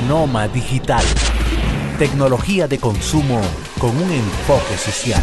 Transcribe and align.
Genoma 0.00 0.48
Digital. 0.48 1.04
Tecnología 1.98 2.66
de 2.66 2.78
consumo 2.78 3.38
con 3.78 3.90
un 3.90 4.10
enfoque 4.10 4.74
social. 4.78 5.22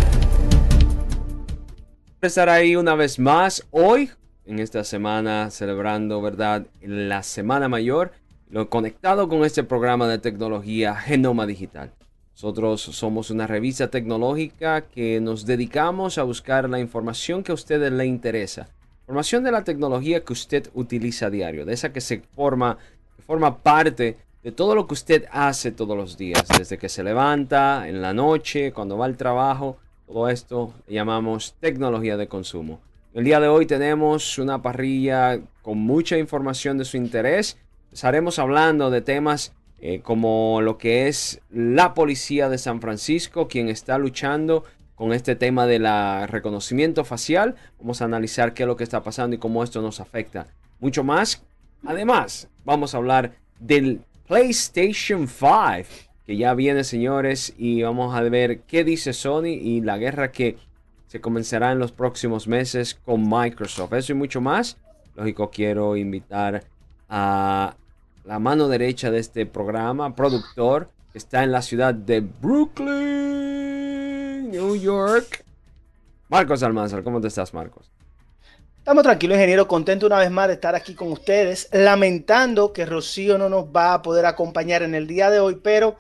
Estar 2.22 2.48
ahí 2.48 2.76
una 2.76 2.94
vez 2.94 3.18
más 3.18 3.66
hoy, 3.72 4.12
en 4.46 4.60
esta 4.60 4.84
semana, 4.84 5.50
celebrando, 5.50 6.22
¿verdad? 6.22 6.68
La 6.80 7.24
Semana 7.24 7.68
Mayor, 7.68 8.12
lo 8.52 8.70
conectado 8.70 9.28
con 9.28 9.44
este 9.44 9.64
programa 9.64 10.08
de 10.08 10.20
tecnología 10.20 10.94
Genoma 10.96 11.48
Digital. 11.48 11.92
Nosotros 12.34 12.80
somos 12.82 13.32
una 13.32 13.48
revista 13.48 13.88
tecnológica 13.88 14.82
que 14.82 15.20
nos 15.20 15.48
dedicamos 15.48 16.20
a 16.20 16.24
buscar 16.24 16.70
la 16.70 16.80
información 16.80 17.42
que 17.42 17.52
a 17.52 17.56
ustedes 17.56 17.92
le 17.92 18.06
interesa. 18.06 18.70
Información 19.02 19.44
de 19.44 19.52
la 19.52 19.64
tecnología 19.64 20.24
que 20.24 20.34
usted 20.34 20.70
utiliza 20.76 21.26
a 21.26 21.30
diario, 21.32 21.66
de 21.66 21.74
esa 21.74 21.92
que 21.92 22.00
se 22.00 22.22
forma, 22.36 22.78
que 23.16 23.24
forma 23.24 23.58
parte 23.58 24.27
de 24.48 24.54
todo 24.54 24.76
lo 24.76 24.88
que 24.88 24.94
usted 24.94 25.26
hace 25.30 25.74
todos 25.74 25.98
los 25.98 26.18
días, 26.18 26.46
desde 26.58 26.78
que 26.78 26.88
se 26.88 27.04
levanta, 27.04 27.90
en 27.90 28.02
la 28.02 28.14
noche, 28.14 28.72
cuando 28.72 28.98
va 28.98 29.04
al 29.04 29.18
trabajo, 29.18 29.76
todo 30.08 30.30
esto 30.30 30.74
llamamos 30.88 31.56
tecnología 31.60 32.16
de 32.16 32.30
consumo. 32.30 32.80
El 33.14 33.26
día 33.26 33.42
de 33.42 33.50
hoy 33.50 33.66
tenemos 33.66 34.38
una 34.38 34.62
parrilla 34.62 35.42
con 35.62 35.80
mucha 35.80 36.18
información 36.18 36.78
de 36.78 36.86
su 36.86 36.96
interés. 36.96 37.58
Estaremos 37.92 38.40
hablando 38.40 38.90
de 38.90 39.02
temas 39.02 39.52
eh, 39.82 40.00
como 40.00 40.62
lo 40.62 40.78
que 40.78 41.10
es 41.10 41.42
la 41.50 41.94
policía 41.94 42.48
de 42.48 42.58
San 42.58 42.80
Francisco, 42.80 43.50
quien 43.50 43.68
está 43.68 43.98
luchando 43.98 44.64
con 44.96 45.12
este 45.12 45.36
tema 45.36 45.68
del 45.68 45.86
reconocimiento 46.30 47.04
facial. 47.04 47.56
Vamos 47.82 48.02
a 48.02 48.06
analizar 48.06 48.54
qué 48.54 48.64
es 48.64 48.68
lo 48.68 48.78
que 48.78 48.86
está 48.86 49.04
pasando 49.04 49.36
y 49.36 49.40
cómo 49.40 49.62
esto 49.62 49.82
nos 49.82 50.00
afecta. 50.00 50.48
Mucho 50.80 51.04
más. 51.04 51.44
Además, 51.86 52.48
vamos 52.64 52.94
a 52.94 52.98
hablar 52.98 53.34
del 53.60 54.00
PlayStation 54.28 55.28
5, 55.28 55.90
que 56.26 56.36
ya 56.36 56.54
viene, 56.54 56.84
señores, 56.84 57.54
y 57.58 57.82
vamos 57.84 58.14
a 58.14 58.22
ver 58.22 58.60
qué 58.62 58.84
dice 58.84 59.14
Sony 59.14 59.46
y 59.46 59.80
la 59.82 59.98
guerra 59.98 60.34
que 60.34 60.58
se 61.08 61.22
comenzará 61.22 61.72
en 61.72 61.80
los 61.80 61.94
próximos 61.94 62.48
meses 62.48 63.00
con 63.06 63.30
Microsoft. 63.30 63.94
Eso 63.94 64.12
y 64.12 64.16
mucho 64.16 64.42
más. 64.42 64.78
Lógico, 65.16 65.50
quiero 65.50 65.96
invitar 65.96 66.66
a 67.08 67.76
la 68.26 68.40
mano 68.40 68.68
derecha 68.68 69.10
de 69.10 69.20
este 69.20 69.46
programa, 69.46 70.14
productor, 70.14 70.90
que 71.14 71.18
está 71.18 71.46
en 71.46 71.54
la 71.54 71.62
ciudad 71.62 71.94
de 71.94 72.20
Brooklyn, 72.20 72.92
New 74.52 74.76
York. 74.76 75.46
Marcos 76.28 76.62
Almanzar, 76.64 77.02
¿cómo 77.04 77.22
te 77.22 77.30
estás, 77.30 77.54
Marcos? 77.54 77.90
Estamos 78.88 79.04
tranquilos, 79.04 79.36
ingeniero, 79.36 79.68
contento 79.68 80.06
una 80.06 80.20
vez 80.20 80.32
más 80.32 80.48
de 80.48 80.54
estar 80.54 80.74
aquí 80.74 80.96
con 80.96 81.12
ustedes, 81.12 81.68
lamentando 81.74 82.72
que 82.72 82.86
Rocío 82.86 83.38
no 83.38 83.50
nos 83.50 83.66
va 83.66 83.94
a 83.94 84.02
poder 84.02 84.26
acompañar 84.26 84.82
en 84.82 84.96
el 84.96 85.08
día 85.08 85.30
de 85.30 85.42
hoy, 85.42 85.60
pero 85.62 85.98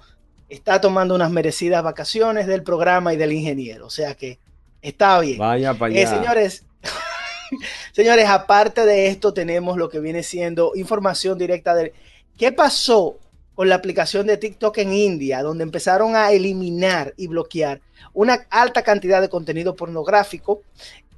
está 0.47 0.79
tomando 0.79 1.13
unas 1.13 1.29
merecidas 1.29 1.83
vacaciones 1.83 2.47
del 2.47 2.63
programa 2.63 3.13
y 3.13 3.17
del 3.17 3.33
ingeniero, 3.33 3.87
o 3.87 3.89
sea 3.89 4.15
que 4.15 4.39
está 4.81 5.19
bien. 5.19 5.37
Vaya 5.37 5.73
para 5.73 5.93
eh, 5.93 6.05
allá. 6.05 6.15
señores, 6.15 6.63
señores, 7.91 8.29
aparte 8.29 8.85
de 8.85 9.07
esto 9.07 9.33
tenemos 9.33 9.75
lo 9.75 9.89
que 9.89 9.99
viene 9.99 10.23
siendo 10.23 10.71
información 10.73 11.37
directa 11.37 11.75
de 11.75 11.91
qué 12.37 12.53
pasó 12.53 13.19
con 13.53 13.67
la 13.67 13.75
aplicación 13.75 14.27
de 14.27 14.37
TikTok 14.37 14.77
en 14.77 14.93
India, 14.93 15.43
donde 15.43 15.65
empezaron 15.65 16.15
a 16.15 16.31
eliminar 16.31 17.13
y 17.17 17.27
bloquear 17.27 17.81
una 18.13 18.45
alta 18.49 18.81
cantidad 18.81 19.19
de 19.19 19.27
contenido 19.27 19.75
pornográfico 19.75 20.61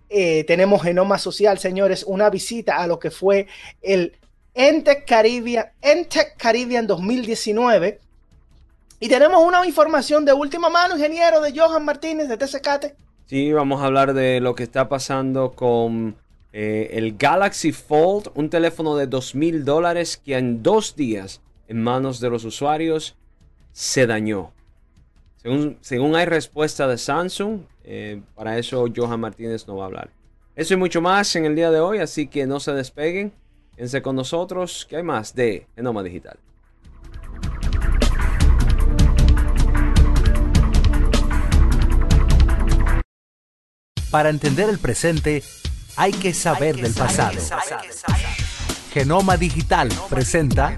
eh, 0.10 0.44
tenemos 0.46 0.82
Genoma 0.82 1.18
Social, 1.18 1.60
señores, 1.60 2.04
una 2.08 2.30
visita 2.30 2.78
a 2.78 2.88
lo 2.88 3.00
que 3.00 3.12
fue 3.12 3.48
el 3.82 4.14
Ente 4.54 5.04
Caribbean, 5.06 5.68
Ente 5.82 6.34
Caribbean 6.38 6.88
2019. 6.88 8.00
Y 9.00 9.08
tenemos 9.08 9.42
una 9.46 9.66
información 9.66 10.26
de 10.26 10.34
última 10.34 10.70
mano, 10.70 10.96
ingeniero, 10.96 11.40
de 11.40 11.58
Johan 11.58 11.86
Martínez 11.86 12.28
de 12.28 12.38
TCCate. 12.38 12.96
Sí, 13.28 13.54
vamos 13.54 13.82
a 13.82 13.86
hablar 13.86 14.14
de 14.14 14.40
lo 14.40 14.56
que 14.56 14.64
está 14.64 14.90
pasando 14.90 15.52
con 15.52 16.16
eh, 16.52 16.90
el 16.94 17.16
Galaxy 17.16 17.72
Fold, 17.72 18.32
un 18.34 18.50
teléfono 18.50 18.98
de 18.98 19.06
dos 19.06 19.36
mil 19.36 19.64
dólares 19.64 20.18
que 20.18 20.36
en 20.36 20.64
dos 20.64 20.96
días 20.96 21.40
en 21.68 21.84
manos 21.84 22.20
de 22.20 22.30
los 22.32 22.44
usuarios 22.44 23.16
se 23.72 24.08
dañó. 24.08 24.52
Según 25.82 26.16
hay 26.16 26.26
respuesta 26.26 26.88
de 26.88 26.98
Samsung, 26.98 27.62
eh, 27.92 28.22
para 28.36 28.56
eso 28.60 28.86
Johan 28.96 29.20
Martínez 29.20 29.68
no 29.68 29.78
va 29.78 29.86
a 29.86 29.88
hablar. 29.88 30.12
Eso 30.56 30.76
y 30.76 30.78
mucho 30.78 31.02
más 31.02 31.36
en 31.36 31.46
el 31.46 31.56
día 31.56 31.72
de 31.72 31.80
hoy, 31.80 31.98
así 31.98 32.28
que 32.28 32.46
no 32.46 32.60
se 32.60 32.72
despeguen. 32.74 33.34
Quédense 33.76 34.04
con 34.04 34.16
nosotros, 34.16 34.86
que 34.88 34.98
hay 34.98 35.04
más 35.04 35.34
de 35.34 35.66
Genoma 35.76 36.04
Digital. 36.04 36.38
Para 44.12 44.30
entender 44.30 44.70
el 44.70 44.78
presente, 44.78 45.42
hay 45.96 46.12
que 46.12 46.32
saber, 46.36 46.76
del, 46.76 46.94
pasado. 46.94 47.40
Genoma 48.94 49.36
Digital 49.36 49.90
presenta 50.12 50.78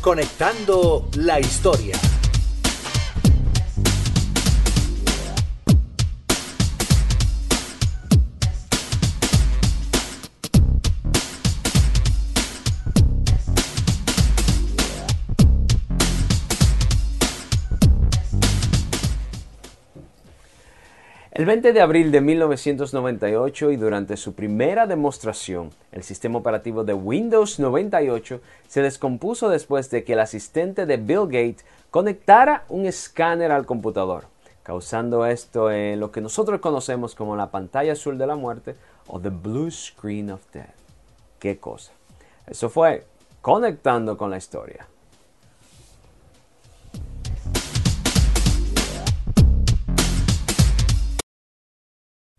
Conectando 0.00 1.08
la 1.14 1.38
Historia. 1.38 1.96
El 21.38 21.46
20 21.46 21.72
de 21.72 21.80
abril 21.80 22.10
de 22.10 22.20
1998 22.20 23.70
y 23.70 23.76
durante 23.76 24.16
su 24.16 24.34
primera 24.34 24.88
demostración, 24.88 25.70
el 25.92 26.02
sistema 26.02 26.40
operativo 26.40 26.82
de 26.82 26.94
Windows 26.94 27.60
98 27.60 28.40
se 28.66 28.82
descompuso 28.82 29.48
después 29.48 29.88
de 29.88 30.02
que 30.02 30.14
el 30.14 30.18
asistente 30.18 30.84
de 30.84 30.96
Bill 30.96 31.26
Gates 31.26 31.64
conectara 31.92 32.64
un 32.68 32.86
escáner 32.86 33.52
al 33.52 33.66
computador, 33.66 34.24
causando 34.64 35.24
esto 35.26 35.70
lo 35.70 36.10
que 36.10 36.20
nosotros 36.20 36.58
conocemos 36.58 37.14
como 37.14 37.36
la 37.36 37.52
pantalla 37.52 37.92
azul 37.92 38.18
de 38.18 38.26
la 38.26 38.34
muerte 38.34 38.74
o 39.06 39.20
the 39.20 39.28
blue 39.28 39.70
screen 39.70 40.32
of 40.32 40.40
death. 40.52 40.74
¿Qué 41.38 41.58
cosa? 41.58 41.92
Eso 42.48 42.68
fue 42.68 43.06
conectando 43.42 44.18
con 44.18 44.30
la 44.30 44.38
historia. 44.38 44.88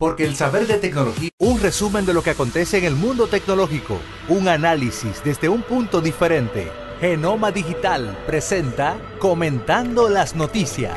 Porque 0.00 0.24
el 0.24 0.34
saber 0.34 0.66
de 0.66 0.78
tecnología, 0.78 1.28
un 1.36 1.60
resumen 1.60 2.06
de 2.06 2.14
lo 2.14 2.22
que 2.22 2.30
acontece 2.30 2.78
en 2.78 2.84
el 2.84 2.94
mundo 2.94 3.26
tecnológico, 3.26 4.00
un 4.30 4.48
análisis 4.48 5.22
desde 5.22 5.50
un 5.50 5.60
punto 5.60 6.00
diferente. 6.00 6.72
Genoma 7.00 7.52
Digital 7.52 8.16
presenta 8.26 8.96
Comentando 9.18 10.08
las 10.08 10.34
Noticias. 10.34 10.96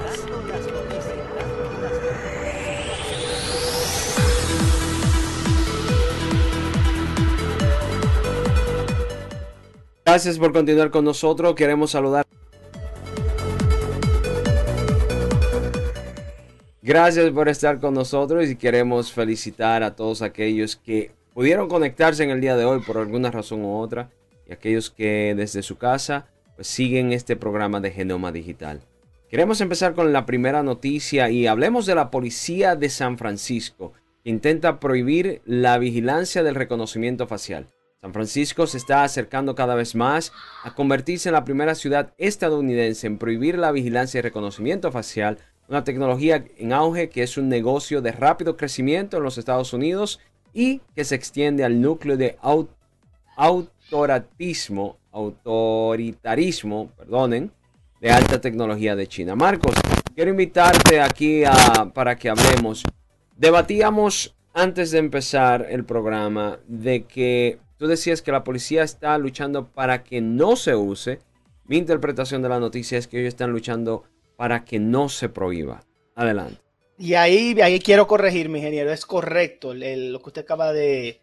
Gracias 10.06 10.39
por 10.39 10.53
continuar 10.53 10.91
con 10.91 11.03
nosotros. 11.03 11.56
Queremos 11.56 11.91
saludar 11.91 12.25
Gracias 16.85 17.31
por 17.31 17.47
estar 17.47 17.80
con 17.80 17.94
nosotros 17.94 18.50
y 18.50 18.57
queremos 18.57 19.13
felicitar 19.13 19.83
a 19.83 19.95
todos 19.95 20.21
aquellos 20.21 20.75
que 20.75 21.12
pudieron 21.33 21.69
conectarse 21.69 22.25
en 22.25 22.30
el 22.30 22.41
día 22.41 22.57
de 22.57 22.65
hoy 22.65 22.81
por 22.81 22.97
alguna 22.97 23.31
razón 23.31 23.63
u 23.63 23.77
otra 23.77 24.12
y 24.45 24.51
aquellos 24.51 24.89
que 24.91 25.33
desde 25.33 25.63
su 25.63 25.77
casa 25.77 26.27
pues, 26.57 26.68
siguen 26.68 27.13
este 27.13 27.38
programa 27.38 27.80
de 27.80 27.91
Genoma 27.91 28.33
Digital. 28.33 28.81
Queremos 29.30 29.62
empezar 29.62 29.94
con 29.94 30.12
la 30.12 30.25
primera 30.25 30.62
noticia 30.62 31.30
y 31.30 31.47
hablemos 31.47 31.85
de 31.85 31.95
la 31.95 32.12
policía 32.12 32.75
de 32.75 32.89
San 32.89 33.18
Francisco 33.18 33.94
que 34.21 34.31
intenta 34.31 34.81
prohibir 34.81 35.41
la 35.45 35.77
vigilancia 35.77 36.44
del 36.44 36.56
reconocimiento 36.56 37.27
facial. 37.27 37.69
San 38.01 38.12
Francisco 38.12 38.68
se 38.68 38.75
está 38.75 39.06
acercando 39.06 39.56
cada 39.56 39.75
vez 39.75 39.95
más 39.95 40.33
a 40.65 40.75
convertirse 40.75 41.30
en 41.30 41.33
la 41.33 41.45
primera 41.45 41.75
ciudad 41.75 42.13
estadounidense 42.18 43.07
en 43.07 43.18
prohibir 43.18 43.57
la 43.57 43.71
vigilancia 43.71 44.18
y 44.18 44.21
reconocimiento 44.21 44.91
facial 44.91 45.38
una 45.68 45.83
tecnología 45.83 46.45
en 46.57 46.74
auge 46.74 47.10
que 47.10 47.24
es 47.24 47.38
un 47.38 47.50
negocio 47.50 48.01
de 48.01 48.12
rápido 48.12 48.57
crecimiento 48.57 49.18
en 49.18 49.24
los 49.24 49.38
Estados 49.38 49.74
Unidos 49.74 50.19
y 50.54 50.81
que 50.95 51.04
se 51.04 51.15
extiende 51.15 51.63
al 51.63 51.81
núcleo 51.81 52.18
de 52.18 52.38
autoritarismo, 53.36 54.98
autoritarismo, 55.12 56.89
perdonen, 56.98 57.51
de 58.00 58.12
alta 58.12 58.39
tecnología 58.42 58.95
de 58.95 59.07
China. 59.07 59.36
Marcos, 59.36 59.75
quiero 60.13 60.30
invitarte 60.31 61.00
aquí 61.01 61.44
a, 61.45 61.89
para 61.94 62.18
que 62.18 62.30
hablemos. 62.30 62.83
Debatíamos 63.38 64.36
antes 64.54 64.92
de 64.92 65.00
empezar 65.00 65.66
el 65.69 65.86
programa 65.86 66.59
de 66.68 67.06
que 67.06 67.59
tú 67.77 67.88
decías 67.88 68.21
que 68.21 68.31
la 68.31 68.44
policía 68.44 68.83
está 68.83 69.18
luchando 69.18 69.68
para 69.68 70.04
que 70.04 70.21
no 70.21 70.56
se 70.56 70.75
use 70.75 71.19
Mi 71.66 71.77
interpretación 71.77 72.42
de 72.42 72.50
la 72.50 72.59
noticia 72.59 72.98
es 72.98 73.07
que 73.07 73.19
ellos 73.19 73.30
están 73.30 73.51
luchando 73.51 74.04
para 74.35 74.65
que 74.65 74.80
no 74.80 75.09
se 75.09 75.30
prohíba. 75.30 75.83
Adelante. 76.15 76.59
Y 76.97 77.15
ahí, 77.15 77.59
ahí 77.62 77.80
quiero 77.80 78.07
corregir, 78.07 78.50
mi 78.50 78.59
ingeniero, 78.59 78.91
es 78.91 79.06
correcto 79.06 79.74
lo 79.74 80.21
que 80.21 80.30
usted 80.30 80.44
acaba 80.44 80.71
de, 80.74 81.21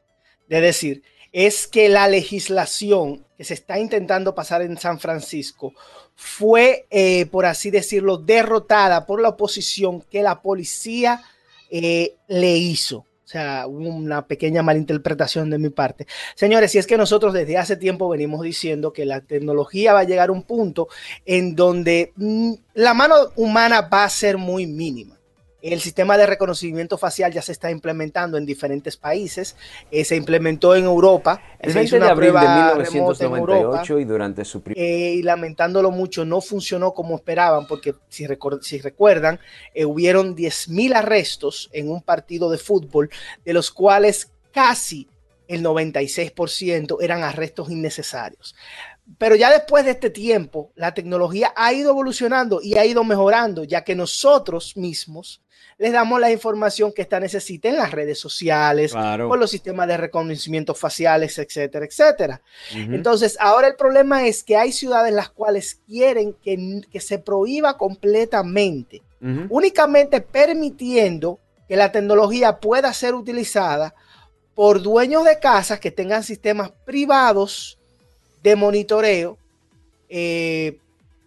de 0.49 0.61
decir. 0.61 1.03
Es 1.33 1.69
que 1.69 1.89
la 1.89 2.09
legislación 2.09 3.25
que 3.39 3.45
se 3.45 3.55
está 3.55 3.79
intentando 3.79 4.35
pasar 4.35 4.63
en 4.63 4.77
San 4.77 4.99
Francisco 4.99 5.73
fue, 6.17 6.87
eh, 6.91 7.27
por 7.27 7.47
así 7.47 7.71
decirlo, 7.71 8.19
derrotada 8.19 9.07
por 9.07 9.23
la 9.23 9.31
oposición 9.31 10.03
que 10.03 10.23
la 10.23 10.43
policía 10.43 11.23
eh, 11.71 12.17
le 12.27 12.57
hizo. 12.57 13.07
O 13.31 13.33
sea, 13.33 13.69
una 13.69 14.27
pequeña 14.27 14.61
malinterpretación 14.61 15.51
de 15.51 15.59
mi 15.61 15.71
parte. 15.71 16.09
Señores, 16.35 16.73
si 16.73 16.79
es 16.79 16.87
que 16.89 16.97
nosotros 16.97 17.33
desde 17.33 17.59
hace 17.59 17.77
tiempo 17.77 18.09
venimos 18.09 18.43
diciendo 18.43 18.93
que 18.93 19.07
la 19.07 19.21
tecnología 19.21 19.93
va 19.93 20.01
a 20.01 20.05
llegar 20.05 20.31
a 20.31 20.33
un 20.33 20.43
punto 20.43 20.89
en 21.25 21.55
donde 21.55 22.13
mm, 22.17 22.55
la 22.75 22.93
mano 22.93 23.15
humana 23.37 23.83
va 23.83 24.03
a 24.03 24.09
ser 24.09 24.37
muy 24.37 24.67
mínima. 24.67 25.20
El 25.63 25.81
sistema 25.81 26.17
de 26.17 26.27
reconocimiento 26.27 26.97
facial 26.97 27.33
ya 27.33 27.43
se 27.43 27.53
está 27.53 27.71
implementando 27.71 28.39
en 28.39 28.47
diferentes 28.47 28.97
países. 28.97 29.57
Eh, 29.91 30.05
se 30.05 30.17
implementó 30.17 30.75
en 30.75 30.85
Europa. 30.85 31.43
El 31.59 31.75
20 31.75 31.99
de 31.99 32.09
abril 32.09 32.33
de 32.33 32.41
1998 32.41 33.99
y 33.99 34.05
durante 34.05 34.45
su 34.45 34.63
eh, 34.75 35.15
y 35.17 35.23
lamentándolo 35.23 35.91
mucho, 35.91 36.25
no 36.25 36.41
funcionó 36.41 36.95
como 36.95 37.17
esperaban, 37.17 37.67
porque 37.67 37.95
si, 38.09 38.27
recuerdan, 38.27 39.39
eh, 39.75 39.85
hubieron 39.85 40.35
10.000 40.35 40.95
arrestos 40.95 41.69
en 41.73 41.91
un 41.91 42.03
partido 42.03 42.51
de 42.51 42.59
fútbol, 42.59 43.11
de 43.45 43.53
los 43.53 43.71
cuales 43.71 44.33
casi 44.53 45.09
el 45.47 45.65
96% 45.65 46.99
eran 47.01 47.23
arrestos 47.23 47.71
innecesarios. 47.71 48.55
Pero 49.19 49.35
ya 49.35 49.51
después 49.51 49.85
de 49.85 49.93
este 49.93 50.11
tiempo, 50.11 50.71
la 50.77 50.95
tecnología 50.95 51.53
ha 51.57 51.73
ido 51.73 51.91
evolucionando 51.91 52.61
y 52.63 52.77
ha 52.77 52.85
ido 52.85 53.03
mejorando, 53.03 53.65
ya 53.65 53.83
que 53.83 53.97
nosotros 53.97 54.77
mismos 54.77 55.43
les 55.81 55.93
damos 55.95 56.21
la 56.21 56.31
información 56.31 56.93
que 56.93 57.01
esta 57.01 57.19
necesita 57.19 57.71
en 57.71 57.77
las 57.79 57.91
redes 57.91 58.21
sociales, 58.21 58.93
con 58.93 59.41
los 59.41 59.51
sistemas 59.51 59.89
de 59.89 59.97
reconocimiento 59.97 60.75
faciales, 60.75 61.39
etcétera, 61.39 61.87
etcétera. 61.87 62.43
Entonces, 62.75 63.39
ahora 63.41 63.67
el 63.67 63.77
problema 63.77 64.27
es 64.27 64.45
que 64.45 64.59
hay 64.59 64.73
ciudades 64.73 65.15
las 65.15 65.31
cuales 65.31 65.81
quieren 65.87 66.35
que, 66.35 67.01
se 67.01 67.19
prohíba 67.19 67.79
completamente, 67.79 69.01
únicamente 69.49 70.21
permitiendo 70.21 71.39
que 71.67 71.77
la 71.77 71.91
tecnología 71.91 72.59
pueda 72.59 72.93
ser 72.93 73.15
utilizada 73.15 73.95
por 74.55 74.83
dueños 74.83 75.25
de 75.25 75.39
casas 75.39 75.81
que 75.81 75.91
tengan 75.91 76.25
sistemas 76.25 76.73
privados 76.85 77.79
de 78.43 78.55
monitoreo 78.55 79.39
eh, 80.11 80.77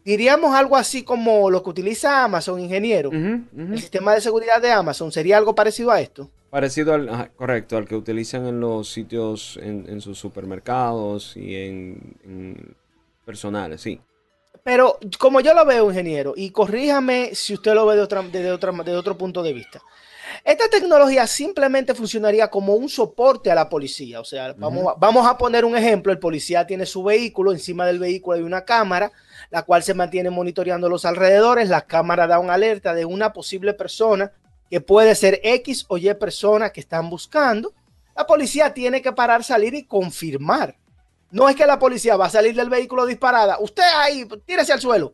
diríamos 0.04 0.54
algo 0.56 0.76
así 0.76 1.04
como 1.04 1.50
lo 1.50 1.64
que 1.64 1.70
utiliza 1.70 2.24
Amazon, 2.24 2.60
ingeniero. 2.60 3.12
El 3.12 3.80
sistema 3.80 4.14
de 4.14 4.22
seguridad 4.22 4.62
de 4.62 4.72
Amazon 4.72 5.12
sería 5.12 5.38
algo 5.38 5.56
parecido 5.56 5.92
a 5.92 6.02
esto. 6.02 6.30
Parecido 6.50 6.94
al, 6.94 7.32
correcto, 7.32 7.78
al 7.78 7.88
que 7.88 7.96
utilizan 7.96 8.46
en 8.46 8.60
los 8.60 8.90
sitios, 8.90 9.58
en, 9.62 10.02
sus 10.02 10.20
supermercados 10.20 11.36
y 11.36 11.56
en, 11.56 12.76
personales, 13.26 13.82
sí. 13.82 14.00
Pero 14.64 14.98
como 15.20 15.42
yo 15.42 15.54
lo 15.54 15.66
veo, 15.66 15.90
ingeniero, 15.90 16.34
y 16.38 16.52
corríjame 16.52 17.36
si 17.36 17.54
usted 17.54 17.74
lo 17.74 17.86
ve 17.86 17.96
de, 17.96 18.02
otra, 18.02 18.22
de, 18.22 18.52
otra, 18.52 18.72
de 18.72 18.96
otro 18.96 19.18
punto 19.18 19.44
de 19.44 19.52
vista. 19.52 19.82
Esta 20.44 20.70
tecnología 20.70 21.28
simplemente 21.28 21.94
funcionaría 21.94 22.50
como 22.50 22.76
un 22.76 22.88
soporte 22.88 23.52
a 23.52 23.56
la 23.56 23.68
policía. 23.68 24.20
O 24.20 24.26
sea, 24.26 24.54
vamos, 24.54 24.94
vamos 24.98 25.28
a 25.28 25.38
poner 25.38 25.66
un 25.66 25.76
ejemplo. 25.76 26.12
El 26.12 26.20
policía 26.20 26.66
tiene 26.66 26.86
su 26.86 27.04
vehículo, 27.04 27.52
encima 27.52 27.86
del 27.86 28.00
vehículo 28.00 28.38
hay 28.38 28.44
una 28.44 28.64
cámara 28.64 29.12
la 29.54 29.62
cual 29.62 29.84
se 29.84 29.94
mantiene 29.94 30.32
monitoreando 30.32 30.90
los 30.90 31.06
alrededores. 31.06 31.70
La 31.70 31.86
cámara 31.86 32.26
da 32.26 32.40
una 32.40 32.56
alerta 32.56 32.96
de 32.96 33.06
una 33.06 33.34
posible 33.34 33.76
persona 33.76 34.32
que 34.68 34.82
puede 34.82 35.14
ser 35.14 35.40
X 35.44 35.86
o 35.90 36.00
Y 36.00 36.12
persona 36.16 36.72
que 36.72 36.80
están 36.80 37.08
buscando. 37.08 37.72
La 38.16 38.26
policía 38.26 38.74
tiene 38.74 39.00
que 39.04 39.12
parar, 39.12 39.44
salir 39.44 39.76
y 39.76 39.84
confirmar. 39.84 40.76
No 41.30 41.48
es 41.50 41.56
que 41.56 41.68
la 41.68 41.78
policía 41.78 42.18
va 42.18 42.26
a 42.26 42.30
salir 42.32 42.56
del 42.56 42.72
vehículo 42.72 43.06
disparada. 43.06 43.60
Usted 43.60 43.84
ahí, 43.96 44.28
tírese 44.44 44.74
al 44.74 44.82
suelo. 44.82 45.14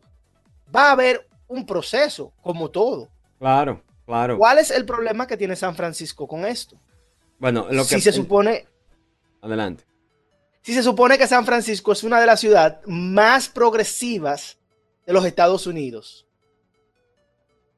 Va 0.74 0.88
a 0.88 0.92
haber 0.92 1.28
un 1.46 1.66
proceso, 1.66 2.32
como 2.40 2.70
todo. 2.70 3.10
Claro, 3.38 3.82
claro. 4.06 4.38
¿Cuál 4.38 4.56
es 4.56 4.70
el 4.70 4.86
problema 4.86 5.26
que 5.26 5.36
tiene 5.36 5.54
San 5.54 5.74
Francisco 5.74 6.26
con 6.26 6.46
esto? 6.46 6.76
Bueno, 7.38 7.66
lo 7.70 7.82
que 7.82 7.96
si 7.96 8.00
se 8.00 8.12
supone. 8.12 8.66
Adelante 9.42 9.89
si 10.62 10.74
se 10.74 10.82
supone 10.82 11.18
que 11.18 11.26
San 11.26 11.46
Francisco 11.46 11.92
es 11.92 12.04
una 12.04 12.20
de 12.20 12.26
las 12.26 12.40
ciudades 12.40 12.78
más 12.86 13.48
progresivas 13.48 14.58
de 15.06 15.12
los 15.12 15.24
Estados 15.24 15.66
Unidos? 15.66 16.26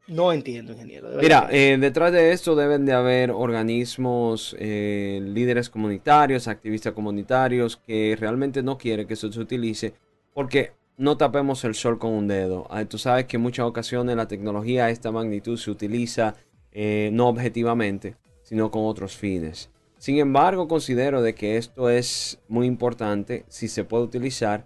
No 0.08 0.32
entiendo, 0.32 0.73
ingeniero. 0.73 1.08
Mira, 1.20 1.49
eh, 1.50 1.76
detrás 1.81 2.12
de 2.12 2.32
esto 2.32 2.56
deben 2.56 2.84
de 2.84 2.93
haber 2.93 3.31
organismos, 3.31 4.56
eh, 4.58 5.20
líderes 5.23 5.70
comunitarios, 5.70 6.49
activistas 6.49 6.93
comunitarios 6.93 7.76
que 7.76 8.17
realmente 8.19 8.62
no 8.62 8.76
quieren 8.76 9.06
que 9.06 9.14
eso 9.14 9.31
se 9.31 9.40
utilice 9.40 9.94
porque 10.34 10.73
no 10.96 11.17
tapemos 11.17 11.64
el 11.64 11.75
sol 11.75 11.99
con 11.99 12.12
un 12.12 12.29
dedo. 12.29 12.67
Ah, 12.69 12.84
tú 12.84 12.99
sabes 12.99 13.26
que 13.26 13.37
en 13.37 13.43
muchas 13.43 13.64
ocasiones 13.64 14.17
la 14.17 14.29
tecnología 14.29 14.87
a 14.87 14.90
esta 14.90 15.12
magnitud 15.12 15.56
se 15.56 15.70
utiliza 15.70 16.34
eh, 16.73 17.11
no 17.12 17.29
objetivamente, 17.29 18.17
sino 18.43 18.70
con 18.70 18.84
otros 18.84 19.17
fines. 19.17 19.70
Sin 20.03 20.19
embargo, 20.19 20.67
considero 20.67 21.23
de 21.23 21.33
que 21.37 21.57
esto 21.57 21.89
es 21.89 22.41
muy 22.49 22.67
importante 22.67 23.45
si 23.47 23.69
se 23.69 23.85
puede 23.85 24.03
utilizar 24.03 24.65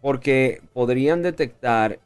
porque 0.00 0.62
podrían 0.72 1.20
detectar, 1.20 1.98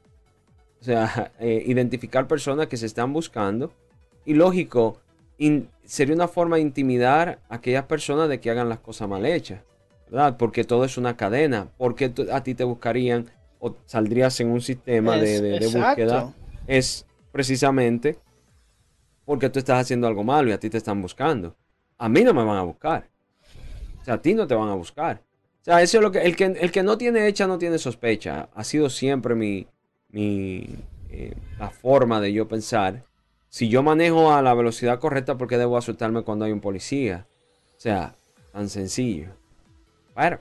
o 0.81 0.85
sea, 0.85 1.31
eh, 1.39 1.63
identificar 1.65 2.27
personas 2.27 2.67
que 2.67 2.77
se 2.77 2.87
están 2.87 3.13
buscando 3.13 3.73
y 4.25 4.35
lógico, 4.35 4.99
sería 5.85 6.17
una 6.17 6.27
forma 6.27 6.57
de 6.57 6.63
intimidar 6.63 7.39
a 7.49 7.55
aquellas 7.55 7.85
personas 7.85 8.29
de 8.29 8.41
que 8.41 8.51
hagan 8.51 8.69
las 8.69 8.81
cosas 8.81 9.09
mal 9.09 9.25
hechas, 9.27 9.61
¿verdad? 10.11 10.37
Porque 10.37 10.65
todo 10.65 10.85
es 10.85 10.99
una 10.99 11.17
cadena. 11.17 11.69
porque 11.79 12.13
a 12.33 12.43
ti 12.43 12.57
te 12.57 12.65
buscarían 12.65 13.31
o 13.61 13.77
saldrías 13.87 14.41
en 14.41 14.51
un 14.51 14.61
sistema 14.61 15.19
de, 15.19 15.61
búsqueda? 15.73 16.35
Es 16.67 17.07
precisamente 17.31 18.19
porque 19.25 19.51
tú 19.51 19.61
estás 19.61 19.83
haciendo 19.83 20.09
algo 20.09 20.25
malo 20.25 20.49
y 20.49 20.53
a 20.53 20.59
ti 20.59 20.69
te 20.69 20.79
están 20.79 21.01
buscando 21.01 21.55
a 22.03 22.09
mí 22.09 22.25
no 22.25 22.35
me 22.35 22.43
van 22.43 22.57
a 22.57 22.63
buscar. 22.63 23.09
O 24.01 24.05
sea, 24.05 24.15
a 24.15 24.21
ti 24.21 24.35
no 24.35 24.49
te 24.49 24.57
van 24.57 24.69
a 24.69 24.75
buscar. 24.75 25.23
O 25.61 25.65
sea, 25.65 25.83
eso 25.83 25.99
es 25.99 26.03
lo 26.03 26.11
que 26.11 26.23
el 26.23 26.35
que, 26.35 26.47
el 26.47 26.73
que 26.73 26.83
no 26.83 26.99
tiene 26.99 27.29
hecha 27.29 27.47
no 27.47 27.59
tiene 27.59 27.79
sospecha. 27.79 28.49
Ha 28.57 28.65
sido 28.65 28.91
siempre 28.91 29.37
mi, 29.37 29.69
mi 30.09 30.67
eh, 31.11 31.33
la 31.61 31.71
forma 31.71 32.21
de 32.21 32.33
yo 32.33 32.49
pensar. 32.49 33.05
Si 33.49 33.69
yo 33.69 33.85
manejo 33.85 34.33
a 34.33 34.43
la 34.43 34.53
velocidad 34.53 34.99
correcta, 34.99 35.39
¿por 35.39 35.47
qué 35.47 35.59
debo 35.59 35.77
asustarme 35.77 36.25
cuando 36.25 36.45
hay 36.45 36.51
un 36.51 36.59
policía? 36.59 37.29
O 37.77 37.81
sea, 37.81 38.17
tan 38.51 38.69
sencillo. 38.69 39.29
Bueno, 40.17 40.41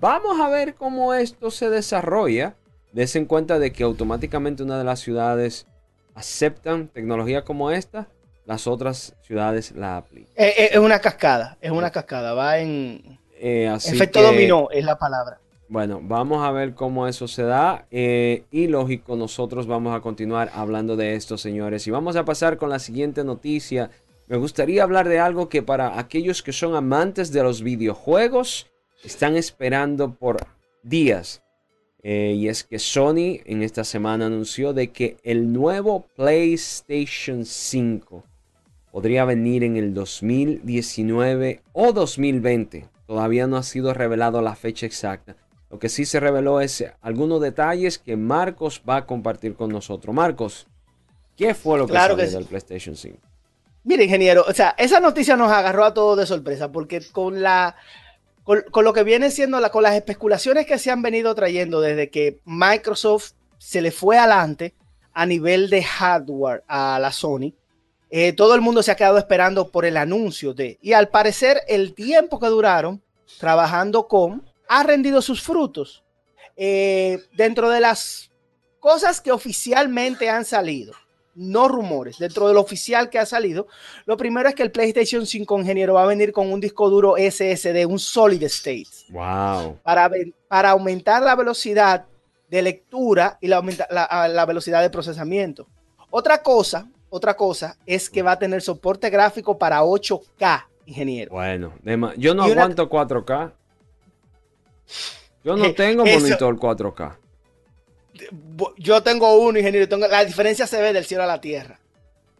vamos 0.00 0.40
a 0.40 0.48
ver 0.48 0.74
cómo 0.74 1.14
esto 1.14 1.52
se 1.52 1.70
desarrolla. 1.70 2.56
Des 2.92 3.14
en 3.14 3.26
cuenta 3.26 3.60
de 3.60 3.72
que 3.72 3.84
automáticamente 3.84 4.64
una 4.64 4.78
de 4.78 4.84
las 4.84 4.98
ciudades 4.98 5.68
aceptan 6.16 6.88
tecnología 6.88 7.44
como 7.44 7.70
esta 7.70 8.08
las 8.46 8.66
otras 8.66 9.14
ciudades 9.22 9.72
la 9.72 9.98
aplican. 9.98 10.32
Eh, 10.36 10.54
eh, 10.56 10.68
es 10.72 10.78
una 10.78 10.98
cascada, 10.98 11.56
es 11.60 11.70
una 11.70 11.90
cascada, 11.90 12.34
va 12.34 12.58
en 12.58 13.18
eh, 13.38 13.74
efecto 13.86 14.22
dominó, 14.22 14.68
es 14.70 14.84
la 14.84 14.98
palabra. 14.98 15.38
Bueno, 15.68 16.00
vamos 16.02 16.44
a 16.44 16.50
ver 16.50 16.74
cómo 16.74 17.08
eso 17.08 17.26
se 17.26 17.42
da 17.42 17.86
y 17.90 18.66
lógico, 18.66 19.16
nosotros 19.16 19.66
vamos 19.66 19.96
a 19.96 20.00
continuar 20.00 20.50
hablando 20.54 20.94
de 20.94 21.14
esto, 21.14 21.38
señores. 21.38 21.86
Y 21.86 21.90
vamos 21.90 22.16
a 22.16 22.24
pasar 22.24 22.58
con 22.58 22.68
la 22.68 22.78
siguiente 22.78 23.24
noticia. 23.24 23.90
Me 24.26 24.36
gustaría 24.36 24.82
hablar 24.82 25.08
de 25.08 25.18
algo 25.18 25.48
que 25.48 25.62
para 25.62 25.98
aquellos 25.98 26.42
que 26.42 26.52
son 26.52 26.74
amantes 26.74 27.32
de 27.32 27.42
los 27.42 27.62
videojuegos 27.62 28.66
están 29.04 29.36
esperando 29.36 30.14
por 30.14 30.46
días. 30.82 31.42
y 32.02 32.48
es 32.48 32.62
que 32.62 32.78
Sony 32.78 33.40
en 33.46 33.62
esta 33.62 33.84
semana 33.84 34.26
anunció 34.26 34.74
de 34.74 34.92
que 34.92 35.16
el 35.24 35.50
nuevo 35.50 36.06
PlayStation 36.14 37.46
5 37.46 38.22
podría 38.94 39.24
venir 39.24 39.64
en 39.64 39.76
el 39.76 39.92
2019 39.92 41.62
o 41.72 41.92
2020. 41.92 42.86
Todavía 43.08 43.48
no 43.48 43.56
ha 43.56 43.64
sido 43.64 43.92
revelado 43.92 44.40
la 44.40 44.54
fecha 44.54 44.86
exacta. 44.86 45.34
Lo 45.68 45.80
que 45.80 45.88
sí 45.88 46.04
se 46.04 46.20
reveló 46.20 46.60
es 46.60 46.84
algunos 47.02 47.40
detalles 47.40 47.98
que 47.98 48.16
Marcos 48.16 48.80
va 48.88 48.98
a 48.98 49.06
compartir 49.06 49.56
con 49.56 49.72
nosotros. 49.72 50.14
Marcos, 50.14 50.68
¿qué 51.36 51.54
fue 51.54 51.76
lo 51.76 51.86
que 51.86 51.90
claro 51.90 52.16
salió 52.16 52.38
del 52.38 52.44
PlayStation 52.44 52.94
5? 52.94 53.18
Mire, 53.82 54.04
ingeniero, 54.04 54.44
o 54.46 54.54
sea, 54.54 54.76
esa 54.78 55.00
noticia 55.00 55.34
nos 55.34 55.50
agarró 55.50 55.86
a 55.86 55.92
todos 55.92 56.16
de 56.16 56.26
sorpresa 56.26 56.70
porque 56.70 57.00
con 57.10 57.42
la 57.42 57.74
con, 58.44 58.62
lo 58.84 58.92
que 58.92 59.02
viene 59.02 59.32
siendo 59.32 59.58
la, 59.58 59.70
con 59.70 59.82
las 59.82 59.96
especulaciones 59.96 60.66
que 60.66 60.78
se 60.78 60.92
han 60.92 61.02
venido 61.02 61.34
trayendo 61.34 61.80
desde 61.80 62.10
que 62.10 62.38
Microsoft 62.44 63.32
se 63.58 63.82
le 63.82 63.90
fue 63.90 64.18
adelante 64.18 64.72
a 65.12 65.26
nivel 65.26 65.68
de 65.68 65.82
hardware 65.82 66.62
a 66.68 67.00
la 67.00 67.10
Sony, 67.10 67.54
eh, 68.16 68.32
todo 68.32 68.54
el 68.54 68.60
mundo 68.60 68.80
se 68.80 68.92
ha 68.92 68.94
quedado 68.94 69.18
esperando 69.18 69.70
por 69.72 69.84
el 69.84 69.96
anuncio 69.96 70.54
de, 70.54 70.78
y 70.80 70.92
al 70.92 71.08
parecer 71.08 71.62
el 71.66 71.94
tiempo 71.94 72.38
que 72.38 72.46
duraron 72.46 73.02
trabajando 73.40 74.06
con 74.06 74.44
ha 74.68 74.84
rendido 74.84 75.20
sus 75.20 75.42
frutos. 75.42 76.04
eh, 76.56 77.18
dentro 77.32 77.68
de 77.70 77.80
las 77.80 78.30
cosas 78.78 79.20
que 79.20 79.32
oficialmente 79.32 80.30
han 80.30 80.44
salido, 80.44 80.92
no 81.34 81.66
rumores, 81.66 82.18
dentro 82.18 82.46
de 82.46 82.54
lo 82.54 82.60
oficial 82.60 83.10
que 83.10 83.18
ha 83.18 83.26
salido, 83.26 83.66
lo 84.06 84.16
primero 84.16 84.48
es 84.48 84.54
que 84.54 84.62
el 84.62 84.70
PlayStation 84.70 85.26
5 85.26 85.58
ingeniero 85.58 85.94
va 85.94 86.04
a 86.04 86.06
venir 86.06 86.30
con 86.32 86.52
un 86.52 86.60
disco 86.60 86.88
duro 86.88 87.16
SSD, 87.16 87.84
un 87.88 87.98
solid 87.98 88.44
state. 88.44 88.86
Wow. 89.08 89.80
Para, 89.82 90.08
para 90.46 90.70
aumentar 90.70 91.20
la 91.22 91.34
velocidad 91.34 92.04
de 92.48 92.62
lectura 92.62 93.38
y 93.40 93.48
la, 93.48 93.60
la, 93.90 94.28
la 94.28 94.46
velocidad 94.46 94.82
de 94.82 94.90
procesamiento. 94.90 95.66
Otra 96.10 96.40
cosa, 96.44 96.88
otra 97.14 97.36
cosa 97.36 97.76
es 97.86 98.10
que 98.10 98.22
va 98.22 98.32
a 98.32 98.38
tener 98.40 98.60
soporte 98.60 99.08
gráfico 99.08 99.56
para 99.56 99.82
8K, 99.82 100.66
ingeniero. 100.86 101.30
Bueno, 101.30 101.72
yo 102.16 102.34
no 102.34 102.42
aguanto 102.42 102.90
4K. 102.90 103.52
Yo 105.44 105.56
no 105.56 105.72
tengo 105.76 106.04
monitor 106.04 106.56
4K. 106.56 107.16
Yo 108.78 109.00
tengo 109.04 109.38
uno, 109.38 109.60
ingeniero. 109.60 109.88
Tengo, 109.88 110.08
la 110.08 110.24
diferencia 110.24 110.66
se 110.66 110.82
ve 110.82 110.92
del 110.92 111.04
cielo 111.04 111.22
a 111.22 111.26
la 111.26 111.40
tierra. 111.40 111.78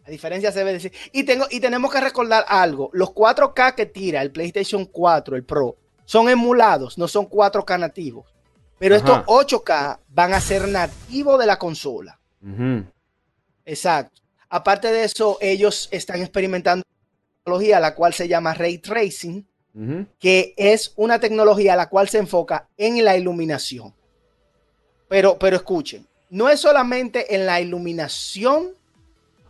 La 0.03 0.11
diferencia 0.11 0.51
se 0.51 0.61
ve 0.65 0.73
del 0.73 0.81
cielo. 0.81 0.97
Y, 1.13 1.23
tengo, 1.23 1.45
y 1.49 1.61
tenemos 1.61 1.89
que 1.89 2.01
recordar 2.01 2.43
algo. 2.45 2.89
Los 2.91 3.11
4K 3.11 3.75
que 3.75 3.85
tira 3.85 4.21
el 4.21 4.31
PlayStation 4.31 4.83
4, 4.83 5.37
el 5.37 5.45
Pro, 5.45 5.77
son 6.03 6.27
emulados, 6.27 6.97
no 6.97 7.07
son 7.07 7.29
4K 7.29 7.79
nativos. 7.79 8.25
Pero 8.77 8.95
estos 8.95 9.19
8K 9.19 9.99
van 10.09 10.33
a 10.33 10.41
ser 10.41 10.67
nativos 10.67 11.39
de 11.39 11.45
la 11.45 11.57
consola. 11.57 12.19
Exacto. 13.63 14.24
Aparte 14.49 14.91
de 14.91 15.03
eso, 15.03 15.37
ellos 15.41 15.87
están 15.91 16.21
experimentando 16.21 16.83
una 16.85 17.43
tecnología 17.43 17.79
la 17.79 17.95
cual 17.95 18.13
se 18.13 18.27
llama 18.27 18.53
Ray 18.53 18.77
Tracing, 18.77 19.47
que 20.19 20.53
es 20.55 20.93
una 20.95 21.19
tecnología 21.19 21.75
la 21.75 21.89
cual 21.89 22.07
se 22.07 22.19
enfoca 22.19 22.69
en 22.77 23.03
la 23.03 23.17
iluminación. 23.17 23.93
Pero, 25.09 25.37
pero 25.37 25.57
escuchen, 25.57 26.07
no 26.29 26.49
es 26.49 26.61
solamente 26.61 27.35
en 27.35 27.45
la 27.45 27.59
iluminación 27.59 28.73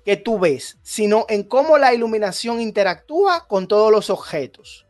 que 0.03 0.17
tú 0.17 0.39
ves, 0.39 0.77
sino 0.83 1.25
en 1.29 1.43
cómo 1.43 1.77
la 1.77 1.93
iluminación 1.93 2.61
interactúa 2.61 3.47
con 3.47 3.67
todos 3.67 3.91
los 3.91 4.09
objetos. 4.09 4.85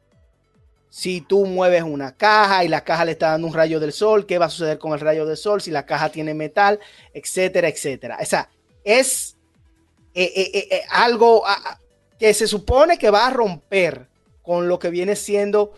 Si 0.89 1.21
tú 1.21 1.45
mueves 1.45 1.83
una 1.83 2.15
caja 2.15 2.63
y 2.63 2.69
la 2.69 2.83
caja 2.83 3.05
le 3.05 3.11
está 3.11 3.31
dando 3.31 3.47
un 3.47 3.53
rayo 3.53 3.79
del 3.79 3.91
sol, 3.91 4.25
¿qué 4.25 4.37
va 4.37 4.45
a 4.45 4.49
suceder 4.49 4.77
con 4.77 4.93
el 4.93 4.99
rayo 5.01 5.25
del 5.25 5.37
sol? 5.37 5.61
Si 5.61 5.71
la 5.71 5.85
caja 5.85 6.09
tiene 6.09 6.33
metal, 6.33 6.79
etcétera, 7.13 7.67
etcétera. 7.67 8.17
O 8.21 8.25
sea, 8.25 8.49
es 8.83 9.34
eh, 10.17 10.31
eh, 10.33 10.67
eh, 10.71 10.81
algo 10.91 11.43
que 12.17 12.33
se 12.33 12.47
supone 12.47 12.97
que 12.97 13.09
va 13.09 13.27
a 13.27 13.29
romper 13.29 14.07
con 14.41 14.69
lo 14.69 14.79
que 14.79 14.89
viene 14.89 15.17
siendo 15.17 15.73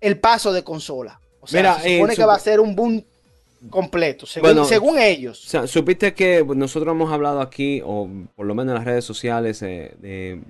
el 0.00 0.18
paso 0.18 0.52
de 0.52 0.64
consola. 0.64 1.20
O 1.40 1.46
sea, 1.46 1.78
se 1.78 1.94
supone 1.94 2.16
que 2.16 2.24
va 2.24 2.34
a 2.34 2.40
ser 2.40 2.58
un 2.58 2.74
boom 2.74 3.04
completo, 3.70 4.26
según, 4.26 4.98
ellos. 4.98 5.46
O 5.46 5.48
sea, 5.48 5.66
supiste 5.68 6.12
que 6.12 6.44
nosotros 6.56 6.92
hemos 6.92 7.12
hablado 7.12 7.40
aquí, 7.40 7.80
o 7.84 8.08
por 8.34 8.46
lo 8.46 8.54
menos 8.56 8.72
en 8.72 8.78
las 8.78 8.84
redes 8.84 9.04
sociales, 9.04 9.64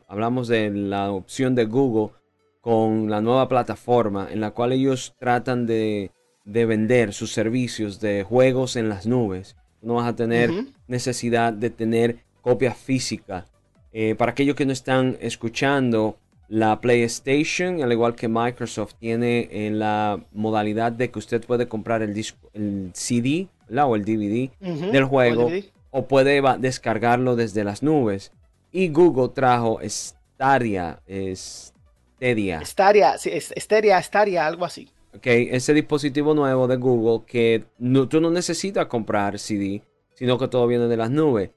hablamos 0.08 0.48
de 0.48 0.70
la 0.70 1.12
opción 1.12 1.54
de 1.54 1.66
Google 1.66 2.14
con 2.62 3.10
la 3.10 3.20
nueva 3.20 3.46
plataforma 3.46 4.28
en 4.30 4.40
la 4.40 4.52
cual 4.52 4.72
ellos 4.72 5.14
tratan 5.18 5.66
de, 5.66 6.12
de 6.44 6.64
vender 6.64 7.12
sus 7.12 7.30
servicios 7.30 8.00
de 8.00 8.22
juegos 8.22 8.76
en 8.76 8.88
las 8.88 9.06
nubes. 9.06 9.56
No 9.82 9.94
vas 9.94 10.08
a 10.08 10.16
tener 10.16 10.50
necesidad 10.86 11.52
de 11.52 11.68
tener 11.68 12.23
copias 12.44 12.76
físicas. 12.76 13.46
Eh, 13.92 14.14
para 14.16 14.32
aquellos 14.32 14.54
que 14.54 14.66
no 14.66 14.72
están 14.72 15.16
escuchando, 15.20 16.18
la 16.48 16.78
PlayStation, 16.80 17.82
al 17.82 17.90
igual 17.90 18.14
que 18.14 18.28
Microsoft, 18.28 18.94
tiene 19.00 19.48
en 19.50 19.78
la 19.78 20.22
modalidad 20.32 20.92
de 20.92 21.10
que 21.10 21.18
usted 21.18 21.42
puede 21.42 21.66
comprar 21.68 22.02
el, 22.02 22.12
disco, 22.12 22.50
el 22.52 22.90
CD 22.92 23.48
o 23.70 23.96
el 23.96 24.04
DVD 24.04 24.50
del 24.92 25.04
juego 25.04 25.50
o, 25.90 26.06
puede 26.06 26.42
descargarlo 26.58 27.34
desde 27.34 27.64
las 27.64 27.82
nubes. 27.82 28.30
Y 28.72 28.88
Google 28.88 29.30
trajo 29.34 29.80
Stadia, 29.88 31.00
Stadia. 31.34 32.64
Stadia, 32.64 33.16
sí, 33.16 33.30
Stadia, 33.40 34.02
Stadia, 34.02 34.46
algo 34.46 34.66
así. 34.66 34.90
Ok, 35.16 35.26
ese 35.26 35.72
dispositivo 35.72 36.34
nuevo 36.34 36.66
de 36.66 36.76
Google 36.76 37.20
que 37.26 37.64
tú 38.10 38.20
no 38.20 38.30
necesitas 38.30 38.86
comprar 38.86 39.38
CD, 39.38 39.82
sino 40.14 40.36
que 40.36 40.48
todo 40.48 40.66
viene 40.66 40.88
de 40.88 40.96
las 40.96 41.10
nubes. 41.10 41.50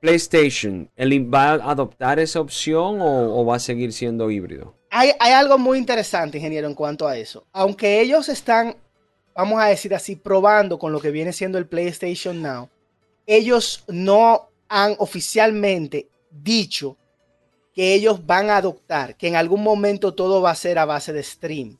PlayStation, 0.00 0.90
¿va 0.98 1.50
a 1.50 1.70
adoptar 1.70 2.18
esa 2.18 2.40
opción 2.40 2.98
o, 3.00 3.44
va 3.44 3.56
a 3.56 3.60
seguir 3.60 3.92
siendo 3.92 4.30
híbrido? 4.30 4.74
Hay, 4.90 5.12
algo 5.20 5.58
muy 5.58 5.78
interesante, 5.78 6.38
ingeniero, 6.38 6.66
en 6.66 6.74
cuanto 6.74 7.06
a 7.06 7.16
eso. 7.16 7.46
Aunque 7.52 8.00
ellos 8.00 8.28
están, 8.28 8.76
vamos 9.34 9.60
a 9.60 9.66
decir 9.66 9.94
así, 9.94 10.16
probando 10.16 10.78
con 10.78 10.92
lo 10.92 11.00
que 11.00 11.10
viene 11.10 11.32
siendo 11.32 11.58
el 11.58 11.66
PlayStation 11.66 12.40
Now, 12.42 12.70
ellos 13.26 13.84
no 13.88 14.48
han 14.68 14.96
oficialmente 14.98 16.08
dicho 16.30 16.96
que 17.74 17.94
ellos 17.94 18.26
van 18.26 18.50
a 18.50 18.56
adoptar, 18.56 19.16
que 19.16 19.28
en 19.28 19.36
algún 19.36 19.62
momento 19.62 20.14
todo 20.14 20.40
va 20.40 20.50
a 20.50 20.56
ser 20.56 20.78
a 20.78 20.86
base 20.86 21.12
de 21.12 21.22
stream. 21.22 21.76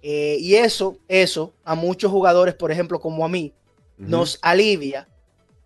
Eh, 0.00 0.36
y 0.40 0.54
eso, 0.54 0.96
eso, 1.08 1.52
a 1.64 1.74
muchos 1.74 2.10
jugadores, 2.10 2.54
por 2.54 2.70
ejemplo, 2.70 3.00
como 3.00 3.24
a 3.24 3.28
mí, 3.28 3.52
nos 3.98 4.38
alivia 4.42 5.08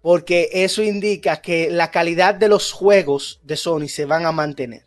porque 0.03 0.51
eso 0.53 0.83
indica 0.83 1.41
que 1.41 1.71
la 1.71 1.91
calidad 1.91 2.35
de 2.35 2.49
los 2.49 2.73
juegos 2.73 3.41
de 3.45 3.57
Sony 3.57 3.87
se 3.87 4.05
van 4.05 4.27
a 4.27 4.33
mantener. 4.33 4.83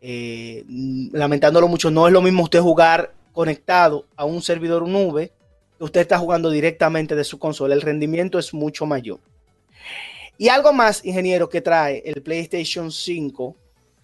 Eh, 0.00 0.64
lamentándolo 1.12 1.68
mucho, 1.68 1.90
no 1.90 2.08
es 2.08 2.12
lo 2.12 2.20
mismo 2.20 2.42
usted 2.42 2.60
jugar 2.60 3.14
conectado 3.32 4.04
a 4.16 4.24
un 4.24 4.42
servidor 4.42 4.86
nube 4.88 5.30
que 5.78 5.84
usted 5.84 6.00
está 6.00 6.18
jugando 6.18 6.50
directamente 6.50 7.14
de 7.14 7.22
su 7.22 7.38
consola. 7.38 7.74
El 7.74 7.80
rendimiento 7.80 8.40
es 8.40 8.52
mucho 8.52 8.84
mayor. 8.84 9.20
Y 10.36 10.48
algo 10.48 10.72
más, 10.72 11.04
ingeniero, 11.04 11.48
que 11.48 11.60
trae 11.60 12.02
el 12.04 12.20
PlayStation 12.22 12.90
5 12.90 13.56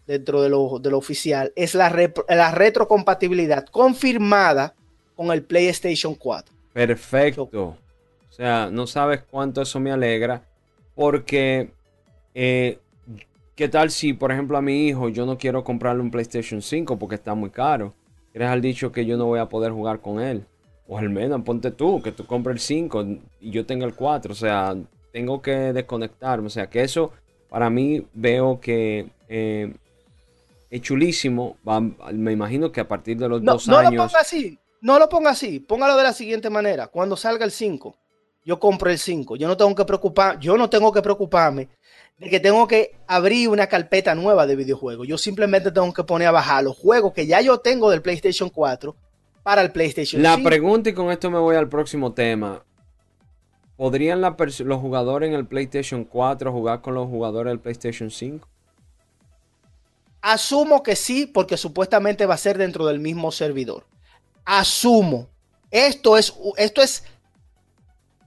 dentro 0.06 0.40
de 0.40 0.48
lo, 0.48 0.78
de 0.78 0.90
lo 0.90 0.98
oficial 0.98 1.52
es 1.56 1.74
la, 1.74 1.90
la 2.28 2.50
retrocompatibilidad 2.52 3.66
confirmada 3.66 4.74
con 5.16 5.32
el 5.32 5.42
PlayStation 5.42 6.14
4. 6.14 6.54
Perfecto. 6.72 7.76
O 8.38 8.40
sea, 8.40 8.71
no 8.71 8.87
sabes 8.87 9.25
cuánto 9.28 9.61
eso 9.61 9.80
me 9.80 9.90
alegra. 9.90 10.45
Porque, 10.95 11.73
eh, 12.37 12.78
¿qué 13.57 13.68
tal 13.68 13.90
si, 13.90 14.12
por 14.12 14.30
ejemplo, 14.30 14.57
a 14.57 14.62
mi 14.62 14.87
hijo 14.87 15.09
yo 15.09 15.26
no 15.26 15.37
quiero 15.37 15.64
comprarle 15.64 16.02
un 16.02 16.12
PlayStation 16.12 16.62
5 16.62 17.00
porque 17.00 17.16
está 17.16 17.35
muy 17.35 17.50
caro? 17.50 17.95
¿Crees 18.33 18.49
al 18.49 18.61
dicho 18.61 18.92
que 18.92 19.04
yo 19.04 19.16
no 19.16 19.26
voy 19.26 19.40
a 19.40 19.49
poder 19.49 19.73
jugar 19.73 20.00
con 20.00 20.21
él? 20.21 20.47
O 20.87 20.97
al 20.97 21.11
menos 21.11 21.42
ponte 21.42 21.73
tú, 21.73 22.00
que 22.00 22.12
tú 22.12 22.26
compres 22.26 22.54
el 22.54 22.61
5 22.61 23.07
y 23.40 23.50
yo 23.50 23.66
tenga 23.66 23.85
el 23.85 23.95
4. 23.97 24.30
O 24.30 24.37
sea, 24.37 24.76
tengo 25.12 25.42
que 25.42 25.73
desconectarme. 25.73 26.47
O 26.47 26.50
sea, 26.50 26.71
que 26.71 26.83
eso 26.83 27.11
para 27.49 27.68
mí 27.71 28.07
veo 28.14 28.61
que 28.61 29.09
eh, 29.28 29.75
es 30.71 30.80
chulísimo. 30.80 31.57
me 32.12 32.30
imagino 32.30 32.71
que 32.71 32.83
a 32.83 32.87
partir 32.87 33.18
de 33.18 33.28
los 33.28 33.42
dos 33.42 33.68
años. 33.68 33.83
No 33.83 33.90
lo 33.90 33.97
ponga 33.97 34.21
así. 34.21 34.59
No 34.80 34.99
lo 35.00 35.09
ponga 35.09 35.30
así. 35.30 35.59
Póngalo 35.59 35.97
de 35.97 36.04
la 36.04 36.12
siguiente 36.12 36.50
manera. 36.50 36.87
Cuando 36.87 37.16
salga 37.16 37.45
el 37.45 37.50
5 37.50 37.97
yo 38.48 38.58
compro 38.58 38.90
el 38.90 38.98
5. 38.98 39.36
Yo 39.36 39.46
no 39.46 39.58
tengo 39.58 39.74
que 39.74 39.84
preocupar, 39.84 40.40
yo 40.40 40.56
no 40.56 40.70
tengo 40.70 40.90
que 40.90 41.02
preocuparme 41.02 41.68
de 42.16 42.30
que 42.30 42.40
tengo 42.40 42.66
que 42.66 42.96
abrir 43.06 43.50
una 43.50 43.66
carpeta 43.66 44.14
nueva 44.14 44.46
de 44.46 44.56
videojuegos. 44.56 45.06
Yo 45.06 45.18
simplemente 45.18 45.70
tengo 45.70 45.92
que 45.92 46.02
poner 46.02 46.28
a 46.28 46.30
bajar 46.30 46.64
los 46.64 46.74
juegos 46.74 47.12
que 47.12 47.26
ya 47.26 47.42
yo 47.42 47.58
tengo 47.58 47.90
del 47.90 48.00
PlayStation 48.00 48.48
4 48.48 48.96
para 49.42 49.60
el 49.60 49.70
PlayStation 49.70 50.22
la 50.22 50.36
5. 50.36 50.42
La 50.42 50.48
pregunta 50.48 50.88
y 50.88 50.94
con 50.94 51.10
esto 51.10 51.30
me 51.30 51.38
voy 51.38 51.56
al 51.56 51.68
próximo 51.68 52.14
tema. 52.14 52.64
¿Podrían 53.76 54.22
los 54.22 54.80
jugadores 54.80 55.28
en 55.28 55.34
el 55.34 55.46
PlayStation 55.46 56.04
4 56.04 56.50
jugar 56.50 56.80
con 56.80 56.94
los 56.94 57.06
jugadores 57.06 57.50
del 57.50 57.60
PlayStation 57.60 58.10
5? 58.10 58.48
Asumo 60.22 60.82
que 60.82 60.96
sí, 60.96 61.26
porque 61.26 61.58
supuestamente 61.58 62.24
va 62.24 62.32
a 62.32 62.38
ser 62.38 62.56
dentro 62.56 62.86
del 62.86 62.98
mismo 62.98 63.30
servidor. 63.30 63.84
Asumo. 64.46 65.28
Esto 65.70 66.16
es, 66.16 66.32
esto 66.56 66.80
es 66.80 67.04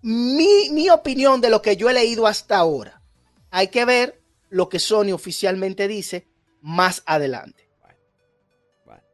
mi, 0.01 0.89
opinión 0.89 1.41
de 1.41 1.49
lo 1.49 1.61
que 1.61 1.75
yo 1.75 1.89
he 1.89 1.93
leído 1.93 2.27
hasta 2.27 2.57
ahora. 2.57 3.01
Hay 3.49 3.67
que 3.67 3.85
ver 3.85 4.21
lo 4.49 4.69
que 4.69 4.79
Sony 4.79 5.11
oficialmente 5.13 5.87
dice 5.87 6.27
más 6.61 7.03
adelante. 7.05 7.69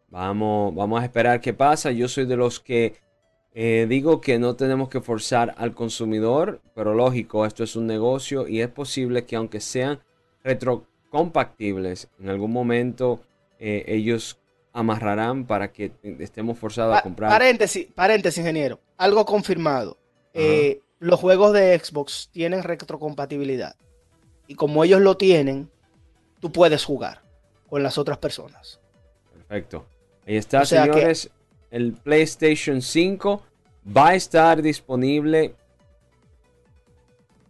vamos, 0.10 0.74
vamos 0.74 1.02
a 1.02 1.06
esperar 1.06 1.42
qué 1.42 1.54
pasa. 1.54 1.92
Yo 1.92 2.08
soy 2.08 2.26
de 2.26 2.38
los 2.38 2.60
que 2.60 2.96
eh, 3.54 3.88
digo 3.90 4.22
que 4.22 4.38
no 4.38 4.56
tenemos 4.56 4.88
que 4.88 5.02
forzar 5.02 5.56
al 5.58 5.74
consumidor, 5.74 6.62
pero 6.76 6.94
lógico, 6.94 7.46
esto 7.46 7.64
es 7.64 7.76
un 7.76 7.88
negocio 7.88 8.48
y 8.48 8.62
es 8.62 8.68
posible 8.68 9.26
que 9.26 9.36
aunque 9.36 9.60
sean 9.60 10.00
retrocompatibles, 10.44 12.08
en 12.20 12.30
algún 12.30 12.52
momento 12.52 13.20
eh, 13.60 13.84
ellos 13.88 14.40
amarrarán 14.74 15.46
para 15.46 15.72
que 15.72 15.92
estemos 16.20 16.60
forzados 16.60 16.98
a 16.98 17.02
comprar. 17.02 17.32
Paréntesis, 17.32 17.88
paréntesis, 17.96 18.38
ingeniero. 18.38 18.80
Algo 18.96 19.26
confirmado. 19.26 19.98
Eh, 20.38 20.82
los 21.00 21.20
juegos 21.20 21.54
de 21.54 21.78
Xbox 21.78 22.30
tienen 22.32 22.64
retrocompatibilidad. 22.64 23.76
Y 24.48 24.56
como 24.56 24.84
ellos 24.84 25.02
lo 25.02 25.18
tienen, 25.18 25.70
tú 26.40 26.52
puedes 26.52 26.86
jugar 26.86 27.22
con 27.70 27.84
las 27.84 27.98
otras 27.98 28.18
personas. 28.20 28.80
Perfecto. 29.34 29.86
Ahí 30.26 30.38
está, 30.38 30.66
señores. 30.66 31.30
El 31.70 31.94
PlayStation 31.94 32.82
5 32.82 33.42
Va 33.96 34.10
a 34.10 34.16
estar 34.16 34.62
disponible 34.62 35.56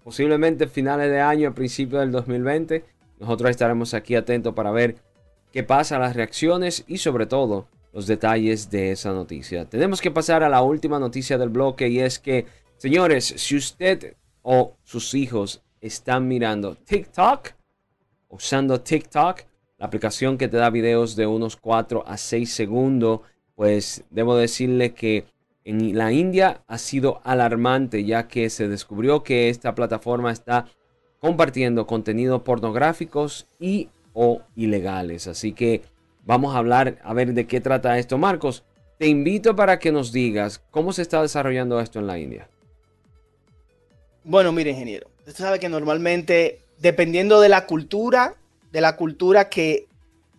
posiblemente 0.04 0.68
finales 0.68 1.10
de 1.10 1.20
año, 1.20 1.50
a 1.50 1.54
principios 1.54 2.02
del 2.02 2.12
2020. 2.12 2.86
Nosotros 3.20 3.50
estaremos 3.50 3.94
aquí 3.96 4.14
atentos 4.14 4.54
para 4.54 4.72
ver 4.72 4.98
qué 5.52 5.64
pasa, 5.64 5.98
las 5.98 6.16
reacciones 6.16 6.84
y 6.88 7.00
sobre 7.00 7.26
todo 7.26 7.68
los 7.92 8.06
detalles 8.06 8.70
de 8.70 8.92
esa 8.92 9.14
noticia. 9.14 9.66
Tenemos 9.66 10.00
que 10.00 10.12
pasar 10.12 10.44
a 10.44 10.50
la 10.50 10.62
última 10.62 11.00
noticia 11.00 11.40
del 11.40 11.50
bloque 11.50 11.88
y 11.88 12.00
es 12.00 12.20
que, 12.20 12.46
señores, 12.78 13.26
si 13.26 13.56
usted 13.56 14.16
o 14.42 14.78
sus 14.84 15.14
hijos 15.14 15.64
están 15.82 16.28
mirando 16.28 16.76
TikTok, 16.76 17.50
usando 18.30 18.82
TikTok, 18.82 19.42
la 19.78 19.86
aplicación 19.86 20.38
que 20.38 20.48
te 20.48 20.58
da 20.58 20.70
videos 20.70 21.16
de 21.16 21.28
unos 21.28 21.56
4 21.56 22.04
a 22.08 22.18
6 22.18 22.52
segundos, 22.52 23.22
pues 23.56 24.04
debo 24.10 24.36
decirle 24.36 24.94
que 24.94 25.26
en 25.64 25.98
la 25.98 26.12
India 26.12 26.64
ha 26.68 26.78
sido 26.78 27.22
alarmante 27.24 28.06
ya 28.06 28.28
que 28.28 28.50
se 28.50 28.68
descubrió 28.68 29.24
que 29.24 29.50
esta 29.50 29.76
plataforma 29.76 30.32
está 30.32 30.66
compartiendo 31.20 31.86
contenido 31.86 32.44
pornográficos 32.44 33.48
y 33.60 33.90
o 34.14 34.42
ilegales. 34.56 35.28
Así 35.28 35.54
que 35.54 35.82
vamos 36.26 36.56
a 36.56 36.60
hablar 36.60 37.00
a 37.04 37.14
ver 37.14 37.34
de 37.34 37.48
qué 37.48 37.60
trata 37.60 38.00
esto. 38.00 38.18
Marcos, 38.18 38.64
te 38.98 39.08
invito 39.08 39.56
para 39.56 39.78
que 39.78 39.92
nos 39.92 40.12
digas 40.12 40.64
cómo 40.72 40.92
se 40.92 41.02
está 41.02 41.22
desarrollando 41.22 41.80
esto 41.80 42.00
en 42.00 42.08
la 42.08 42.18
India. 42.18 42.50
Bueno, 44.30 44.52
mire, 44.52 44.72
ingeniero, 44.72 45.08
usted 45.20 45.34
sabe 45.34 45.58
que 45.58 45.70
normalmente, 45.70 46.60
dependiendo 46.80 47.40
de 47.40 47.48
la 47.48 47.66
cultura, 47.66 48.36
de 48.74 48.82
la 48.82 48.98
cultura 48.98 49.48
que, 49.48 49.88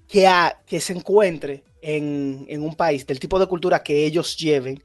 que, 0.07 0.79
se 0.79 0.93
encuentre 0.93 1.63
en, 1.81 2.45
en 2.51 2.63
un 2.63 2.75
país, 2.75 3.07
del 3.07 3.19
tipo 3.19 3.39
de 3.39 3.47
cultura 3.47 3.83
que 3.83 4.05
ellos 4.05 4.37
lleven, 4.37 4.83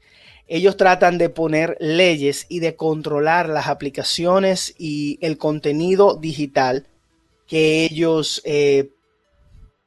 ellos 0.48 0.78
tratan 0.78 1.18
de 1.18 1.28
poner 1.28 1.76
leyes 1.80 2.46
y 2.48 2.60
de 2.60 2.76
controlar 2.76 3.50
las 3.50 3.66
aplicaciones 3.66 4.74
y 4.78 5.18
el 5.20 5.36
contenido 5.36 6.16
digital 6.16 6.86
que 7.46 7.84
ellos, 7.84 8.40
eh, 8.46 8.88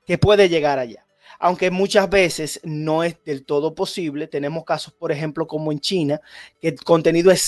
que 0.05 0.19
puede 0.19 0.47
llegar 0.47 0.77
allá. 0.77 1.07
Aunque 1.39 1.71
muchas 1.71 2.07
veces 2.07 2.59
no 2.63 3.03
es 3.03 3.15
del 3.25 3.45
todo 3.45 3.74
posible. 3.74 4.27
Tenemos 4.27 4.63
casos, 4.63 4.93
por 4.93 5.12
ejemplo, 5.12 5.47
como 5.47 5.71
en 5.71 5.79
China, 5.79 6.21
que 6.62 6.67
el 6.67 6.83
contenido 6.83 7.31
es 7.31 7.41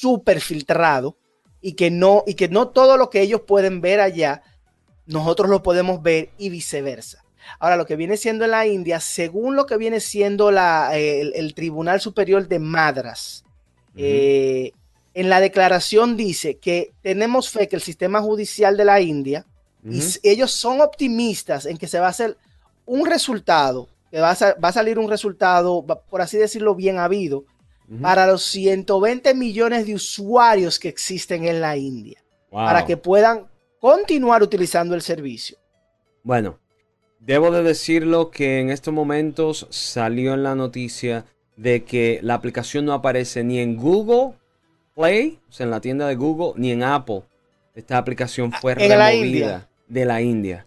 súper 0.00 0.40
filtrado 0.40 1.16
y 1.60 1.72
que, 1.72 1.90
no, 1.90 2.22
y 2.26 2.34
que 2.34 2.48
no 2.48 2.68
todo 2.68 2.96
lo 2.96 3.10
que 3.10 3.22
ellos 3.22 3.42
pueden 3.46 3.80
ver 3.80 4.00
allá, 4.00 4.42
nosotros 5.06 5.50
lo 5.50 5.62
podemos 5.62 6.02
ver 6.02 6.30
y 6.38 6.48
viceversa. 6.48 7.24
Ahora, 7.58 7.76
lo 7.76 7.86
que 7.86 7.96
viene 7.96 8.16
siendo 8.16 8.44
en 8.44 8.50
la 8.50 8.66
India, 8.66 9.00
según 9.00 9.56
lo 9.56 9.66
que 9.66 9.76
viene 9.76 10.00
siendo 10.00 10.50
la, 10.50 10.96
el, 10.96 11.54
Tribunal 11.54 12.00
Superior 12.00 12.48
de 12.48 12.58
Madras, 12.58 13.44
eh, 13.96 14.72
en 15.14 15.30
la 15.30 15.40
declaración 15.40 16.16
dice 16.16 16.58
que 16.58 16.92
tenemos 17.02 17.48
fe 17.48 17.68
que 17.68 17.76
el 17.76 17.82
sistema 17.82 18.20
judicial 18.20 18.76
de 18.76 18.84
la 18.84 19.00
India, 19.00 19.46
y 19.88 20.00
ellos 20.24 20.50
son 20.50 20.80
optimistas 20.80 21.64
en 21.64 21.78
que 21.78 21.86
se 21.86 22.00
va 22.00 22.06
a 22.06 22.10
hacer 22.10 22.36
un 22.86 23.06
resultado, 23.06 23.88
que 24.10 24.20
va 24.20 24.30
a, 24.30 24.72
salir 24.72 24.98
un 24.98 25.08
resultado, 25.08 25.84
por 25.84 26.20
así 26.20 26.36
decirlo, 26.36 26.74
bien 26.74 26.98
habido, 26.98 27.44
para 28.00 28.26
los 28.26 28.42
120 28.44 29.34
millones 29.34 29.86
de 29.86 29.94
usuarios 29.94 30.78
que 30.78 30.88
existen 30.88 31.44
en 31.44 31.60
la 31.60 31.76
India, 31.76 32.22
para 32.50 32.84
que 32.84 32.96
puedan 32.96 33.46
continuar 33.80 34.42
utilizando 34.42 34.94
el 34.94 35.02
servicio. 35.02 35.58
Bueno, 36.22 36.58
Debo 37.26 37.50
de 37.50 37.64
decirlo 37.64 38.30
que 38.30 38.60
en 38.60 38.70
estos 38.70 38.94
momentos 38.94 39.66
salió 39.70 40.34
en 40.34 40.44
la 40.44 40.54
noticia 40.54 41.24
de 41.56 41.82
que 41.82 42.20
la 42.22 42.34
aplicación 42.34 42.84
no 42.84 42.92
aparece 42.92 43.42
ni 43.42 43.58
en 43.58 43.76
Google 43.76 44.36
Play, 44.94 45.40
o 45.48 45.52
sea, 45.52 45.64
en 45.64 45.70
la 45.70 45.80
tienda 45.80 46.06
de 46.06 46.14
Google, 46.14 46.52
ni 46.56 46.70
en 46.70 46.84
Apple. 46.84 47.22
Esta 47.74 47.98
aplicación 47.98 48.52
fue 48.52 48.76
removida 48.76 49.68
de 49.88 50.04
la 50.04 50.22
India. 50.22 50.65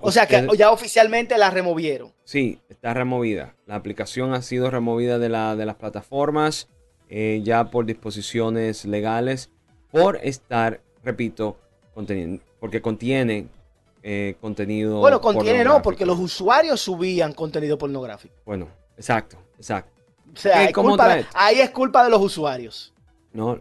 O 0.00 0.12
sea, 0.12 0.26
que 0.26 0.46
ya 0.56 0.70
oficialmente 0.70 1.36
la 1.38 1.50
removieron. 1.50 2.12
Sí, 2.24 2.60
está 2.68 2.94
removida. 2.94 3.54
La 3.66 3.74
aplicación 3.74 4.34
ha 4.34 4.42
sido 4.42 4.70
removida 4.70 5.18
de, 5.18 5.28
la, 5.28 5.56
de 5.56 5.66
las 5.66 5.76
plataformas 5.76 6.68
eh, 7.08 7.40
ya 7.42 7.70
por 7.70 7.84
disposiciones 7.84 8.84
legales 8.84 9.50
por 9.90 10.16
estar, 10.22 10.80
repito, 11.04 11.56
conteniendo, 11.94 12.42
porque 12.58 12.80
contiene 12.80 13.48
eh, 14.02 14.36
contenido. 14.40 15.00
Bueno, 15.00 15.20
contiene 15.20 15.64
no, 15.64 15.82
porque 15.82 16.06
los 16.06 16.18
usuarios 16.18 16.80
subían 16.80 17.32
contenido 17.34 17.76
pornográfico. 17.76 18.34
Bueno, 18.46 18.68
exacto, 18.96 19.36
exacto. 19.56 19.92
O 20.32 20.36
sea, 20.36 20.60
ahí 21.34 21.60
es 21.60 21.70
culpa 21.70 22.04
de 22.04 22.10
los 22.10 22.22
usuarios. 22.22 22.94
No, 23.32 23.60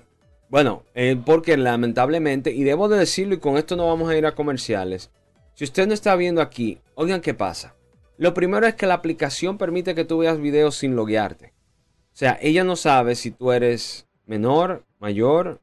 bueno, 0.50 0.84
eh, 0.96 1.18
porque 1.26 1.58
lamentablemente, 1.58 2.52
y 2.52 2.64
debo 2.64 2.90
de 2.90 3.00
decirlo, 3.00 3.36
y 3.36 3.40
con 3.40 3.58
esto 3.58 3.76
no 3.76 3.88
vamos 3.88 4.10
a 4.10 4.18
ir 4.18 4.26
a 4.26 4.36
comerciales. 4.36 5.10
Si 5.54 5.64
usted 5.64 5.88
no 5.88 5.94
está 5.94 6.16
viendo 6.16 6.42
aquí, 6.42 6.80
oigan 6.96 7.22
qué 7.22 7.34
pasa. 7.34 7.76
Lo 8.18 8.34
primero 8.34 8.68
es 8.68 8.76
que 8.76 8.88
la 8.88 8.94
aplicación 8.96 9.58
permite 9.58 9.96
que 9.96 10.06
tú 10.06 10.20
veas 10.20 10.40
videos 10.40 10.76
sin 10.76 10.96
loguearte. 10.96 11.54
O 12.14 12.18
sea, 12.18 12.38
ella 12.42 12.64
no 12.64 12.76
sabe 12.76 13.16
si 13.16 13.32
tú 13.32 13.52
eres 13.52 14.08
menor, 14.26 14.84
mayor, 15.00 15.60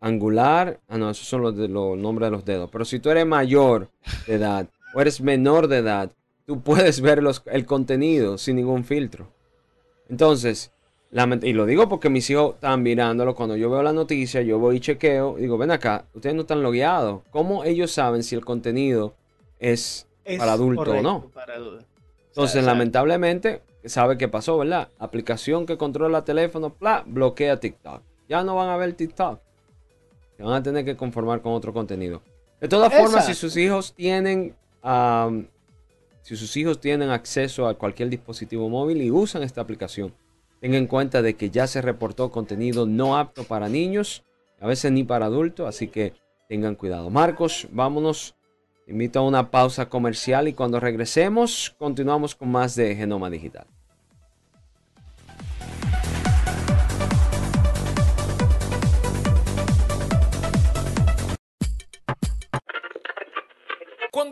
angular. 0.00 0.80
Ah, 0.88 0.98
no, 0.98 1.10
esos 1.10 1.26
son 1.26 1.42
los, 1.42 1.56
de, 1.56 1.68
los 1.68 1.98
nombres 1.98 2.28
de 2.28 2.30
los 2.30 2.44
dedos. 2.44 2.70
Pero 2.70 2.84
si 2.84 3.00
tú 3.00 3.10
eres 3.10 3.26
mayor 3.26 3.90
de 4.26 4.34
edad 4.34 4.68
o 4.94 5.00
eres 5.00 5.20
menor 5.20 5.68
de 5.68 5.78
edad, 5.78 6.10
tú 6.46 6.62
puedes 6.62 7.00
ver 7.00 7.22
el 7.46 7.66
contenido 7.66 8.38
sin 8.38 8.56
ningún 8.56 8.84
filtro. 8.84 9.32
Entonces, 10.08 10.72
y 11.42 11.52
lo 11.52 11.66
digo 11.66 11.88
porque 11.88 12.08
mis 12.08 12.30
hijos 12.30 12.54
están 12.54 12.82
mirándolo. 12.82 13.34
Cuando 13.34 13.56
yo 13.56 13.68
veo 13.68 13.82
la 13.82 13.92
noticia, 13.92 14.42
yo 14.42 14.58
voy 14.58 14.76
y 14.76 14.80
chequeo. 14.80 15.38
Y 15.38 15.42
digo, 15.42 15.58
ven 15.58 15.70
acá, 15.70 16.06
ustedes 16.14 16.34
no 16.34 16.42
están 16.42 16.62
logueados. 16.62 17.22
¿Cómo 17.30 17.64
ellos 17.64 17.90
saben 17.90 18.22
si 18.22 18.36
el 18.36 18.44
contenido 18.44 19.14
es, 19.60 20.08
para 20.38 20.52
adulto 20.52 20.90
o 20.90 21.02
no? 21.02 21.30
Entonces, 22.28 22.64
lamentablemente, 22.64 23.62
sabe 23.84 24.18
qué 24.18 24.26
pasó, 24.26 24.58
¿verdad? 24.58 24.88
Aplicación 24.98 25.66
que 25.66 25.76
controla 25.76 26.18
el 26.18 26.24
teléfono, 26.24 26.74
bloquea 27.06 27.60
TikTok. 27.60 28.02
Ya 28.28 28.42
no 28.42 28.56
van 28.56 28.68
a 28.68 28.76
ver 28.76 28.94
TikTok 28.94 29.40
van 30.44 30.54
a 30.54 30.62
tener 30.62 30.84
que 30.84 30.96
conformar 30.96 31.40
con 31.42 31.52
otro 31.52 31.72
contenido. 31.72 32.22
De 32.60 32.68
todas 32.68 32.92
formas, 32.92 33.26
si 33.26 33.34
sus 33.34 33.56
hijos 33.56 33.94
tienen, 33.94 34.54
si 36.22 36.36
sus 36.36 36.56
hijos 36.56 36.80
tienen 36.80 37.10
acceso 37.10 37.66
a 37.66 37.74
cualquier 37.74 38.10
dispositivo 38.10 38.68
móvil 38.68 39.02
y 39.02 39.10
usan 39.10 39.42
esta 39.42 39.60
aplicación, 39.60 40.12
tengan 40.60 40.82
en 40.82 40.86
cuenta 40.86 41.22
de 41.22 41.34
que 41.34 41.50
ya 41.50 41.66
se 41.66 41.80
reportó 41.80 42.30
contenido 42.30 42.86
no 42.86 43.16
apto 43.16 43.44
para 43.44 43.68
niños, 43.68 44.24
a 44.60 44.66
veces 44.66 44.92
ni 44.92 45.04
para 45.04 45.26
adultos, 45.26 45.66
así 45.66 45.88
que 45.88 46.12
tengan 46.48 46.74
cuidado. 46.74 47.08
Marcos, 47.08 47.66
vámonos. 47.70 48.34
Invito 48.90 49.20
a 49.20 49.22
una 49.22 49.50
pausa 49.50 49.88
comercial 49.88 50.48
y 50.48 50.52
cuando 50.52 50.80
regresemos 50.80 51.74
continuamos 51.78 52.34
con 52.34 52.50
más 52.50 52.74
de 52.74 52.94
Genoma 52.96 53.30
Digital. 53.30 53.66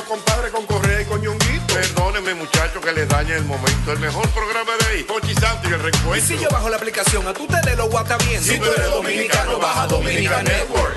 lo 0.00 0.06
compadre 0.06 0.50
con 0.50 0.66
Correa 0.66 1.02
y 1.02 1.04
con 1.04 1.20
Perdóneme, 1.66 2.34
muchachos, 2.34 2.84
que 2.84 2.92
les 2.92 3.08
dañe 3.08 3.34
el 3.34 3.44
momento. 3.44 3.92
El 3.92 3.98
mejor 4.00 4.28
programa 4.30 4.72
de 4.80 4.86
ahí, 4.86 5.04
Pochi 5.04 5.32
y 5.32 5.66
el 5.66 5.80
recuento. 5.80 6.16
Y 6.16 6.20
si 6.20 6.38
yo 6.38 6.48
bajo 6.50 6.68
la 6.68 6.76
aplicación, 6.76 7.26
a 7.26 7.32
tú 7.32 7.46
te 7.46 7.60
de 7.68 7.76
lo 7.76 7.88
guata 7.88 8.16
bien. 8.18 8.42
Si 8.42 8.58
tú 8.58 8.64
eres 8.64 8.90
dominicano, 8.90 9.58
baja 9.58 9.86
Dominica 9.86 10.42
Network. 10.42 10.96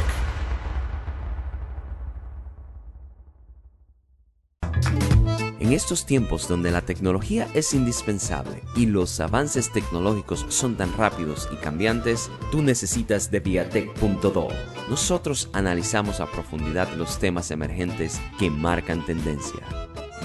En 5.60 5.72
estos 5.72 6.06
tiempos 6.06 6.48
donde 6.48 6.72
la 6.72 6.82
tecnología 6.82 7.48
es 7.54 7.74
indispensable 7.74 8.64
y 8.76 8.86
los 8.86 9.20
avances 9.20 9.72
tecnológicos 9.72 10.46
son 10.50 10.76
tan 10.76 10.96
rápidos 10.98 11.48
y 11.52 11.56
cambiantes, 11.58 12.30
tú 12.52 12.62
necesitas 12.62 13.32
de 13.32 13.40
Viatech.do. 13.40 14.48
Nosotros 14.90 15.50
analizamos 15.54 16.20
a 16.20 16.30
profundidad 16.32 16.92
los 16.96 17.20
temas 17.20 17.52
emergentes 17.52 18.20
que 18.40 18.50
marcan 18.50 19.06
tendencia. 19.06 19.62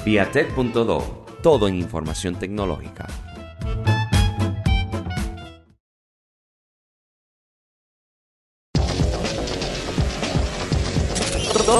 Viatech.do, 0.05 1.25
todo 1.43 1.69
en 1.69 1.77
información 1.77 2.35
tecnológica. 2.35 3.07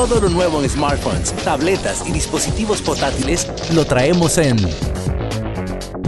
Todo 0.09 0.23
lo 0.23 0.31
nuevo 0.31 0.63
en 0.63 0.71
smartphones, 0.71 1.35
tabletas 1.45 2.03
y 2.09 2.13
dispositivos 2.13 2.81
portátiles 2.81 3.47
lo 3.75 3.85
traemos 3.85 4.39
en 4.39 4.57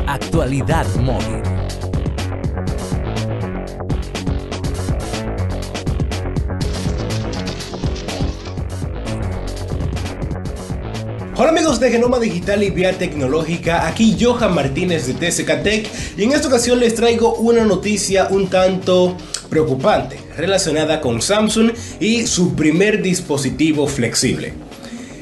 Actualidad 0.06 0.86
Móvil. 0.94 1.42
Hola 11.36 11.50
amigos 11.50 11.78
de 11.78 11.90
Genoma 11.90 12.18
Digital 12.18 12.62
y 12.62 12.70
Vía 12.70 12.96
Tecnológica, 12.96 13.86
aquí 13.86 14.16
Johan 14.18 14.54
Martínez 14.54 15.08
de 15.08 15.12
TSK 15.12 15.62
Tech 15.62 15.90
y 16.16 16.22
en 16.22 16.32
esta 16.32 16.48
ocasión 16.48 16.80
les 16.80 16.94
traigo 16.94 17.34
una 17.34 17.66
noticia 17.66 18.28
un 18.30 18.48
tanto 18.48 19.14
preocupante 19.50 20.19
relacionada 20.36 21.00
con 21.00 21.22
Samsung 21.22 21.72
y 22.00 22.26
su 22.26 22.54
primer 22.54 23.02
dispositivo 23.02 23.86
flexible, 23.86 24.52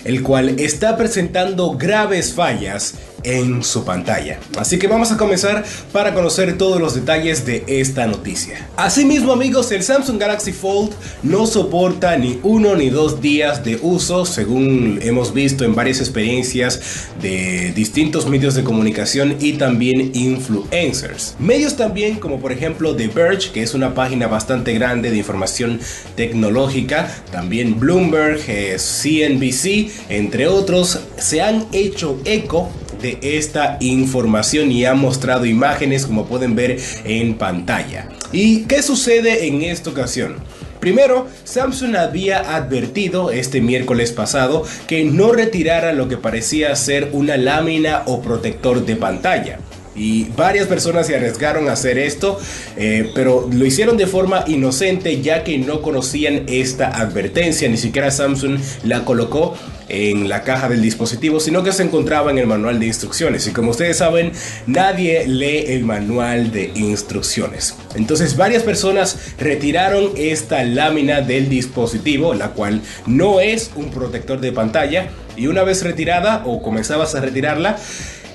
el 0.05 0.23
cual 0.23 0.59
está 0.59 0.97
presentando 0.97 1.77
graves 1.77 2.33
fallas 2.33 2.95
en 3.23 3.63
su 3.63 3.85
pantalla. 3.85 4.39
Así 4.59 4.79
que 4.79 4.87
vamos 4.87 5.13
a 5.13 5.17
comenzar 5.17 5.65
para 5.93 6.15
conocer 6.15 6.57
todos 6.57 6.81
los 6.81 6.95
detalles 6.95 7.45
de 7.45 7.65
esta 7.67 8.07
noticia. 8.07 8.69
Asimismo 8.77 9.33
amigos, 9.33 9.71
el 9.73 9.83
Samsung 9.83 10.19
Galaxy 10.19 10.53
Fold 10.53 10.93
no 11.23 11.47
soporta 11.47 12.17
ni 12.17 12.39
uno 12.43 12.75
ni 12.75 12.91
dos 12.91 13.21
días 13.21 13.65
de 13.65 13.79
uso 13.83 14.25
según 14.25 15.01
hemos 15.03 15.33
visto 15.35 15.65
en 15.65 15.75
varias 15.75 16.01
experiencias 16.01 17.09
de 17.21 17.73
distintos 17.75 18.27
medios 18.27 18.55
de 18.55 18.65
comunicación 18.65 19.37
y 19.41 19.55
también 19.55 20.13
influencers. 20.15 21.35
Medios 21.39 21.77
también 21.77 22.17
como 22.17 22.41
por 22.41 22.53
ejemplo 22.53 22.95
The 22.95 23.09
Verge, 23.09 23.51
que 23.53 23.63
es 23.63 23.75
una 23.75 23.95
página 23.95 24.27
bastante 24.27 24.73
grande 24.73 25.11
de 25.11 25.17
información 25.17 25.81
tecnológica, 26.17 27.09
también 27.31 27.79
Bloomberg, 27.79 28.41
CNBC, 28.41 29.67
eh, 29.67 29.91
entre 30.09 30.49
otros, 30.49 31.01
se 31.17 31.43
han 31.43 31.67
hecho 31.73 32.19
eco 32.25 32.71
de 33.01 33.19
esta 33.23 33.77
información 33.81 34.73
y 34.73 34.85
ha 34.85 34.95
mostrado 34.95 35.47
imágenes 35.47 36.07
como 36.07 36.27
pueden 36.27 36.55
ver 36.55 36.79
en 37.05 37.35
pantalla. 37.35 38.09
¿Y 38.33 38.65
qué 38.65 38.83
sucede 38.83 39.47
en 39.47 39.63
esta 39.63 39.91
ocasión? 39.91 40.37
Primero, 40.81 41.27
Samsung 41.45 41.97
había 41.97 42.55
advertido 42.55 43.31
este 43.31 43.61
miércoles 43.61 44.13
pasado 44.13 44.65
que 44.87 45.05
no 45.05 45.33
retirara 45.33 45.93
lo 45.93 46.09
que 46.09 46.17
parecía 46.17 46.75
ser 46.77 47.11
una 47.13 47.37
lámina 47.37 48.03
o 48.07 48.23
protector 48.23 48.87
de 48.87 48.95
pantalla. 48.95 49.59
Y 49.99 50.25
varias 50.37 50.67
personas 50.67 51.07
se 51.07 51.17
arriesgaron 51.17 51.69
a 51.69 51.73
hacer 51.73 51.99
esto, 51.99 52.39
eh, 52.77 53.11
pero 53.15 53.49
lo 53.53 53.65
hicieron 53.67 53.97
de 53.97 54.07
forma 54.07 54.45
inocente 54.47 55.21
ya 55.21 55.45
que 55.45 55.59
no 55.59 55.83
conocían 55.83 56.45
esta 56.47 56.89
advertencia, 56.89 57.69
ni 57.69 57.77
siquiera 57.77 58.11
Samsung 58.11 58.59
la 58.85 59.05
colocó 59.05 59.57
en 59.89 60.29
la 60.29 60.43
caja 60.43 60.69
del 60.69 60.83
dispositivo, 60.83 61.41
sino 61.41 61.63
que 61.63 61.73
se 61.73 61.83
encontraba 61.83 62.31
en 62.31 62.39
el 62.39 62.47
manual 62.47 62.79
de 62.79 62.87
instrucciones. 62.87 63.47
Y 63.47 63.53
como 63.53 63.71
ustedes 63.71 63.97
saben, 63.99 64.33
nadie 64.67 65.27
lee 65.27 65.65
el 65.69 65.85
manual 65.85 66.53
de 66.53 66.71
instrucciones. 66.75 67.75
Entonces 67.95 68.37
varias 68.37 68.63
personas 68.63 69.35
retiraron 69.39 70.13
esta 70.17 70.63
lámina 70.65 71.21
del 71.23 71.49
dispositivo, 71.49 72.35
la 72.35 72.51
cual 72.51 72.83
no 73.07 73.41
es 73.41 73.71
un 73.75 73.91
protector 73.91 74.41
de 74.41 74.53
pantalla. 74.53 75.09
Y 75.37 75.47
una 75.47 75.63
vez 75.63 75.83
retirada 75.83 76.43
o 76.45 76.63
comenzabas 76.63 77.15
a 77.15 77.21
retirarla, 77.21 77.79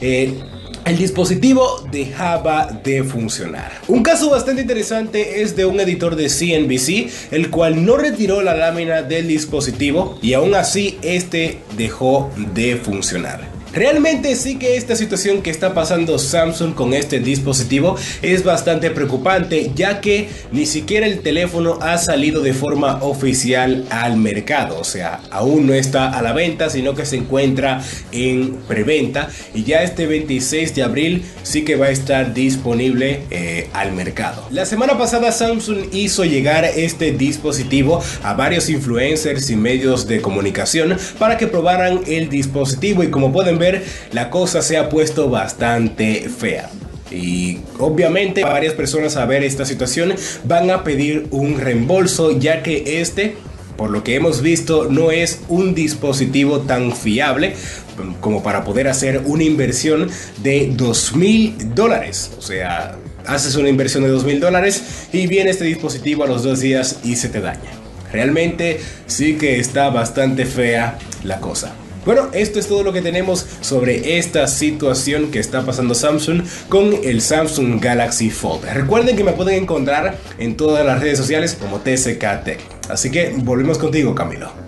eh, 0.02 0.40
el 0.86 0.98
dispositivo 0.98 1.88
dejaba 1.92 2.68
de 2.84 3.04
funcionar. 3.04 3.72
Un 3.88 4.04
caso 4.04 4.30
bastante 4.30 4.62
interesante 4.62 5.42
es 5.42 5.56
de 5.56 5.66
un 5.66 5.80
editor 5.80 6.16
de 6.16 6.28
CNBC, 6.28 7.32
el 7.32 7.50
cual 7.50 7.86
no 7.86 7.98
retiró 7.98 8.42
la 8.42 8.56
lámina 8.56 9.02
del 9.02 9.28
dispositivo 9.28 10.18
y 10.22 10.34
aún 10.34 10.56
así 10.56 10.98
este 11.02 11.60
dejó 11.78 12.32
de 12.54 12.76
funcionar. 12.78 13.53
Realmente 13.74 14.36
sí 14.36 14.60
que 14.60 14.78
esta 14.78 14.96
situación 14.96 15.42
que 15.42 15.50
está 15.50 15.74
pasando 15.74 16.20
Samsung 16.20 16.76
con 16.76 16.94
este 16.94 17.20
dispositivo 17.20 17.96
es 18.22 18.44
bastante 18.44 18.92
preocupante 18.92 19.72
ya 19.74 20.00
que 20.00 20.30
ni 20.52 20.68
siquiera 20.68 21.08
el 21.08 21.22
teléfono 21.22 21.80
ha 21.82 21.98
salido 21.98 22.44
de 22.44 22.54
forma 22.54 23.00
oficial 23.02 23.86
al 23.90 24.18
mercado, 24.18 24.80
o 24.80 24.84
sea, 24.84 25.22
aún 25.32 25.66
no 25.66 25.74
está 25.74 26.10
a 26.12 26.22
la 26.22 26.34
venta, 26.34 26.70
sino 26.70 26.94
que 26.94 27.06
se 27.06 27.16
encuentra 27.16 27.82
en 28.12 28.58
preventa. 28.68 29.30
Y 29.56 29.64
ya 29.64 29.82
este 29.82 30.06
26 30.06 30.76
de 30.76 30.84
abril 30.84 31.26
sí 31.42 31.66
que 31.66 31.76
va 31.76 31.88
a 31.88 31.90
estar 31.90 32.36
disponible 32.36 33.22
eh, 33.32 33.70
al 33.74 33.92
mercado. 33.94 34.48
La 34.52 34.68
semana 34.68 35.00
pasada 35.00 35.32
Samsung 35.32 35.94
hizo 35.94 36.26
llegar 36.26 36.64
este 36.64 37.12
dispositivo 37.12 38.04
a 38.22 38.34
varios 38.34 38.70
influencers 38.70 39.50
y 39.50 39.56
medios 39.56 40.08
de 40.08 40.22
comunicación 40.22 40.96
para 41.18 41.38
que 41.38 41.48
probaran 41.48 42.02
el 42.06 42.30
dispositivo. 42.30 43.04
Y 43.04 43.10
como 43.10 43.32
pueden 43.32 43.58
ver 43.58 43.63
la 44.12 44.30
cosa 44.30 44.62
se 44.62 44.78
ha 44.78 44.90
puesto 44.90 45.30
bastante 45.30 46.30
fea. 46.30 46.70
Y 47.12 47.60
obviamente 47.80 48.44
varias 48.44 48.74
personas 48.74 49.18
a 49.18 49.26
ver 49.26 49.44
esta 49.44 49.66
situación 49.66 50.16
van 50.46 50.72
a 50.72 50.84
pedir 50.84 51.28
un 51.32 51.60
reembolso 51.60 52.38
ya 52.40 52.64
que 52.64 53.02
este, 53.02 53.36
por 53.78 53.92
lo 53.92 54.04
que 54.04 54.16
hemos 54.16 54.42
visto, 54.42 54.88
no 54.90 55.12
es 55.12 55.42
un 55.48 55.76
dispositivo 55.76 56.62
tan 56.62 56.96
fiable 56.96 57.54
como 58.20 58.42
para 58.42 58.64
poder 58.64 58.88
hacer 58.88 59.22
una 59.26 59.44
inversión 59.44 60.10
de 60.42 60.72
2 60.76 61.16
mil 61.16 61.76
dólares. 61.76 62.32
O 62.38 62.42
sea, 62.42 62.98
haces 63.28 63.56
una 63.56 63.70
inversión 63.70 64.04
de 64.04 64.10
2 64.10 64.24
mil 64.26 64.40
dólares 64.40 65.08
y 65.12 65.28
viene 65.28 65.52
este 65.52 65.66
dispositivo 65.66 66.24
a 66.24 66.28
los 66.28 66.44
dos 66.44 66.60
días 66.60 67.00
y 67.04 67.16
se 67.16 67.30
te 67.30 67.42
daña. 67.42 67.72
Realmente 68.12 68.80
sí 69.08 69.38
que 69.38 69.60
está 69.60 69.90
bastante 69.90 70.46
fea 70.46 70.98
la 71.24 71.40
cosa. 71.40 71.74
Bueno, 72.06 72.30
esto 72.34 72.60
es 72.60 72.68
todo 72.68 72.84
lo 72.84 72.92
que 72.92 73.02
tenemos 73.02 73.46
sobre 73.62 74.18
esta 74.18 74.48
situación 74.48 75.32
que 75.32 75.40
está 75.40 75.66
pasando 75.66 75.96
Samsung 75.96 76.42
con 76.68 76.94
el 77.04 77.22
Samsung 77.22 77.80
Galaxy 77.80 78.30
Fold. 78.30 78.66
Recuerden 78.66 79.16
que 79.16 79.24
me 79.24 79.32
pueden 79.32 79.64
encontrar 79.64 80.18
en 80.38 80.58
todas 80.58 80.86
las 80.86 81.00
redes 81.00 81.18
sociales 81.18 81.58
como 81.60 81.80
TSK 81.80 82.44
Tech. 82.44 82.60
Así 82.90 83.10
que 83.10 83.34
volvemos 83.38 83.78
contigo, 83.78 84.14
Camilo. 84.14 84.63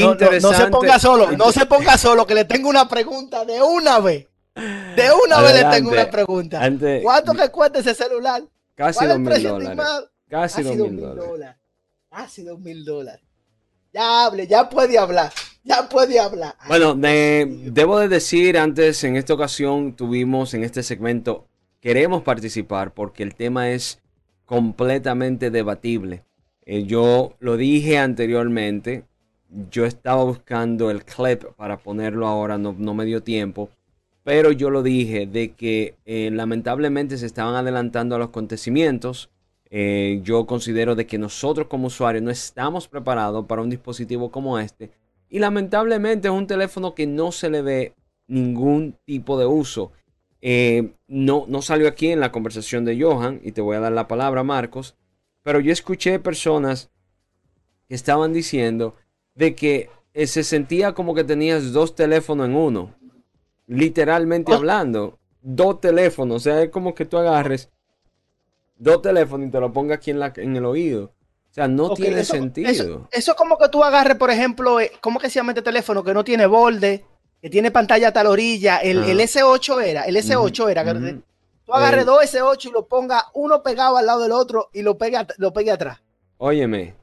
No, 0.00 0.52
se 0.52 0.66
ponga 0.68 0.98
solo, 0.98 1.32
no 1.32 1.52
se 1.52 1.66
ponga 1.66 1.98
solo, 1.98 2.26
que 2.26 2.34
le 2.34 2.44
tengo 2.44 2.68
una 2.68 2.88
pregunta 2.88 3.44
de 3.44 3.60
una 3.62 4.00
vez. 4.00 4.26
De 4.54 5.10
una 5.24 5.40
vez 5.40 5.54
le 5.54 5.64
tengo 5.70 5.90
una 5.90 6.10
pregunta. 6.10 6.60
¿Cuánto 7.02 7.34
le 7.34 7.50
cuesta 7.50 7.80
ese 7.80 7.94
celular? 7.94 8.42
Casi 8.74 9.06
dos 9.06 9.18
mil 9.18 9.42
dólares. 9.42 9.78
Casi 10.28 10.62
dos 10.62 10.76
mil 10.76 10.96
dólares. 11.00 11.56
Casi 12.10 12.42
dos 12.42 12.58
mil 12.58 12.84
dólares. 12.84 13.22
Ya 13.92 14.26
hable, 14.26 14.46
ya 14.46 14.68
puede 14.68 14.98
hablar. 14.98 15.32
Ya 15.64 15.88
puede 15.88 16.20
hablar. 16.20 16.54
Bueno, 16.68 16.94
debo 16.94 17.98
de 17.98 18.08
decir 18.08 18.56
antes, 18.56 19.02
en 19.04 19.16
esta 19.16 19.34
ocasión 19.34 19.94
tuvimos 19.94 20.54
en 20.54 20.62
este 20.62 20.82
segmento, 20.82 21.48
queremos 21.80 22.22
participar 22.22 22.94
porque 22.94 23.22
el 23.22 23.34
tema 23.34 23.70
es 23.70 24.00
completamente 24.44 25.50
debatible. 25.50 26.24
Eh, 26.64 26.84
yo 26.84 27.34
lo 27.40 27.56
dije 27.56 27.98
anteriormente, 27.98 29.04
yo 29.70 29.84
estaba 29.84 30.24
buscando 30.24 30.90
el 30.90 31.04
clip 31.04 31.44
para 31.56 31.78
ponerlo 31.78 32.26
ahora, 32.26 32.58
no, 32.58 32.72
me 32.72 33.04
dio 33.04 33.22
tiempo. 33.22 33.70
Pero 34.22 34.50
yo 34.50 34.70
lo 34.70 34.82
dije 34.82 35.26
de 35.26 35.52
que 35.52 35.94
eh, 36.04 36.30
lamentablemente 36.32 37.16
se 37.16 37.26
estaban 37.26 37.54
adelantando 37.54 38.16
a 38.16 38.18
los 38.18 38.28
acontecimientos. 38.28 39.30
Eh, 39.70 40.20
yo 40.24 40.46
considero 40.46 40.94
de 40.94 41.06
que 41.06 41.18
nosotros 41.18 41.68
como 41.68 41.86
usuarios 41.86 42.24
no 42.24 42.30
estamos 42.30 42.88
preparados 42.88 43.46
para 43.46 43.62
un 43.62 43.70
dispositivo 43.70 44.30
como 44.30 44.58
este. 44.58 44.90
Y 45.28 45.38
lamentablemente 45.38 46.28
es 46.28 46.34
un 46.34 46.46
teléfono 46.46 46.94
que 46.94 47.06
no 47.06 47.30
se 47.30 47.50
le 47.50 47.62
ve 47.62 47.94
ningún 48.26 48.96
tipo 49.04 49.38
de 49.38 49.46
uso. 49.46 49.92
Eh, 50.40 50.92
no, 51.06 51.44
no 51.48 51.62
salió 51.62 51.88
aquí 51.88 52.08
en 52.08 52.20
la 52.20 52.32
conversación 52.32 52.84
de 52.84 53.00
Johan 53.00 53.40
y 53.42 53.52
te 53.52 53.60
voy 53.60 53.76
a 53.76 53.80
dar 53.80 53.92
la 53.92 54.08
palabra 54.08 54.42
Marcos. 54.42 54.96
Pero 55.42 55.60
yo 55.60 55.72
escuché 55.72 56.18
personas 56.18 56.90
que 57.88 57.94
estaban 57.94 58.32
diciendo 58.32 58.96
de 59.36 59.54
que 59.54 59.90
eh, 60.14 60.26
se 60.26 60.42
sentía 60.42 60.92
como 60.92 61.14
que 61.14 61.22
tenías 61.22 61.72
dos 61.72 61.94
teléfonos 61.94 62.46
en 62.46 62.56
uno. 62.56 62.94
Literalmente 63.66 64.52
ah. 64.52 64.56
hablando. 64.56 65.18
Dos 65.40 65.80
teléfonos. 65.80 66.36
O 66.36 66.40
sea, 66.40 66.62
es 66.62 66.70
como 66.70 66.94
que 66.94 67.04
tú 67.04 67.18
agarres 67.18 67.70
dos 68.76 69.00
teléfonos 69.02 69.48
y 69.48 69.50
te 69.50 69.60
lo 69.60 69.72
pongas 69.72 69.98
aquí 69.98 70.10
en, 70.10 70.18
la, 70.18 70.32
en 70.36 70.56
el 70.56 70.64
oído. 70.64 71.12
O 71.50 71.54
sea, 71.56 71.68
no 71.68 71.94
tiene 71.94 72.24
sentido. 72.24 73.08
Eso, 73.10 73.32
es 73.32 73.36
como 73.36 73.56
que 73.56 73.68
tú 73.68 73.82
agarres, 73.82 74.16
por 74.16 74.30
ejemplo, 74.30 74.80
eh, 74.80 74.92
¿cómo 75.00 75.18
que 75.18 75.30
se 75.30 75.36
llama 75.36 75.52
este 75.52 75.62
teléfono 75.62 76.02
que 76.04 76.12
no 76.12 76.24
tiene 76.24 76.46
borde, 76.46 77.04
que 77.40 77.48
tiene 77.48 77.70
pantalla 77.70 78.08
a 78.08 78.24
la 78.24 78.30
orilla? 78.30 78.78
El, 78.78 79.04
S8 79.04 79.82
era, 79.82 80.02
el 80.02 80.16
S8 80.16 80.70
era. 80.70 80.84
Tú 81.64 81.72
agarres 81.72 82.04
dos 82.04 82.22
S8 82.22 82.66
y 82.66 82.70
lo 82.72 82.86
pongas 82.86 83.24
uno 83.32 83.62
pegado 83.62 83.96
al 83.96 84.06
lado 84.06 84.22
del 84.22 84.32
otro 84.32 84.68
y 84.72 84.82
lo 84.82 84.98
pegue, 84.98 85.18
lo 85.38 85.52
pegue 85.52 85.70
atrás. 85.70 86.02
Óyeme, 86.36 86.94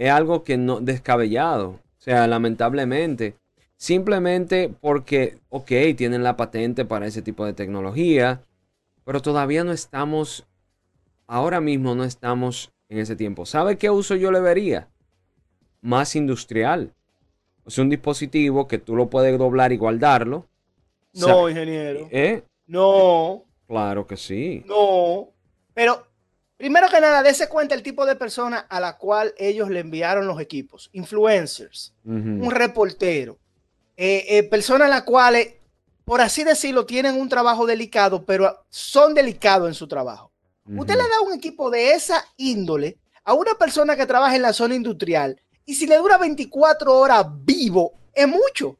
es 0.00 0.10
algo 0.10 0.44
que 0.44 0.56
no 0.56 0.80
descabellado. 0.80 1.68
O 1.68 2.02
sea, 2.02 2.26
lamentablemente. 2.26 3.36
Simplemente 3.76 4.70
porque, 4.80 5.38
ok, 5.50 5.70
tienen 5.94 6.22
la 6.22 6.38
patente 6.38 6.86
para 6.86 7.06
ese 7.06 7.20
tipo 7.20 7.44
de 7.44 7.52
tecnología, 7.52 8.42
pero 9.04 9.20
todavía 9.20 9.62
no 9.62 9.72
estamos, 9.72 10.46
ahora 11.26 11.60
mismo 11.60 11.94
no 11.94 12.04
estamos 12.04 12.72
en 12.88 12.98
ese 12.98 13.14
tiempo. 13.14 13.44
¿Sabe 13.44 13.76
qué 13.76 13.90
uso 13.90 14.16
yo 14.16 14.32
le 14.32 14.40
vería? 14.40 14.88
Más 15.82 16.16
industrial. 16.16 16.94
O 17.64 17.70
sea, 17.70 17.84
un 17.84 17.90
dispositivo 17.90 18.66
que 18.68 18.78
tú 18.78 18.96
lo 18.96 19.10
puedes 19.10 19.38
doblar 19.38 19.70
y 19.70 19.76
guardarlo. 19.76 20.46
No, 21.12 21.46
ingeniero. 21.50 22.08
¿Eh? 22.10 22.42
No. 22.66 23.44
Claro 23.66 24.06
que 24.06 24.16
sí. 24.16 24.64
No. 24.66 25.28
Pero, 25.74 26.06
primero 26.60 26.88
que 26.90 27.00
nada, 27.00 27.22
dése 27.22 27.48
cuenta 27.48 27.74
el 27.74 27.82
tipo 27.82 28.04
de 28.04 28.16
persona 28.16 28.66
a 28.68 28.80
la 28.80 28.98
cual 28.98 29.32
ellos 29.38 29.70
le 29.70 29.80
enviaron 29.80 30.26
los 30.26 30.38
equipos. 30.38 30.90
Influencers, 30.92 31.94
un 32.04 32.50
reportero, 32.50 33.38
eh, 33.96 34.26
eh, 34.28 34.42
personas 34.42 34.88
a 34.88 34.90
las 34.90 35.04
cuales, 35.04 35.54
por 36.04 36.20
así 36.20 36.44
decirlo, 36.44 36.84
tienen 36.84 37.18
un 37.18 37.30
trabajo 37.30 37.64
delicado, 37.64 38.26
pero 38.26 38.66
son 38.68 39.14
delicados 39.14 39.68
en 39.68 39.74
su 39.74 39.88
trabajo. 39.88 40.32
Usted 40.66 40.96
le 40.96 41.02
da 41.02 41.22
un 41.26 41.32
equipo 41.32 41.70
de 41.70 41.92
esa 41.92 42.22
índole 42.36 42.98
a 43.24 43.32
una 43.32 43.54
persona 43.54 43.96
que 43.96 44.04
trabaja 44.04 44.36
en 44.36 44.42
la 44.42 44.52
zona 44.52 44.74
industrial 44.74 45.40
y 45.64 45.74
si 45.74 45.86
le 45.86 45.96
dura 45.96 46.18
24 46.18 46.94
horas 46.94 47.24
vivo, 47.42 47.94
es 48.12 48.28
mucho. 48.28 48.76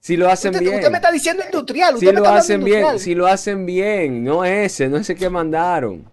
Si 0.00 0.16
lo 0.16 0.30
hacen 0.30 0.58
bien. 0.58 0.76
Usted 0.76 0.90
me 0.90 0.96
está 0.96 1.12
diciendo 1.12 1.42
industrial. 1.44 1.98
si 1.98 2.10
lo 2.12 2.26
hacen 2.26 2.64
bien, 2.64 2.98
si 2.98 3.14
lo 3.14 3.26
hacen 3.26 3.66
bien, 3.66 4.24
no 4.24 4.42
ese, 4.42 4.88
no 4.88 4.96
ese 4.96 5.14
que 5.14 5.28
mandaron. 5.28 6.10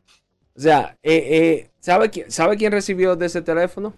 O 0.56 0.60
sea, 0.60 0.98
eh, 1.02 1.28
eh, 1.32 1.70
¿sabe, 1.80 2.10
quién, 2.10 2.32
¿sabe 2.32 2.58
quién 2.58 2.72
recibió 2.72 3.16
de 3.16 3.26
ese 3.26 3.42
teléfono? 3.42 3.94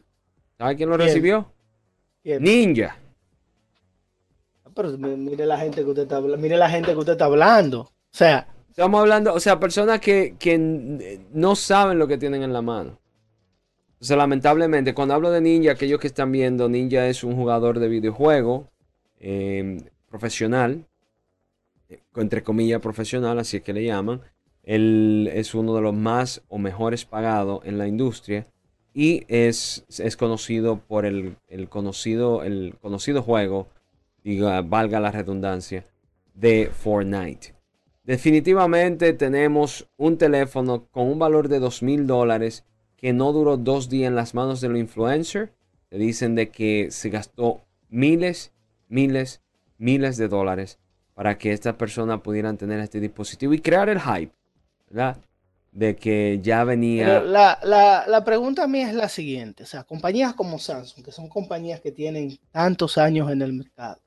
¿Sabe 0.57 0.75
quién 0.75 0.89
lo 0.89 0.97
recibió? 0.97 1.51
Ninja. 2.23 2.97
Ah, 4.63 4.69
pero 4.73 4.97
mire 4.97 5.45
la 5.45 5.57
gente 5.57 5.83
que 5.83 5.89
usted 5.89 6.03
está 6.03 6.17
hablando. 6.17 6.37
Mire 6.37 6.57
la 6.57 6.69
gente 6.69 6.91
que 6.91 6.97
usted 6.97 7.13
está 7.13 7.25
hablando. 7.25 7.81
O 7.81 7.91
sea. 8.11 8.47
Estamos 8.69 8.99
hablando, 8.99 9.33
o 9.33 9.39
sea, 9.39 9.59
personas 9.59 10.01
que, 10.01 10.35
que 10.37 10.57
no 11.31 11.55
saben 11.55 11.97
lo 11.97 12.07
que 12.07 12.17
tienen 12.17 12.43
en 12.43 12.51
la 12.51 12.61
mano. 12.61 12.99
O 14.01 14.03
sea, 14.03 14.17
lamentablemente, 14.17 14.93
cuando 14.93 15.13
hablo 15.13 15.31
de 15.31 15.39
Ninja, 15.39 15.71
aquellos 15.71 15.99
que 15.99 16.07
están 16.07 16.31
viendo, 16.31 16.67
Ninja 16.67 17.07
es 17.07 17.23
un 17.23 17.35
jugador 17.35 17.79
de 17.79 17.87
videojuego 17.87 18.69
Em, 19.27 19.79
profesional, 20.07 20.85
eh, 21.89 21.99
entre 22.15 22.43
comillas 22.43 22.81
profesional, 22.81 23.39
así 23.39 23.57
es 23.57 23.63
que 23.63 23.73
le 23.73 23.83
llaman. 23.83 24.21
Él 24.65 25.29
es 25.33 25.55
uno 25.55 25.73
de 25.75 25.81
los 25.81 25.93
más 25.93 26.41
o 26.49 26.57
mejores 26.57 27.05
pagados 27.05 27.61
en 27.65 27.77
la 27.77 27.87
industria 27.87 28.47
y 28.93 29.23
es, 29.27 29.85
es 29.87 30.17
conocido 30.17 30.79
por 30.79 31.05
el, 31.05 31.37
conocido, 31.69 32.43
el 32.43 32.75
conocido 32.81 33.21
juego, 33.21 33.67
diga, 34.23 34.61
valga 34.61 34.99
la 34.99 35.11
redundancia, 35.11 35.85
de 36.33 36.69
Fortnite. 36.73 37.53
Definitivamente 38.03 39.13
tenemos 39.13 39.87
un 39.97 40.17
teléfono 40.17 40.87
con 40.91 41.07
un 41.07 41.19
valor 41.19 41.47
de 41.47 41.59
dos 41.59 41.81
mil 41.81 42.07
dólares 42.07 42.65
que 42.97 43.13
no 43.13 43.31
duró 43.31 43.57
dos 43.57 43.89
días 43.89 44.09
en 44.09 44.15
las 44.15 44.33
manos 44.33 44.61
del 44.61 44.77
influencer. 44.77 45.53
Le 45.89 45.99
dicen 45.99 46.35
de 46.35 46.49
que 46.49 46.91
se 46.91 47.09
gastó 47.09 47.61
miles 47.89 48.51
miles, 48.87 49.41
miles 49.77 50.17
de 50.17 50.27
dólares 50.27 50.79
para 51.13 51.37
que 51.37 51.51
estas 51.51 51.75
personas 51.75 52.21
pudieran 52.21 52.57
tener 52.57 52.79
este 52.79 52.99
dispositivo 52.99 53.53
y 53.53 53.59
crear 53.59 53.89
el 53.89 54.01
hype, 54.01 54.33
¿verdad? 54.89 55.17
De 55.71 55.95
que 55.95 56.39
ya 56.41 56.63
venía... 56.63 57.19
La, 57.21 57.59
la, 57.63 58.05
la, 58.07 58.23
pregunta 58.23 58.63
a 58.63 58.67
mí 58.67 58.81
es 58.81 58.93
la 58.93 59.09
siguiente, 59.09 59.63
o 59.63 59.65
sea, 59.65 59.83
compañías 59.83 60.33
como 60.33 60.57
Samsung, 60.57 61.03
que 61.03 61.11
son 61.11 61.27
compañías 61.27 61.81
que 61.81 61.91
tienen 61.91 62.39
tantos 62.51 62.97
años 62.97 63.29
en 63.31 63.41
el 63.41 63.53
mercado, 63.53 63.99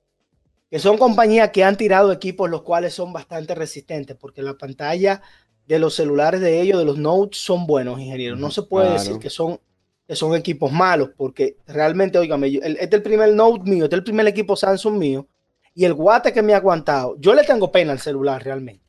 que 0.70 0.78
son 0.78 0.96
compañías 0.96 1.50
que 1.50 1.64
han 1.64 1.76
tirado 1.76 2.10
equipos 2.12 2.48
los 2.48 2.62
cuales 2.62 2.94
son 2.94 3.12
bastante 3.12 3.54
resistentes, 3.54 4.16
porque 4.16 4.42
la 4.42 4.54
pantalla 4.54 5.22
de 5.66 5.78
los 5.78 5.94
celulares 5.94 6.40
de 6.40 6.60
ellos, 6.60 6.78
de 6.78 6.86
los 6.86 6.96
Notes, 6.96 7.38
son 7.38 7.66
buenos, 7.66 8.00
ingenieros. 8.00 8.38
No 8.38 8.50
se 8.50 8.62
puede 8.62 8.92
decir 8.92 9.18
que 9.18 9.28
son 9.28 9.60
que 10.08 10.16
son 10.16 10.34
equipos 10.34 10.72
malos, 10.72 11.10
porque 11.14 11.58
realmente, 11.66 12.18
oígame, 12.18 12.48
este 12.48 12.82
es 12.82 12.92
el 12.92 13.02
primer 13.02 13.34
Note 13.34 13.70
mío, 13.70 13.84
este 13.84 13.96
es 13.96 13.98
el 13.98 14.04
primer 14.04 14.26
equipo 14.26 14.56
Samsung 14.56 14.96
mío, 14.96 15.28
y 15.74 15.84
el 15.84 15.92
guate 15.92 16.32
que 16.32 16.40
me 16.40 16.54
ha 16.54 16.56
aguantado, 16.56 17.16
yo 17.20 17.34
le 17.34 17.44
tengo 17.44 17.70
pena 17.70 17.92
al 17.92 18.00
celular 18.00 18.42
realmente, 18.42 18.82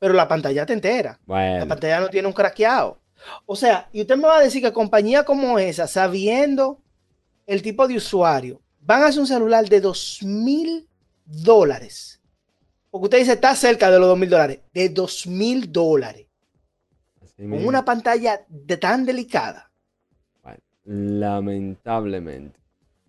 pero 0.00 0.14
la 0.14 0.26
pantalla 0.26 0.66
te 0.66 0.72
entera, 0.72 1.20
la 1.28 1.66
pantalla 1.68 2.00
no 2.00 2.08
tiene 2.08 2.26
un 2.26 2.34
craqueado. 2.34 2.98
O 3.44 3.54
sea, 3.54 3.88
y 3.92 4.00
usted 4.00 4.16
me 4.16 4.26
va 4.26 4.38
a 4.38 4.42
decir 4.42 4.62
que 4.62 4.72
compañía 4.72 5.24
como 5.24 5.58
esa, 5.58 5.86
sabiendo 5.86 6.80
el 7.46 7.60
tipo 7.62 7.86
de 7.86 7.96
usuario, 7.96 8.60
van 8.80 9.02
a 9.02 9.06
hacer 9.06 9.20
un 9.20 9.26
celular 9.26 9.68
de 9.68 9.80
dos 9.80 10.20
mil 10.22 10.88
dólares. 11.26 12.20
Porque 12.90 13.04
usted 13.04 13.18
dice, 13.18 13.32
está 13.34 13.54
cerca 13.54 13.90
de 13.90 13.98
los 13.98 14.08
dos 14.08 14.18
mil 14.18 14.30
dólares. 14.30 14.60
De 14.72 14.88
dos 14.88 15.26
mil 15.26 15.70
dólares. 15.70 16.26
Con 17.36 17.66
una 17.66 17.84
pantalla 17.84 18.40
de 18.48 18.76
tan 18.78 19.04
delicada. 19.04 19.70
Lamentablemente. 20.84 22.58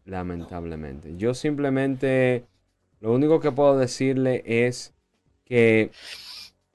Lamentablemente. 0.05 1.15
Yo 1.15 1.33
simplemente 1.33 2.45
lo 2.99 3.13
único 3.13 3.39
que 3.39 3.51
puedo 3.51 3.77
decirle 3.77 4.43
es 4.45 4.93
que 5.45 5.91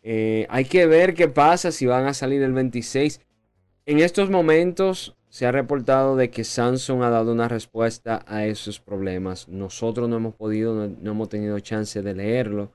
eh, 0.08 0.46
hay 0.50 0.66
que 0.66 0.86
ver 0.86 1.14
qué 1.14 1.26
pasa 1.26 1.72
si 1.72 1.84
van 1.84 2.06
a 2.06 2.14
salir 2.14 2.40
el 2.40 2.52
26. 2.52 3.20
En 3.86 3.98
estos 3.98 4.30
momentos 4.30 5.16
se 5.30 5.46
ha 5.46 5.52
reportado 5.52 6.14
de 6.14 6.30
que 6.30 6.44
Samsung 6.44 7.02
ha 7.02 7.10
dado 7.10 7.32
una 7.32 7.48
respuesta 7.48 8.24
a 8.28 8.46
esos 8.46 8.78
problemas. 8.78 9.48
Nosotros 9.48 10.08
no 10.08 10.18
hemos 10.18 10.36
podido, 10.36 10.74
no, 10.74 11.10
hemos 11.10 11.28
tenido 11.28 11.58
chance 11.58 12.02
de 12.02 12.14
leerlo. 12.14 12.70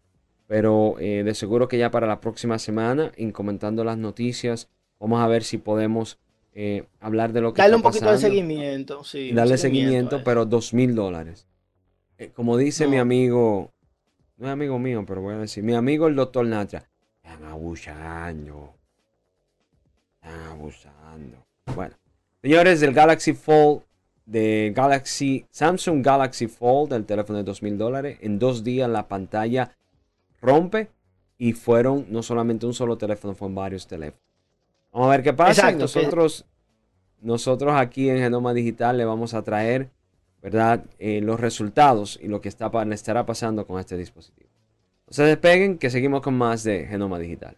Pero 0.47 0.97
eh, 0.99 1.23
de 1.23 1.33
seguro 1.33 1.69
que 1.69 1.77
ya 1.77 1.89
para 1.89 2.05
la 2.05 2.19
próxima 2.19 2.59
semana, 2.59 3.13
en 3.15 3.31
comentando 3.31 3.85
las 3.85 3.97
noticias, 3.97 4.67
vamos 4.99 5.21
a 5.21 5.27
ver 5.27 5.45
si 5.45 5.57
podemos 5.57 6.19
eh, 6.53 6.83
hablar 6.99 7.31
de 7.31 7.39
lo 7.39 7.53
que 7.53 7.61
Darle 7.61 7.77
un 7.77 7.81
poquito 7.81 8.11
de 8.11 8.17
seguimiento, 8.17 9.05
sí. 9.05 9.31
Darle 9.31 9.57
seguimiento, 9.57 10.21
pero 10.25 10.43
dos 10.45 10.73
mil 10.73 10.95
dólares. 10.95 11.47
Como 12.33 12.57
dice 12.57 12.87
mi 12.87 12.97
amigo, 12.97 13.71
no 14.35 14.47
es 14.47 14.51
amigo 14.51 14.77
mío, 14.79 15.05
pero 15.07 15.21
voy 15.21 15.35
a 15.35 15.37
decir, 15.37 15.63
mi 15.63 15.75
amigo 15.75 16.09
el 16.09 16.15
doctor 16.15 16.45
Natra, 16.45 16.90
están 17.31 17.49
abusando. 17.49 18.73
Están 20.21 20.43
abusando. 20.51 21.45
Bueno, 21.75 21.95
señores, 22.41 22.79
del 22.79 22.93
Galaxy 22.93 23.33
Fold, 23.33 23.83
de 24.25 24.71
Galaxy, 24.75 25.45
Samsung 25.49 26.03
Galaxy 26.03 26.47
Fold, 26.47 26.91
del 26.91 27.05
teléfono 27.05 27.37
de 27.37 27.43
dos 27.43 27.61
mil 27.61 27.77
dólares, 27.77 28.17
en 28.21 28.39
dos 28.39 28.63
días 28.63 28.89
la 28.89 29.07
pantalla 29.07 29.75
rompe 30.41 30.89
y 31.37 31.53
fueron 31.53 32.05
no 32.09 32.21
solamente 32.23 32.65
un 32.65 32.73
solo 32.73 32.97
teléfono, 32.97 33.33
fueron 33.33 33.55
varios 33.55 33.87
teléfonos. 33.87 34.21
Vamos 34.91 35.07
a 35.07 35.11
ver 35.11 35.23
qué 35.23 35.33
pasa. 35.33 35.71
nosotros, 35.71 36.45
nosotros 37.21 37.73
aquí 37.75 38.09
en 38.09 38.17
Genoma 38.17 38.53
Digital 38.53 38.97
le 38.97 39.05
vamos 39.05 39.33
a 39.33 39.41
traer, 39.41 39.89
¿verdad? 40.41 40.83
Eh, 40.99 41.21
los 41.21 41.39
resultados 41.39 42.19
y 42.21 42.27
lo 42.27 42.41
que 42.41 42.49
está, 42.49 42.69
le 42.85 42.95
estará 42.95 43.25
pasando 43.25 43.65
con 43.65 43.79
este 43.79 43.97
dispositivo. 43.97 44.50
Se 45.11 45.23
despeguen, 45.23 45.77
que 45.77 45.89
seguimos 45.89 46.21
con 46.21 46.37
más 46.37 46.63
de 46.63 46.87
Genoma 46.87 47.19
Digital. 47.19 47.57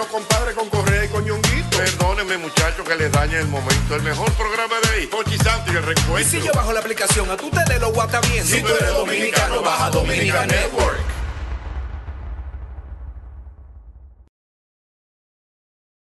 lo 0.01 0.07
compadre 0.07 0.53
con 0.53 0.69
Correa 0.69 1.05
y 1.05 1.07
Coñonguito. 1.09 1.77
Perdónenme, 1.77 2.37
muchachos, 2.37 2.87
que 2.87 2.95
les 2.95 3.11
dañe 3.11 3.37
el 3.37 3.47
momento. 3.47 3.95
El 3.95 4.03
mejor 4.03 4.31
programa 4.33 4.75
de 4.83 4.89
ahí, 4.93 5.07
Pochi 5.07 5.37
Santo 5.37 5.71
y 5.71 5.75
el 5.75 5.83
recuento. 5.83 6.19
Y 6.19 6.23
si 6.23 6.41
yo 6.41 6.51
bajo 6.53 6.73
la 6.73 6.79
aplicación, 6.79 7.29
a 7.29 7.37
tú 7.37 7.49
te 7.49 7.73
de 7.73 7.79
lo 7.79 7.91
guata 7.91 8.19
bien. 8.21 8.45
Si 8.45 8.61
tú 8.61 8.67
eres 8.67 8.93
dominicano, 8.93 9.61
baja 9.61 9.89
Dominica 9.91 10.45
Network. 10.45 10.99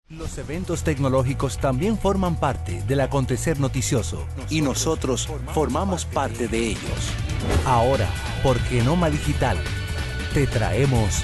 Los 0.08 0.38
eventos 0.38 0.84
tecnológicos 0.84 1.60
también 1.60 1.98
forman 1.98 2.40
parte 2.40 2.82
del 2.88 3.02
acontecer 3.02 3.60
noticioso 3.60 4.26
y 4.50 4.62
nosotros 4.62 5.30
formamos 5.54 6.06
parte 6.06 6.48
de 6.48 6.68
ellos. 6.70 7.14
Ahora, 7.66 8.10
por 8.42 8.60
Genoma 8.60 9.10
Digital, 9.10 9.58
te 10.34 10.48
traemos 10.48 11.24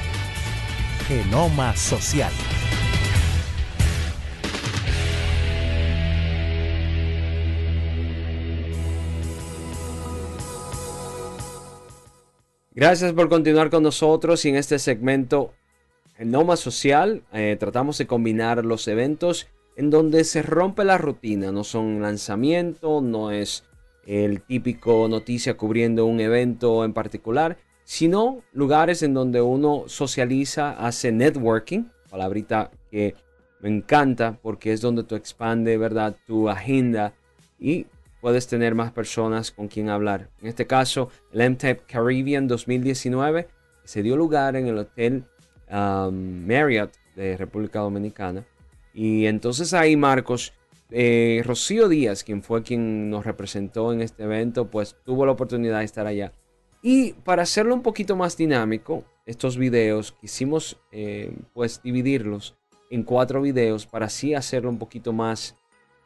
Genoma 1.07 1.75
Social. 1.75 2.31
Gracias 12.75 13.13
por 13.13 13.29
continuar 13.29 13.69
con 13.69 13.83
nosotros 13.83 14.43
y 14.43 14.49
en 14.49 14.57
este 14.57 14.79
segmento 14.79 15.53
Genoma 16.17 16.57
Social 16.57 17.23
eh, 17.31 17.55
tratamos 17.57 17.97
de 17.97 18.05
combinar 18.05 18.65
los 18.65 18.89
eventos 18.89 19.47
en 19.77 19.89
donde 19.89 20.25
se 20.25 20.41
rompe 20.41 20.83
la 20.83 20.97
rutina. 20.97 21.53
No 21.53 21.63
son 21.63 22.01
lanzamiento, 22.01 22.99
no 22.99 23.31
es 23.31 23.63
el 24.05 24.41
típico 24.41 25.07
noticia 25.07 25.55
cubriendo 25.55 26.05
un 26.05 26.19
evento 26.19 26.83
en 26.83 26.91
particular, 26.91 27.57
sino 27.85 28.41
lugares 28.51 29.03
en 29.03 29.13
donde 29.13 29.39
uno 29.39 29.85
socializa, 29.87 30.71
hace 30.71 31.13
networking, 31.13 31.85
palabrita 32.09 32.71
que 32.91 33.15
me 33.61 33.69
encanta 33.69 34.37
porque 34.41 34.73
es 34.73 34.81
donde 34.81 35.05
tú 35.05 35.15
expande, 35.15 35.77
¿verdad?, 35.77 36.17
tu 36.27 36.49
agenda 36.49 37.13
y 37.57 37.85
puedes 38.25 38.47
tener 38.47 38.73
más 38.73 38.91
personas 38.91 39.51
con 39.51 39.67
quien 39.67 39.87
hablar. 39.87 40.31
En 40.41 40.47
este 40.47 40.65
caso, 40.65 41.09
el 41.31 41.47
MTEP 41.47 41.85
Caribbean 41.85 42.47
2019 42.47 43.47
se 43.83 44.01
dio 44.01 44.17
lugar 44.17 44.55
en 44.55 44.65
el 44.65 44.79
Hotel 44.79 45.25
um, 45.69 46.43
Marriott 46.47 46.91
de 47.15 47.37
República 47.37 47.81
Dominicana. 47.81 48.43
Y 48.95 49.27
entonces 49.27 49.75
ahí, 49.75 49.95
Marcos, 49.95 50.53
eh, 50.89 51.43
Rocío 51.45 51.87
Díaz, 51.87 52.23
quien 52.23 52.41
fue 52.41 52.63
quien 52.63 53.11
nos 53.11 53.27
representó 53.27 53.93
en 53.93 54.01
este 54.01 54.23
evento, 54.23 54.71
pues 54.71 54.95
tuvo 55.05 55.27
la 55.27 55.33
oportunidad 55.33 55.77
de 55.77 55.85
estar 55.85 56.07
allá. 56.07 56.33
Y 56.81 57.13
para 57.13 57.43
hacerlo 57.43 57.75
un 57.75 57.83
poquito 57.83 58.15
más 58.15 58.35
dinámico, 58.35 59.03
estos 59.27 59.55
videos 59.55 60.13
quisimos 60.13 60.79
eh, 60.91 61.31
pues 61.53 61.79
dividirlos 61.83 62.55
en 62.89 63.03
cuatro 63.03 63.39
videos 63.39 63.85
para 63.85 64.07
así 64.07 64.33
hacerlo 64.33 64.71
un 64.71 64.79
poquito 64.79 65.13
más 65.13 65.55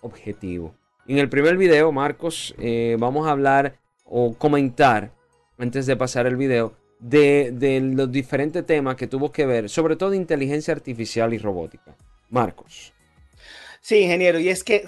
objetivo. 0.02 0.76
En 1.10 1.18
el 1.18 1.28
primer 1.28 1.58
video, 1.58 1.92
Marcos, 1.92 2.54
eh, 2.60 2.96
vamos 3.00 3.28
a 3.28 3.32
hablar 3.32 3.80
o 4.06 4.36
comentar, 4.36 5.12
antes 5.58 5.88
de 5.88 5.96
pasar 5.96 6.28
el 6.28 6.36
video, 6.36 6.76
de, 7.00 7.82
los 7.96 8.12
diferentes 8.12 8.64
temas 8.64 8.96
que 8.96 9.08
tuvo 9.08 9.32
que 9.32 9.48
ver, 9.48 9.70
sobre 9.70 9.96
todo 9.96 10.14
inteligencia 10.14 10.72
artificial 10.72 11.34
y 11.34 11.40
robótica. 11.40 11.98
Marcos. 12.30 12.94
Sí, 13.82 14.02
ingeniero, 14.02 14.38
y 14.38 14.50
es 14.50 14.64
que 14.64 14.86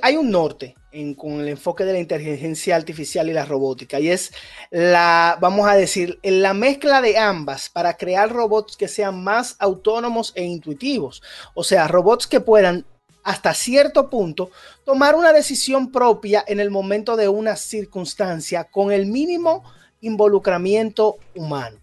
hay, 0.00 0.16
un 0.16 0.30
norte 0.30 0.74
con 1.18 1.40
el 1.40 1.48
enfoque 1.48 1.84
de 1.84 1.92
la 1.92 1.98
inteligencia 1.98 2.74
artificial 2.74 3.28
y 3.28 3.34
la 3.34 3.44
robótica, 3.44 4.00
y 4.00 4.08
es 4.08 4.32
la, 4.70 5.36
vamos 5.38 5.68
a 5.68 5.74
decir, 5.74 6.18
la 6.22 6.54
mezcla 6.54 7.02
de 7.02 7.18
ambas 7.18 7.68
para 7.68 7.98
crear 7.98 8.32
robots 8.32 8.78
que 8.78 8.88
sean 8.88 9.22
más 9.22 9.56
autónomos 9.58 10.32
e 10.34 10.44
intuitivos, 10.44 11.22
o 11.52 11.62
sea, 11.62 11.88
robots 11.88 12.26
que 12.26 12.40
puedan 12.40 12.86
hasta 13.22 13.54
cierto 13.54 14.10
punto 14.10 14.50
tomar 14.84 15.14
una 15.14 15.32
decisión 15.32 15.92
propia 15.92 16.44
en 16.46 16.60
el 16.60 16.70
momento 16.70 17.16
de 17.16 17.28
una 17.28 17.56
circunstancia 17.56 18.64
con 18.64 18.92
el 18.92 19.06
mínimo 19.06 19.64
involucramiento 20.00 21.16
humano. 21.34 21.78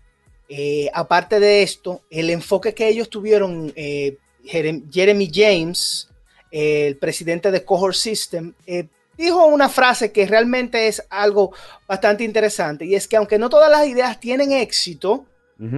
Eh, 0.49 0.89
aparte 0.93 1.39
de 1.39 1.63
esto, 1.63 2.01
el 2.09 2.29
enfoque 2.29 2.73
que 2.73 2.87
ellos 2.87 3.09
tuvieron, 3.09 3.71
eh, 3.75 4.17
Jeremy 4.43 5.29
James, 5.31 6.09
el 6.51 6.97
presidente 6.97 7.51
de 7.51 7.63
Cohort 7.63 7.95
System, 7.95 8.53
eh, 8.65 8.87
dijo 9.15 9.45
una 9.45 9.69
frase 9.69 10.11
que 10.11 10.25
realmente 10.25 10.87
es 10.87 11.03
algo 11.09 11.53
bastante 11.87 12.23
interesante 12.23 12.85
y 12.85 12.95
es 12.95 13.07
que 13.07 13.17
aunque 13.17 13.37
no 13.37 13.49
todas 13.49 13.69
las 13.69 13.85
ideas 13.87 14.19
tienen 14.19 14.51
éxito, 14.51 15.25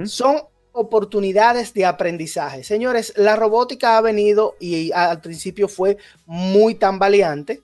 son 0.06 0.43
oportunidades 0.74 1.74
de 1.74 1.86
aprendizaje. 1.86 2.64
Señores, 2.64 3.14
la 3.16 3.36
robótica 3.36 3.98
ha 3.98 4.02
venido 4.02 4.56
y 4.60 4.92
al 4.94 5.22
principio 5.22 5.68
fue 5.68 5.98
muy 6.26 6.76
tambaleante, 6.76 7.62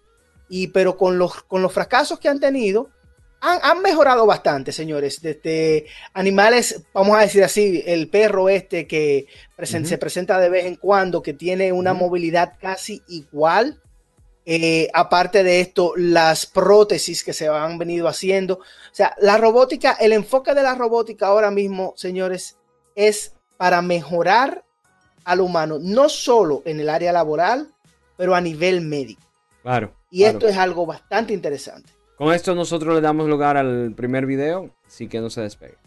y, 0.49 0.67
pero 0.67 0.97
con 0.97 1.17
los, 1.17 1.43
con 1.43 1.61
los 1.61 1.73
fracasos 1.73 2.19
que 2.19 2.29
han 2.29 2.39
tenido, 2.39 2.89
han, 3.39 3.81
mejorado 3.81 4.25
bastante, 4.25 4.71
señores. 4.71 5.21
Desde 5.21 5.85
animales, 6.13 6.81
vamos 6.93 7.17
a 7.17 7.21
decir 7.21 7.43
así, 7.43 7.83
el 7.85 8.09
perro 8.09 8.49
este 8.49 8.87
que 8.87 9.27
se 9.83 9.97
presenta 9.97 10.39
de 10.39 10.49
vez 10.49 10.65
en 10.65 10.75
cuando, 10.75 11.21
que 11.21 11.33
tiene 11.33 11.71
una 11.71 11.93
movilidad 11.93 12.53
casi 12.59 13.03
igual. 13.07 13.81
Eh, 14.49 14.89
aparte 14.93 15.43
de 15.43 15.59
esto, 15.59 15.93
las 15.97 16.45
prótesis 16.45 17.23
que 17.23 17.33
se 17.33 17.47
han 17.47 17.77
venido 17.77 18.07
haciendo. 18.07 18.55
O 18.55 18.95
sea, 18.95 19.13
la 19.19 19.37
robótica, 19.37 19.97
el 19.99 20.13
enfoque 20.13 20.53
de 20.53 20.63
la 20.63 20.73
robótica 20.73 21.27
ahora 21.27 21.51
mismo, 21.51 21.93
señores, 21.97 22.57
es 22.97 23.35
para 23.57 23.81
mejorar 23.81 24.65
al 25.23 25.39
humano, 25.39 25.77
no 25.79 26.09
solo 26.09 26.63
en 26.65 26.79
el 26.79 26.89
área 26.89 27.13
laboral, 27.13 27.69
pero 28.17 28.35
a 28.35 28.41
nivel 28.41 28.81
médico. 28.81 29.21
Claro. 29.61 29.93
Y 30.09 30.23
esto 30.23 30.47
es 30.47 30.57
algo 30.57 30.85
bastante 30.85 31.33
interesante. 31.33 31.89
Con 32.17 32.33
esto 32.33 32.55
nosotros 32.55 32.95
le 32.95 33.01
damos 33.01 33.29
lugar 33.29 33.55
al 33.57 33.93
primer 33.95 34.25
video, 34.25 34.75
así 34.85 35.07
que 35.07 35.21
no 35.21 35.29
se 35.29 35.41
despegue. 35.41 35.77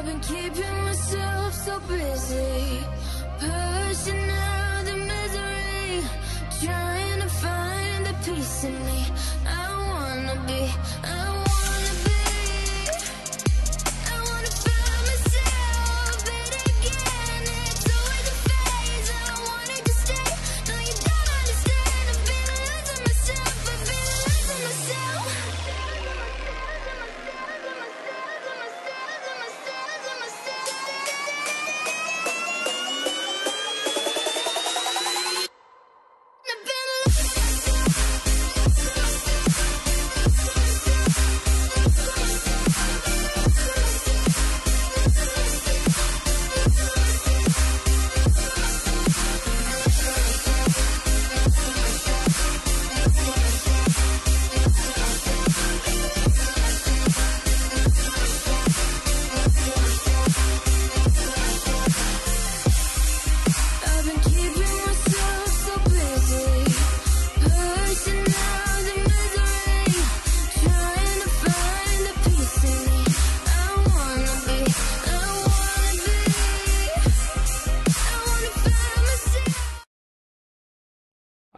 I've 0.00 0.06
been 0.06 0.20
keeping 0.20 0.84
myself 0.84 1.52
so 1.52 1.78
busy, 1.80 2.80
pushing 3.38 4.30
out 4.30 4.82
the 4.86 4.96
misery, 4.96 6.02
trying 6.64 7.20
to 7.20 7.28
find 7.28 8.06
the 8.06 8.14
in 8.64 8.86
me. 8.86 9.04
I 9.46 9.68
wanna 9.90 10.42
be. 10.46 10.99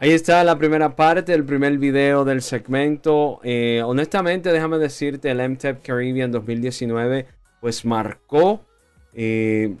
Ahí 0.03 0.11
está 0.11 0.43
la 0.43 0.57
primera 0.57 0.97
parte, 0.97 1.33
el 1.33 1.45
primer 1.45 1.77
video 1.77 2.25
del 2.25 2.41
segmento. 2.41 3.39
Eh, 3.41 3.81
honestamente, 3.85 4.51
déjame 4.51 4.77
decirte, 4.77 5.31
el 5.31 5.37
MTEP 5.49 5.81
Caribbean 5.81 6.29
2019 6.29 7.25
pues 7.61 7.85
marcó 7.85 8.65
eh, 9.13 9.77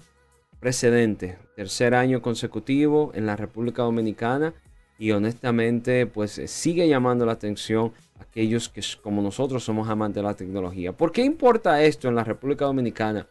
precedente. 0.61 1.37
Tercer 1.57 1.93
año 1.93 2.21
consecutivo 2.21 3.11
en 3.13 3.25
la 3.25 3.35
República 3.35 3.81
Dominicana 3.81 4.53
y 4.97 5.11
honestamente 5.11 6.05
pues 6.05 6.41
sigue 6.45 6.87
llamando 6.87 7.25
la 7.25 7.33
atención 7.33 7.91
a 8.17 8.23
aquellos 8.23 8.69
que 8.69 8.79
como 9.01 9.21
nosotros 9.21 9.61
somos 9.61 9.89
amantes 9.89 10.23
de 10.23 10.29
la 10.29 10.35
tecnología. 10.35 10.93
¿Por 10.93 11.11
qué 11.11 11.21
importa 11.25 11.83
esto 11.83 12.07
en 12.07 12.15
la 12.15 12.23
República 12.23 12.63
Dominicana? 12.63 13.27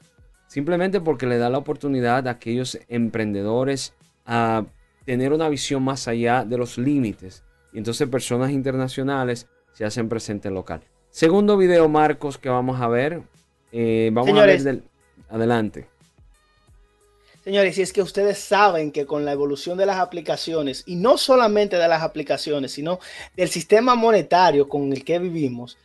Simplemente 0.47 1.01
porque 1.01 1.25
le 1.25 1.39
da 1.39 1.49
la 1.49 1.57
oportunidad 1.57 2.29
a 2.29 2.33
aquellos 2.33 2.79
emprendedores 2.91 3.95
a 4.27 4.67
tener 5.05 5.33
una 5.33 5.49
visión 5.49 5.83
más 5.83 6.09
allá 6.09 6.45
de 6.45 6.59
los 6.59 6.79
límites. 6.79 7.43
Y 7.73 7.79
entonces 7.79 8.09
personas 8.09 8.51
internacionales 8.51 9.47
se 9.73 9.85
hacen 9.85 10.09
presente 10.09 10.51
local. 10.51 10.83
Segundo 11.11 11.57
video, 11.57 11.89
Marcos, 11.89 12.39
que 12.39 12.49
vamos 12.49 12.81
a 12.81 12.89
ver. 12.89 13.23
Eh, 13.71 14.11
vamos 14.13 14.39
a 14.39 14.47
ver 14.47 14.63
del... 14.63 14.83
adelante. 15.29 15.89
Señores, 17.45 17.75
si 17.75 17.83
es 17.83 17.93
que 17.93 18.03
ustedes 18.03 18.39
saben 18.39 18.93
que 18.93 19.05
con 19.05 19.25
la 19.25 19.33
evolución 19.33 19.77
de 19.77 19.85
las 19.85 19.99
aplicaciones, 19.99 20.85
y 20.87 20.95
no 20.95 21.19
solamente 21.19 21.77
de 21.77 21.89
las 21.89 22.03
aplicaciones, 22.03 22.71
sino 22.71 23.01
del 23.37 23.49
sistema 23.49 23.97
monetario 23.97 24.69
con 24.69 24.93
el 24.93 25.05
que 25.05 25.19
vivimos, 25.19 25.77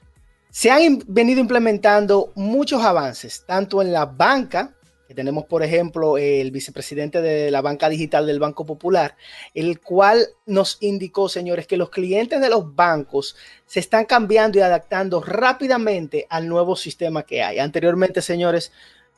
se 0.51 0.69
han 0.69 1.03
venido 1.07 1.39
implementando 1.39 2.31
muchos 2.35 2.83
avances, 2.83 3.43
tanto 3.45 3.81
en 3.81 3.91
la 3.91 4.05
banca, 4.05 4.76
tenemos 5.13 5.45
por 5.45 5.63
ejemplo 5.63 6.17
el 6.17 6.51
vicepresidente 6.51 7.21
de 7.21 7.51
la 7.51 7.61
banca 7.61 7.89
digital 7.89 8.27
del 8.27 8.39
Banco 8.39 8.65
Popular, 8.65 9.15
el 9.53 9.79
cual 9.79 10.27
nos 10.45 10.77
indicó, 10.81 11.29
señores, 11.29 11.67
que 11.67 11.77
los 11.77 11.89
clientes 11.89 12.41
de 12.41 12.49
los 12.49 12.75
bancos 12.75 13.35
se 13.65 13.79
están 13.79 14.05
cambiando 14.05 14.57
y 14.57 14.61
adaptando 14.61 15.21
rápidamente 15.21 16.27
al 16.29 16.47
nuevo 16.47 16.75
sistema 16.75 17.23
que 17.23 17.43
hay. 17.43 17.59
Anteriormente, 17.59 18.21
señores, 18.21 18.71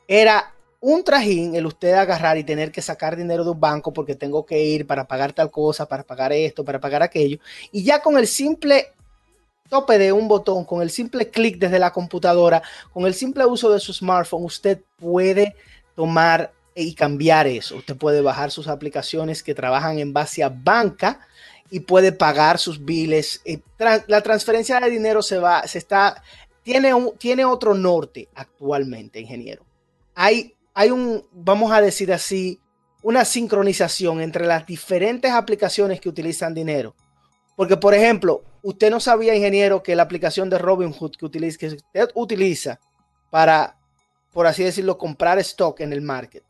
era 0.06 0.54
un 0.80 1.04
trajín 1.04 1.54
el 1.54 1.66
usted 1.66 1.92
agarrar 1.92 2.38
y 2.38 2.44
tener 2.44 2.72
que 2.72 2.80
sacar 2.80 3.14
dinero 3.14 3.44
de 3.44 3.50
un 3.50 3.60
banco 3.60 3.92
porque 3.92 4.14
tengo 4.14 4.46
que 4.46 4.62
ir 4.62 4.86
para 4.86 5.06
pagar 5.06 5.32
tal 5.32 5.50
cosa, 5.50 5.86
para 5.86 6.02
pagar 6.02 6.32
esto, 6.32 6.64
para 6.64 6.80
pagar 6.80 7.02
aquello. 7.02 7.38
Y 7.70 7.84
ya 7.84 8.00
con 8.00 8.16
el 8.16 8.26
simple 8.26 8.92
tope 9.68 9.98
de 9.98 10.12
un 10.12 10.26
botón, 10.26 10.64
con 10.64 10.82
el 10.82 10.90
simple 10.90 11.30
clic 11.30 11.58
desde 11.58 11.78
la 11.78 11.92
computadora, 11.92 12.62
con 12.92 13.06
el 13.06 13.14
simple 13.14 13.46
uso 13.46 13.70
de 13.70 13.78
su 13.78 13.92
smartphone, 13.92 14.44
usted 14.44 14.80
puede 14.98 15.54
tomar 16.00 16.52
y 16.74 16.94
cambiar 16.94 17.46
eso. 17.46 17.76
Usted 17.76 17.96
puede 17.96 18.22
bajar 18.22 18.50
sus 18.50 18.68
aplicaciones 18.68 19.42
que 19.42 19.54
trabajan 19.54 19.98
en 19.98 20.12
base 20.12 20.42
a 20.42 20.48
banca 20.48 21.20
y 21.70 21.80
puede 21.80 22.12
pagar 22.12 22.58
sus 22.58 22.84
biles. 22.84 23.42
Eh, 23.44 23.60
la 24.06 24.20
transferencia 24.22 24.80
de 24.80 24.88
dinero 24.88 25.20
se 25.20 25.38
va, 25.38 25.66
se 25.66 25.78
está, 25.78 26.22
tiene, 26.62 26.94
un, 26.94 27.16
tiene 27.18 27.44
otro 27.44 27.74
norte 27.74 28.28
actualmente, 28.34 29.20
ingeniero. 29.20 29.66
Hay 30.14 30.54
hay 30.74 30.90
un, 30.90 31.26
vamos 31.32 31.72
a 31.72 31.80
decir 31.80 32.12
así, 32.12 32.60
una 33.02 33.24
sincronización 33.24 34.20
entre 34.20 34.46
las 34.46 34.66
diferentes 34.66 35.30
aplicaciones 35.30 36.00
que 36.00 36.08
utilizan 36.08 36.54
dinero. 36.54 36.94
Porque, 37.56 37.76
por 37.76 37.94
ejemplo, 37.94 38.42
usted 38.62 38.90
no 38.90 39.00
sabía, 39.00 39.34
ingeniero, 39.34 39.82
que 39.82 39.96
la 39.96 40.04
aplicación 40.04 40.48
de 40.48 40.58
Robinhood 40.58 41.16
que, 41.16 41.26
utiliza, 41.26 41.58
que 41.58 41.66
usted 41.66 42.08
utiliza 42.14 42.80
para, 43.30 43.76
por 44.32 44.46
así 44.46 44.64
decirlo, 44.64 44.98
comprar 44.98 45.38
stock 45.38 45.80
en 45.80 45.92
el 45.92 46.02
market, 46.02 46.44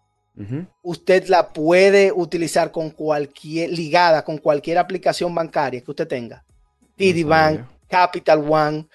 usted 0.82 1.26
la 1.28 1.52
puede 1.52 2.12
utilizar 2.12 2.72
con 2.72 2.90
cualquier, 2.90 3.70
ligada 3.70 4.24
con 4.24 4.38
cualquier 4.38 4.78
aplicación 4.78 5.34
bancaria 5.34 5.82
que 5.82 5.90
usted 5.90 6.08
tenga. 6.08 6.44
TD 6.96 7.24
Bank, 7.24 7.60
Capital 7.88 8.50
One, 8.50 8.86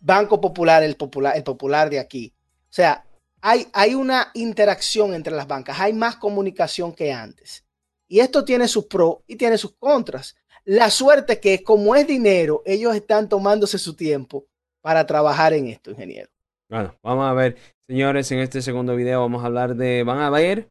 Banco 0.00 0.40
Popular, 0.40 0.82
el 0.82 0.96
popular, 0.96 1.36
el 1.36 1.44
popular 1.44 1.90
de 1.90 2.00
aquí. 2.00 2.32
O 2.70 2.72
sea, 2.72 3.04
hay, 3.40 3.94
una 3.94 4.30
interacción 4.32 5.12
entre 5.12 5.34
las 5.34 5.46
bancas, 5.46 5.78
hay 5.78 5.92
más 5.92 6.16
comunicación 6.16 6.94
que 6.94 7.12
antes. 7.12 7.64
Y 8.08 8.20
esto 8.20 8.44
tiene 8.44 8.68
sus 8.68 8.86
pros 8.86 9.18
y 9.26 9.36
tiene 9.36 9.58
sus 9.58 9.76
contras. 9.76 10.34
La 10.64 10.88
suerte 10.88 11.40
que 11.40 11.62
como 11.62 11.94
es 11.94 12.06
dinero, 12.06 12.62
ellos 12.64 12.96
están 12.96 13.28
tomándose 13.28 13.78
su 13.78 13.94
tiempo 13.94 14.46
para 14.80 15.06
trabajar 15.06 15.52
en 15.52 15.68
esto, 15.68 15.90
ingeniero. 15.90 16.30
Bueno, 16.74 16.92
vamos 17.04 17.26
a 17.26 17.32
ver, 17.34 17.56
señores, 17.88 18.32
en 18.32 18.40
este 18.40 18.60
segundo 18.60 18.96
video 18.96 19.20
vamos 19.20 19.44
a 19.44 19.46
hablar 19.46 19.76
de, 19.76 20.02
van 20.02 20.18
a 20.18 20.28
ver, 20.28 20.70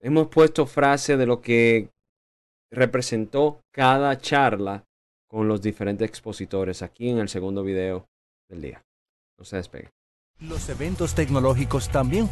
hemos 0.00 0.28
puesto 0.28 0.64
frase 0.64 1.16
de 1.16 1.26
lo 1.26 1.40
que 1.40 1.90
representó 2.70 3.60
cada 3.72 4.16
charla 4.16 4.84
con 5.28 5.48
los 5.48 5.60
diferentes 5.60 6.08
expositores 6.08 6.82
aquí 6.82 7.10
en 7.10 7.18
el 7.18 7.28
segundo 7.28 7.64
video 7.64 8.06
del 8.48 8.62
día. 8.62 8.84
No 9.36 9.44
se. 9.44 9.60
Los 10.38 10.68
eventos 10.68 11.16
tecnológicos 11.16 11.88
también. 11.88 12.28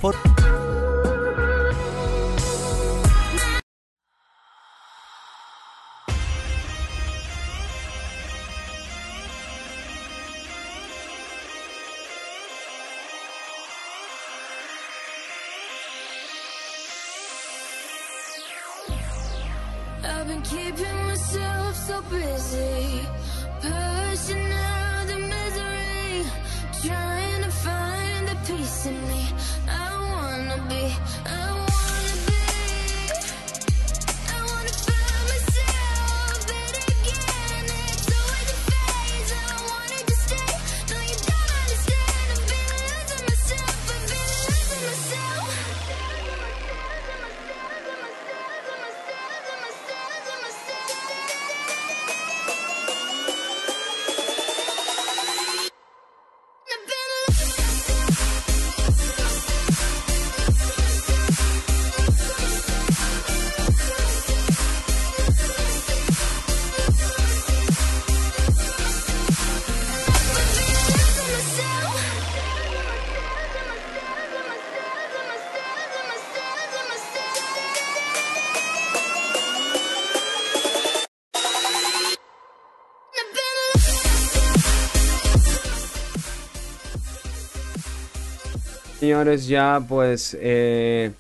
Señores, 89.13 89.47
ya 89.47 89.79
pues 89.87 90.35
eh, 90.41 91.11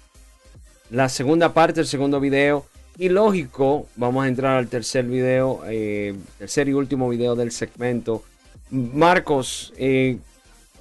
la 0.88 1.10
segunda 1.10 1.52
parte, 1.52 1.80
el 1.80 1.86
segundo 1.86 2.20
video. 2.20 2.64
Y 2.96 3.10
lógico, 3.10 3.86
vamos 3.96 4.24
a 4.24 4.28
entrar 4.28 4.56
al 4.56 4.68
tercer 4.68 5.04
video, 5.04 5.60
eh, 5.66 6.14
tercer 6.38 6.70
y 6.70 6.72
último 6.72 7.10
video 7.10 7.36
del 7.36 7.52
segmento. 7.52 8.22
Marcos, 8.70 9.74
eh, 9.76 10.16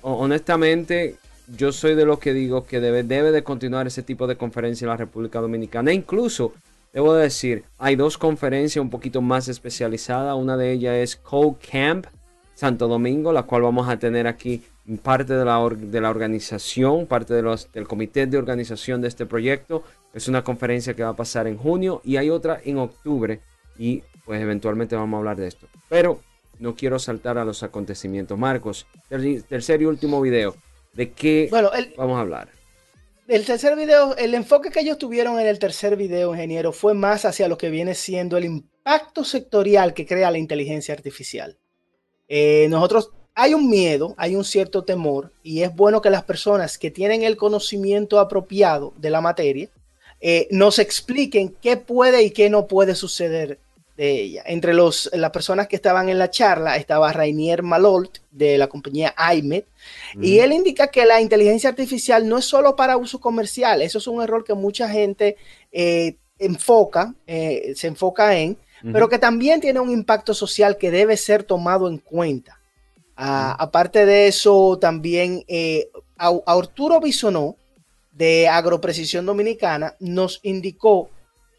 honestamente, 0.03 1.17
yo 1.57 1.73
soy 1.73 1.95
de 1.95 2.05
los 2.05 2.17
que 2.17 2.31
digo 2.31 2.65
que 2.65 2.79
debe, 2.79 3.03
debe 3.03 3.33
de 3.33 3.43
continuar 3.43 3.87
ese 3.87 4.03
tipo 4.03 4.25
de 4.25 4.37
conferencia 4.37 4.85
en 4.85 4.91
la 4.91 4.95
República 4.95 5.41
Dominicana. 5.41 5.91
E 5.91 5.95
incluso, 5.95 6.53
debo 6.93 7.13
decir, 7.13 7.65
hay 7.77 7.97
dos 7.97 8.17
conferencias 8.17 8.81
un 8.81 8.89
poquito 8.89 9.21
más 9.21 9.49
especializadas. 9.49 10.33
Una 10.37 10.55
de 10.55 10.71
ellas 10.71 10.95
es 10.95 11.17
Code 11.17 11.57
Camp 11.69 12.05
Santo 12.55 12.87
Domingo, 12.87 13.33
la 13.33 13.43
cual 13.43 13.63
vamos 13.63 13.89
a 13.89 13.99
tener 13.99 14.27
aquí 14.27 14.63
parte 14.97 15.33
de 15.33 15.45
la, 15.45 15.59
de 15.69 16.01
la 16.01 16.09
organización, 16.09 17.05
parte 17.07 17.33
de 17.33 17.41
los, 17.41 17.71
del 17.71 17.87
comité 17.87 18.25
de 18.27 18.37
organización 18.37 19.01
de 19.01 19.07
este 19.07 19.25
proyecto. 19.25 19.83
Es 20.13 20.27
una 20.27 20.43
conferencia 20.43 20.93
que 20.93 21.03
va 21.03 21.09
a 21.09 21.15
pasar 21.15 21.47
en 21.47 21.57
junio 21.57 22.01
y 22.03 22.17
hay 22.17 22.29
otra 22.29 22.59
en 22.63 22.77
octubre 22.77 23.39
y 23.77 24.03
pues 24.25 24.41
eventualmente 24.41 24.95
vamos 24.95 25.17
a 25.17 25.19
hablar 25.19 25.37
de 25.37 25.47
esto. 25.47 25.67
Pero 25.89 26.21
no 26.59 26.75
quiero 26.75 26.99
saltar 26.99 27.37
a 27.37 27.45
los 27.45 27.63
acontecimientos. 27.63 28.37
Marcos, 28.37 28.85
tercer 29.47 29.81
y 29.81 29.85
último 29.85 30.21
video. 30.21 30.55
¿De 30.93 31.11
qué 31.11 31.47
bueno, 31.49 31.71
el, 31.73 31.93
vamos 31.97 32.17
a 32.17 32.21
hablar? 32.21 32.49
El 33.27 33.45
tercer 33.45 33.77
video, 33.77 34.15
el 34.17 34.33
enfoque 34.33 34.71
que 34.71 34.81
ellos 34.81 34.97
tuvieron 34.97 35.39
en 35.39 35.47
el 35.47 35.57
tercer 35.57 35.95
video, 35.95 36.33
ingeniero, 36.33 36.73
fue 36.73 36.93
más 36.93 37.23
hacia 37.23 37.47
lo 37.47 37.57
que 37.57 37.69
viene 37.69 37.95
siendo 37.95 38.35
el 38.35 38.43
impacto 38.43 39.23
sectorial 39.23 39.93
que 39.93 40.05
crea 40.05 40.31
la 40.31 40.37
inteligencia 40.37 40.93
artificial. 40.93 41.57
Eh, 42.27 42.67
nosotros 42.69 43.11
hay 43.35 43.53
un 43.53 43.69
miedo, 43.69 44.13
hay 44.17 44.35
un 44.35 44.43
cierto 44.43 44.83
temor 44.83 45.31
y 45.43 45.61
es 45.61 45.73
bueno 45.75 46.01
que 46.01 46.09
las 46.09 46.23
personas 46.23 46.77
que 46.77 46.91
tienen 46.91 47.23
el 47.23 47.37
conocimiento 47.37 48.19
apropiado 48.19 48.93
de 48.97 49.09
la 49.09 49.21
materia 49.21 49.69
eh, 50.19 50.47
nos 50.51 50.79
expliquen 50.79 51.55
qué 51.61 51.77
puede 51.77 52.23
y 52.23 52.31
qué 52.31 52.49
no 52.49 52.67
puede 52.67 52.93
suceder 52.93 53.59
de 53.97 54.21
ella. 54.21 54.43
Entre 54.45 54.73
los, 54.73 55.09
las 55.13 55.31
personas 55.31 55.67
que 55.67 55.75
estaban 55.75 56.09
en 56.09 56.19
la 56.19 56.29
charla 56.29 56.75
estaba 56.75 57.11
Rainier 57.11 57.63
Malolt 57.63 58.19
de 58.29 58.57
la 58.57 58.67
compañía 58.67 59.15
iMed 59.35 59.63
mm. 60.15 60.23
y 60.23 60.39
él 60.39 60.51
indica 60.51 60.87
que 60.87 61.05
la 61.05 61.21
inteligencia 61.21 61.69
artificial 61.69 62.27
no 62.27 62.37
es 62.37 62.45
solo 62.45 62.75
para 62.75 62.97
uso 62.97 63.19
comercial, 63.19 63.81
eso 63.81 63.97
es 63.97 64.07
un 64.07 64.21
error 64.21 64.43
que 64.43 64.53
mucha 64.53 64.89
gente 64.89 65.37
eh, 65.71 66.17
enfoca, 66.37 67.15
eh, 67.27 67.73
se 67.75 67.87
enfoca 67.87 68.37
en, 68.37 68.57
pero 68.91 69.09
que 69.09 69.19
también 69.19 69.61
tiene 69.61 69.79
un 69.79 69.91
impacto 69.91 70.33
social 70.33 70.77
que 70.77 70.89
debe 70.89 71.15
ser 71.15 71.43
tomado 71.43 71.87
en 71.87 71.99
cuenta. 71.99 72.60
Uh, 73.21 73.53
aparte 73.59 74.05
de 74.07 74.27
eso, 74.27 74.79
también 74.79 75.43
eh, 75.47 75.89
Au- 76.17 76.43
Arturo 76.47 76.99
Bisonó, 76.99 77.55
de 78.11 78.47
Agroprecisión 78.47 79.25
Dominicana, 79.27 79.95
nos 79.99 80.39
indicó 80.43 81.09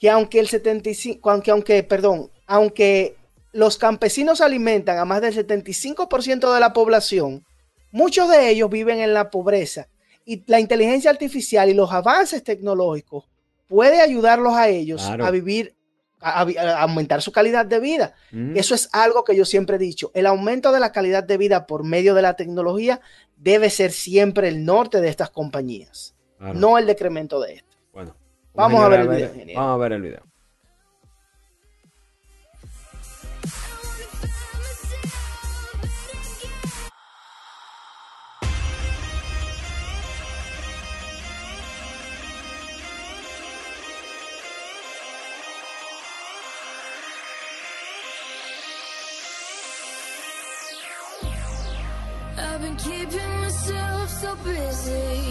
que 0.00 0.10
aunque 0.10 0.40
el 0.40 0.48
75, 0.48 1.30
aunque, 1.30 1.50
aunque, 1.52 1.82
perdón, 1.84 2.30
aunque 2.46 3.14
los 3.52 3.78
campesinos 3.78 4.40
alimentan 4.40 4.98
a 4.98 5.04
más 5.04 5.20
del 5.22 5.34
75% 5.34 6.52
de 6.52 6.60
la 6.60 6.72
población, 6.72 7.44
muchos 7.92 8.28
de 8.28 8.48
ellos 8.50 8.68
viven 8.68 8.98
en 8.98 9.14
la 9.14 9.30
pobreza 9.30 9.86
y 10.24 10.42
la 10.46 10.58
inteligencia 10.58 11.10
artificial 11.10 11.68
y 11.70 11.74
los 11.74 11.92
avances 11.92 12.42
tecnológicos 12.42 13.24
puede 13.68 14.00
ayudarlos 14.00 14.54
a 14.54 14.68
ellos 14.68 15.02
Claro. 15.06 15.26
a 15.26 15.30
vivir, 15.30 15.74
a, 16.22 16.40
a 16.40 16.42
a 16.42 16.82
aumentar 16.82 17.20
su 17.22 17.32
calidad 17.32 17.66
de 17.66 17.80
vida. 17.80 18.14
Mm. 18.30 18.56
Eso 18.56 18.74
es 18.74 18.88
algo 18.92 19.24
que 19.24 19.36
yo 19.36 19.44
siempre 19.44 19.76
he 19.76 19.78
dicho. 19.78 20.10
El 20.14 20.26
aumento 20.26 20.72
de 20.72 20.80
la 20.80 20.92
calidad 20.92 21.24
de 21.24 21.36
vida 21.36 21.66
por 21.66 21.84
medio 21.84 22.14
de 22.14 22.22
la 22.22 22.34
tecnología 22.34 23.00
debe 23.36 23.70
ser 23.70 23.90
siempre 23.92 24.48
el 24.48 24.64
norte 24.64 25.00
de 25.00 25.08
estas 25.08 25.30
compañías, 25.30 26.14
Claro. 26.38 26.54
no 26.54 26.78
el 26.78 26.86
decremento 26.86 27.40
de 27.40 27.54
esto. 27.54 27.76
Bueno, 27.92 28.16
Vamos 28.54 28.82
a 28.84 28.88
ver 28.88 29.00
el 29.00 29.08
video. 29.08 29.30
Vamos 29.56 29.74
a 29.74 29.76
ver 29.78 29.92
el 29.92 30.02
video. 30.02 30.22
see. 54.92 55.21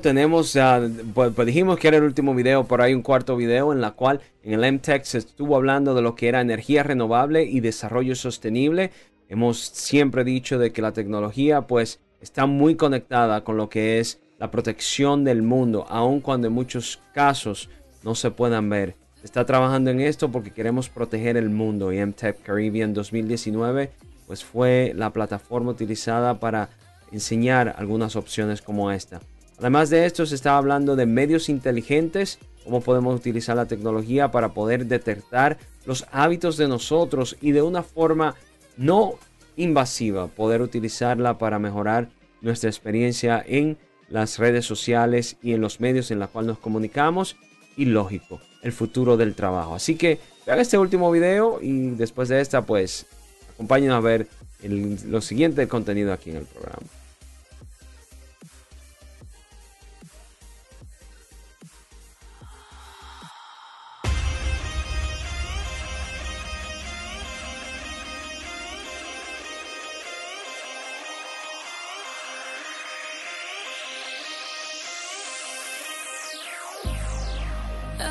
Tenemos, 0.00 0.56
ah, 0.56 0.80
pues, 1.14 1.32
pues 1.34 1.46
dijimos 1.46 1.78
que 1.78 1.88
era 1.88 1.96
el 1.96 2.02
último 2.02 2.34
video, 2.34 2.64
pero 2.64 2.82
hay 2.82 2.94
un 2.94 3.02
cuarto 3.02 3.36
video 3.36 3.72
en 3.72 3.80
la 3.80 3.92
cual 3.92 4.20
en 4.42 4.52
el 4.52 4.72
MTech 4.72 5.04
se 5.04 5.18
estuvo 5.18 5.56
hablando 5.56 5.94
de 5.94 6.02
lo 6.02 6.14
que 6.14 6.28
era 6.28 6.40
energía 6.40 6.82
renovable 6.82 7.44
y 7.44 7.60
desarrollo 7.60 8.14
sostenible. 8.14 8.90
Hemos 9.28 9.58
siempre 9.58 10.24
dicho 10.24 10.58
de 10.58 10.72
que 10.72 10.82
la 10.82 10.92
tecnología 10.92 11.62
pues 11.62 12.00
está 12.20 12.46
muy 12.46 12.74
conectada 12.74 13.44
con 13.44 13.56
lo 13.56 13.68
que 13.68 13.98
es 13.98 14.20
la 14.38 14.50
protección 14.50 15.24
del 15.24 15.42
mundo, 15.42 15.86
aun 15.88 16.20
cuando 16.20 16.48
en 16.48 16.52
muchos 16.52 17.00
casos 17.14 17.70
no 18.02 18.14
se 18.14 18.30
puedan 18.30 18.68
ver. 18.68 18.94
Está 19.24 19.46
trabajando 19.46 19.90
en 19.90 20.00
esto 20.00 20.30
porque 20.30 20.52
queremos 20.52 20.88
proteger 20.88 21.36
el 21.36 21.50
mundo 21.50 21.92
y 21.92 22.04
MTech 22.04 22.42
Caribbean 22.42 22.92
2019 22.94 23.90
pues 24.26 24.44
fue 24.44 24.92
la 24.94 25.10
plataforma 25.10 25.70
utilizada 25.70 26.40
para 26.40 26.68
enseñar 27.12 27.74
algunas 27.78 28.16
opciones 28.16 28.60
como 28.60 28.90
esta. 28.90 29.20
Además 29.58 29.90
de 29.90 30.04
esto, 30.06 30.26
se 30.26 30.34
está 30.34 30.56
hablando 30.56 30.96
de 30.96 31.06
medios 31.06 31.48
inteligentes, 31.48 32.38
cómo 32.64 32.80
podemos 32.80 33.14
utilizar 33.14 33.56
la 33.56 33.66
tecnología 33.66 34.30
para 34.30 34.52
poder 34.52 34.86
detectar 34.86 35.56
los 35.86 36.06
hábitos 36.12 36.56
de 36.56 36.68
nosotros 36.68 37.36
y 37.40 37.52
de 37.52 37.62
una 37.62 37.82
forma 37.82 38.34
no 38.76 39.14
invasiva, 39.56 40.26
poder 40.26 40.60
utilizarla 40.60 41.38
para 41.38 41.58
mejorar 41.58 42.08
nuestra 42.42 42.68
experiencia 42.68 43.42
en 43.46 43.78
las 44.10 44.38
redes 44.38 44.66
sociales 44.66 45.36
y 45.42 45.52
en 45.54 45.60
los 45.60 45.80
medios 45.80 46.10
en 46.10 46.18
los 46.18 46.28
cuales 46.30 46.48
nos 46.48 46.58
comunicamos 46.58 47.36
y 47.76 47.86
lógico, 47.86 48.40
el 48.62 48.72
futuro 48.72 49.16
del 49.16 49.34
trabajo. 49.34 49.74
Así 49.74 49.96
que 49.96 50.18
vean 50.46 50.60
este 50.60 50.76
último 50.76 51.10
video 51.10 51.60
y 51.62 51.90
después 51.90 52.28
de 52.28 52.40
esta 52.40 52.62
pues 52.62 53.06
acompáñenos 53.54 53.96
a 53.96 54.00
ver 54.00 54.28
el- 54.62 54.98
lo 55.10 55.20
siguiente 55.20 55.66
contenido 55.66 56.12
aquí 56.12 56.30
en 56.30 56.36
el 56.36 56.44
programa. 56.44 56.82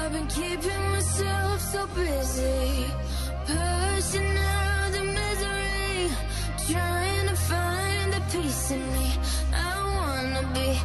I've 0.06 0.12
been 0.12 0.28
keeping 0.28 0.92
myself 0.92 1.60
so 1.62 1.88
busy, 1.88 2.86
pushing 3.48 4.38
out 4.38 4.92
the 4.92 5.04
misery, 5.04 6.12
trying 6.70 7.28
to 7.28 7.36
find 7.36 8.14
the 8.14 8.22
peace 8.32 8.70
in 8.70 8.84
me. 8.94 9.18
I 9.52 9.74
wanna 9.98 10.44
be, 10.54 10.80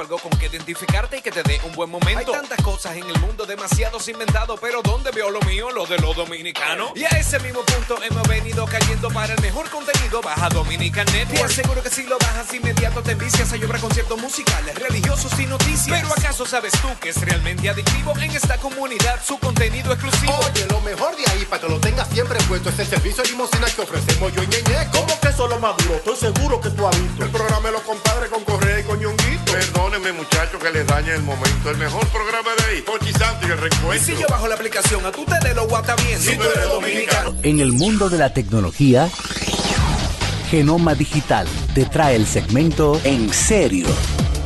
algo 0.00 0.18
con 0.18 0.30
que 0.38 0.46
identificarte 0.46 1.18
y 1.18 1.22
que 1.22 1.30
te 1.30 1.42
dé 1.42 1.60
un 1.64 1.72
buen 1.72 1.90
momento. 1.90 2.18
Hay 2.18 2.40
tantas 2.40 2.60
cosas 2.62 2.96
en 2.96 3.04
el 3.04 3.18
mundo, 3.20 3.46
demasiados 3.46 4.08
inventados, 4.08 4.58
pero 4.60 4.82
¿dónde 4.82 5.10
veo 5.10 5.30
lo 5.30 5.40
mío? 5.42 5.70
Lo 5.70 5.86
de 5.86 5.98
los 5.98 6.14
dominicanos. 6.14 6.92
Y 6.94 7.04
a 7.04 7.08
ese 7.08 7.38
mismo 7.40 7.62
punto 7.62 8.02
hemos 8.02 8.26
venido 8.28 8.66
cayendo 8.66 9.08
para 9.10 9.34
el 9.34 9.40
mejor 9.40 9.68
contenido. 9.70 10.20
Baja 10.22 10.48
Dominican 10.48 11.06
Network. 11.06 11.48
Te 11.48 11.60
aseguro 11.60 11.82
que 11.82 11.90
si 11.90 12.04
lo 12.04 12.18
bajas 12.18 12.52
inmediato 12.54 13.02
te 13.02 13.12
envicias. 13.12 13.52
Hay 13.52 13.64
obra 13.64 13.78
conciertos 13.78 14.20
musicales, 14.20 14.74
religiosos 14.76 15.38
y 15.38 15.46
noticias. 15.46 16.00
Pero 16.00 16.08
¿acaso 16.12 16.46
sabes 16.46 16.72
tú 16.72 16.88
que 17.00 17.10
es 17.10 17.20
realmente 17.20 17.68
adictivo 17.68 18.16
en 18.18 18.30
esta 18.30 18.58
comunidad 18.58 19.20
su 19.24 19.38
contenido 19.38 19.92
exclusivo? 19.92 20.34
Oye, 20.38 20.66
lo 20.70 20.80
mejor 20.80 21.16
de 21.16 21.30
ahí 21.30 21.44
para 21.44 21.62
que 21.62 21.68
lo 21.68 21.80
tengas 21.80 22.08
siempre 22.08 22.38
puesto 22.48 22.70
es 22.70 22.78
el 22.78 22.86
servicio 22.86 23.22
de 23.22 23.30
limosina 23.30 23.66
que 23.66 23.82
ofrecemos 23.82 24.32
yo 24.32 24.42
y 24.42 24.46
Ñeñe. 24.46 24.88
¿Cómo 24.92 25.18
que 25.20 25.28
eso 25.28 25.44
es 25.44 25.50
lo 25.50 25.58
más 25.58 25.76
duro? 25.78 25.96
Estoy 25.96 26.16
seguro 26.16 26.60
que 26.60 26.70
tú 26.70 26.86
has 26.86 27.00
visto. 27.00 27.24
El 27.24 27.30
programa 27.30 27.66
de 27.68 27.72
los 27.72 27.82
compadres 27.82 28.30
con 28.30 28.44
Ñonguito. 28.44 28.77
Perdónenme, 29.52 30.12
muchachos, 30.12 30.62
que 30.62 30.70
les 30.70 30.86
dañe 30.86 31.14
el 31.14 31.22
momento. 31.22 31.70
El 31.70 31.78
mejor 31.78 32.06
programa 32.08 32.50
de 32.56 32.64
ahí, 32.64 32.82
Pochi 32.82 33.12
Santo 33.12 33.46
y 33.46 33.50
el 33.50 33.58
Y 33.58 33.60
recuento. 33.60 34.04
si 34.04 34.12
yo 34.12 34.26
bajo 34.28 34.46
la 34.46 34.54
aplicación, 34.54 35.04
a 35.06 35.10
tú 35.10 35.24
te 35.24 35.48
de 35.48 35.54
lo 35.54 35.66
guata 35.66 35.96
bien. 35.96 36.18
Si 36.20 36.36
tú 36.36 36.42
eres 36.42 36.68
dominicano. 36.68 37.34
En 37.42 37.60
el 37.60 37.72
mundo 37.72 38.08
de 38.08 38.18
la 38.18 38.32
tecnología, 38.32 39.08
Genoma 40.50 40.94
Digital 40.94 41.46
te 41.74 41.86
trae 41.86 42.16
el 42.16 42.26
segmento 42.26 43.00
En 43.04 43.32
serio. 43.32 43.86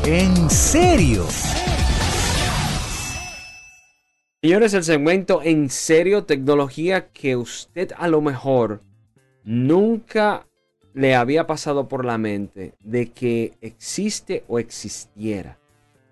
En 0.05 0.51
serio. 0.51 1.27
Señores, 4.43 4.75
el 4.75 4.83
segmento 4.83 5.41
en 5.45 5.71
serio 5.71 6.25
tecnología 6.25 7.09
que 7.13 7.37
usted 7.37 7.93
a 7.97 8.09
lo 8.09 8.21
mejor 8.21 8.83
nunca 9.45 10.47
le 10.95 11.15
había 11.15 11.47
pasado 11.47 11.89
por 11.89 12.05
la 12.05 12.19
mente 12.19 12.75
de 12.81 13.11
que 13.11 13.55
existe 13.61 14.45
o 14.49 14.59
existiera. 14.59 15.59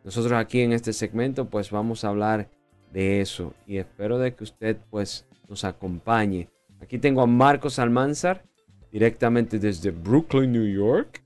Nosotros 0.05 0.33
aquí 0.33 0.63
en 0.63 0.73
este 0.73 0.93
segmento 0.93 1.47
pues 1.47 1.71
vamos 1.71 2.05
a 2.05 2.09
hablar 2.09 2.49
de 2.93 3.21
eso 3.21 3.55
y 3.67 3.77
espero 3.77 4.19
de 4.19 4.35
que 4.35 4.45
usted 4.45 4.77
pues 4.91 5.27
nos 5.49 5.65
acompañe. 5.65 6.49
Aquí 6.81 6.99
tengo 6.99 7.23
a 7.23 7.27
Marcos 7.27 7.79
Almanzar 7.79 8.43
directamente 8.91 9.59
desde 9.59 9.91
Brooklyn, 9.91 10.53
New 10.53 10.67
York. 10.67 11.23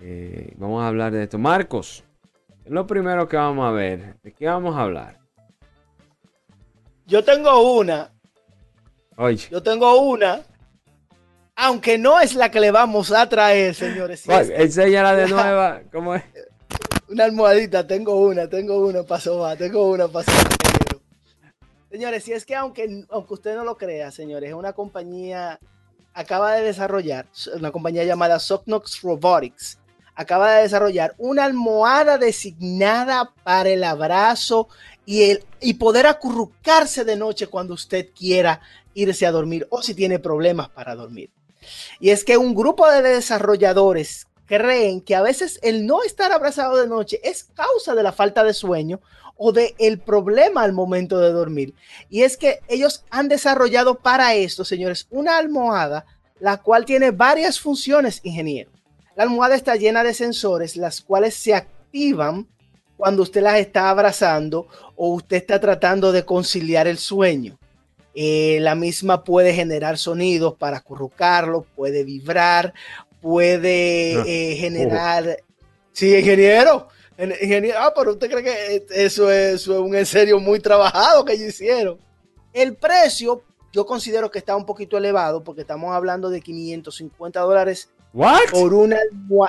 Eh, 0.00 0.54
vamos 0.58 0.82
a 0.82 0.88
hablar 0.88 1.12
de 1.12 1.22
esto. 1.22 1.38
Marcos, 1.38 2.04
es 2.64 2.70
lo 2.70 2.86
primero 2.86 3.26
que 3.26 3.36
vamos 3.36 3.66
a 3.66 3.72
ver. 3.72 4.16
¿De 4.22 4.32
qué 4.32 4.46
vamos 4.46 4.76
a 4.76 4.82
hablar? 4.82 5.18
Yo 7.06 7.24
tengo 7.24 7.78
una, 7.78 8.12
Oye, 9.16 9.48
yo 9.50 9.62
tengo 9.62 10.00
una, 10.00 10.40
aunque 11.60 11.98
no 11.98 12.20
es 12.20 12.34
la 12.34 12.50
que 12.50 12.58
le 12.58 12.70
vamos 12.70 13.12
a 13.12 13.28
traer, 13.28 13.74
señores. 13.74 14.20
si 14.20 14.32
es 14.32 14.48
enséñala 14.48 15.14
de 15.14 15.28
nueva. 15.28 15.82
¿Cómo 15.92 16.14
es? 16.14 16.24
una 17.10 17.24
almohadita, 17.24 17.86
tengo 17.86 18.14
una, 18.14 18.48
tengo 18.48 18.78
una 18.86 19.02
para 19.02 19.20
sobar, 19.20 19.58
tengo 19.58 19.90
una 19.90 20.06
sobar. 20.06 20.24
Señores, 21.90 22.24
si 22.24 22.32
es 22.32 22.46
que 22.46 22.54
aunque, 22.54 23.04
aunque 23.10 23.34
usted 23.34 23.56
no 23.56 23.64
lo 23.64 23.76
crea, 23.76 24.10
señores, 24.10 24.50
es 24.50 24.54
una 24.54 24.72
compañía, 24.72 25.58
acaba 26.14 26.52
de 26.52 26.62
desarrollar, 26.62 27.26
una 27.54 27.72
compañía 27.72 28.04
llamada 28.04 28.38
Socnox 28.38 29.02
Robotics, 29.02 29.78
acaba 30.14 30.52
de 30.54 30.62
desarrollar 30.62 31.14
una 31.18 31.44
almohada 31.44 32.16
designada 32.16 33.34
para 33.42 33.68
el 33.70 33.82
abrazo 33.84 34.68
y, 35.04 35.30
el, 35.30 35.44
y 35.60 35.74
poder 35.74 36.06
acurrucarse 36.06 37.04
de 37.04 37.16
noche 37.16 37.48
cuando 37.48 37.74
usted 37.74 38.10
quiera 38.16 38.60
irse 38.94 39.26
a 39.26 39.32
dormir 39.32 39.66
o 39.70 39.82
si 39.82 39.94
tiene 39.94 40.20
problemas 40.20 40.68
para 40.70 40.94
dormir. 40.94 41.30
Y 41.98 42.10
es 42.10 42.24
que 42.24 42.36
un 42.36 42.54
grupo 42.54 42.90
de 42.90 43.02
desarrolladores 43.02 44.26
creen 44.46 45.00
que 45.00 45.14
a 45.14 45.22
veces 45.22 45.60
el 45.62 45.86
no 45.86 46.02
estar 46.02 46.32
abrazado 46.32 46.76
de 46.76 46.88
noche 46.88 47.20
es 47.22 47.44
causa 47.44 47.94
de 47.94 48.02
la 48.02 48.12
falta 48.12 48.42
de 48.42 48.54
sueño 48.54 49.00
o 49.36 49.52
de 49.52 49.74
el 49.78 49.98
problema 49.98 50.62
al 50.62 50.72
momento 50.72 51.18
de 51.18 51.32
dormir. 51.32 51.74
Y 52.08 52.22
es 52.22 52.36
que 52.36 52.60
ellos 52.68 53.04
han 53.10 53.28
desarrollado 53.28 53.94
para 53.94 54.34
esto, 54.34 54.64
señores, 54.64 55.06
una 55.10 55.38
almohada 55.38 56.04
la 56.40 56.56
cual 56.56 56.84
tiene 56.84 57.10
varias 57.10 57.60
funciones, 57.60 58.20
ingeniero. 58.24 58.70
La 59.14 59.24
almohada 59.24 59.54
está 59.54 59.76
llena 59.76 60.02
de 60.02 60.14
sensores, 60.14 60.76
las 60.76 61.00
cuales 61.00 61.34
se 61.34 61.54
activan 61.54 62.48
cuando 62.96 63.22
usted 63.22 63.42
las 63.42 63.58
está 63.58 63.90
abrazando 63.90 64.66
o 64.96 65.14
usted 65.14 65.36
está 65.36 65.60
tratando 65.60 66.12
de 66.12 66.24
conciliar 66.24 66.86
el 66.86 66.98
sueño. 66.98 67.59
Eh, 68.14 68.58
la 68.60 68.74
misma 68.74 69.22
puede 69.24 69.52
generar 69.54 69.96
sonidos 69.98 70.54
para 70.54 70.78
acurrucarlo, 70.78 71.64
puede 71.76 72.04
vibrar, 72.04 72.74
puede 73.20 74.16
Ah. 74.18 74.24
eh, 74.26 74.56
generar... 74.58 75.38
Sí, 75.92 76.14
ingeniero. 76.16 76.88
En- 77.16 77.34
ingeniero. 77.40 77.78
Ah, 77.80 77.92
pero 77.94 78.12
usted 78.12 78.30
cree 78.30 78.42
que 78.42 78.86
eso 78.90 79.30
es, 79.30 79.54
eso 79.62 79.74
es 79.74 79.80
un 79.80 79.94
en 79.94 80.06
serio 80.06 80.40
muy 80.40 80.60
trabajado 80.60 81.24
que 81.24 81.34
ellos 81.34 81.48
hicieron. 81.48 81.98
El 82.52 82.74
precio 82.76 83.42
yo 83.72 83.84
considero 83.86 84.30
que 84.30 84.38
está 84.38 84.56
un 84.56 84.66
poquito 84.66 84.96
elevado 84.96 85.44
porque 85.44 85.60
estamos 85.60 85.94
hablando 85.94 86.30
de 86.30 86.40
550 86.40 87.40
dólares 87.40 87.90
¿What? 88.12 88.50
por 88.50 88.72
una. 88.74 88.98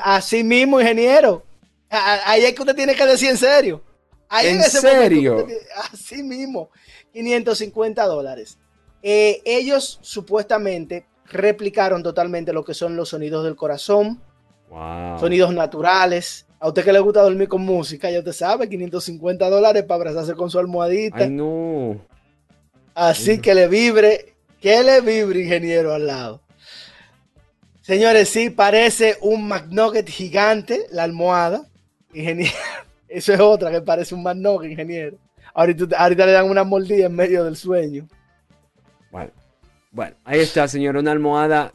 Así 0.03 0.43
mismo, 0.43 0.79
ingeniero. 0.81 1.43
Ahí 1.89 2.43
es 2.45 2.53
que 2.53 2.61
usted 2.61 2.75
tiene 2.75 2.95
que 2.95 3.05
decir 3.05 3.29
en 3.29 3.37
serio. 3.37 3.81
Ahí 4.29 4.47
¿En 4.49 4.59
ese 4.61 4.77
momento 4.81 5.01
serio? 5.03 5.35
usted 5.37 5.57
así 5.91 6.23
mismo, 6.23 6.69
550 7.13 8.05
dólares. 8.05 8.57
Eh, 9.03 9.41
ellos 9.45 9.99
supuestamente 10.01 11.05
replicaron 11.25 12.03
totalmente 12.03 12.53
lo 12.53 12.63
que 12.63 12.73
son 12.73 12.95
los 12.95 13.09
sonidos 13.09 13.43
del 13.43 13.55
corazón, 13.55 14.21
Wow. 14.69 15.19
sonidos 15.19 15.53
naturales. 15.53 16.45
A 16.59 16.67
usted 16.67 16.85
que 16.85 16.93
le 16.93 16.99
gusta 16.99 17.21
dormir 17.23 17.47
con 17.47 17.61
música, 17.61 18.09
ya 18.11 18.19
usted 18.19 18.31
sabe, 18.31 18.69
550 18.69 19.49
dólares 19.49 19.83
para 19.83 19.95
abrazarse 19.95 20.33
con 20.33 20.49
su 20.49 20.59
almohadita. 20.59 21.17
Ay, 21.25 21.29
no. 21.29 21.99
Así 22.93 23.39
que 23.39 23.55
le 23.55 23.67
vibre, 23.67 24.35
que 24.61 24.83
le 24.83 25.01
vibre, 25.01 25.41
ingeniero, 25.41 25.93
al 25.93 26.05
lado. 26.07 26.41
Señores, 27.81 28.29
sí, 28.29 28.49
parece 28.51 29.17
un 29.21 29.47
McNugget 29.47 30.07
gigante, 30.07 30.85
la 30.91 31.03
almohada. 31.03 31.67
Ingeniero, 32.13 32.53
eso 33.09 33.33
es 33.33 33.39
otra 33.39 33.71
que 33.71 33.81
parece 33.81 34.13
un 34.13 34.23
McNugget, 34.23 34.71
ingeniero. 34.71 35.17
Ahorita, 35.53 35.85
ahorita 35.97 36.25
le 36.25 36.31
dan 36.31 36.49
una 36.49 36.63
mordida 36.63 37.05
en 37.07 37.15
medio 37.15 37.43
del 37.43 37.55
sueño. 37.55 38.07
Bueno, 39.11 39.31
bueno, 39.91 40.15
ahí 40.23 40.39
está, 40.39 40.67
señor. 40.67 40.95
Una 40.97 41.11
almohada 41.11 41.73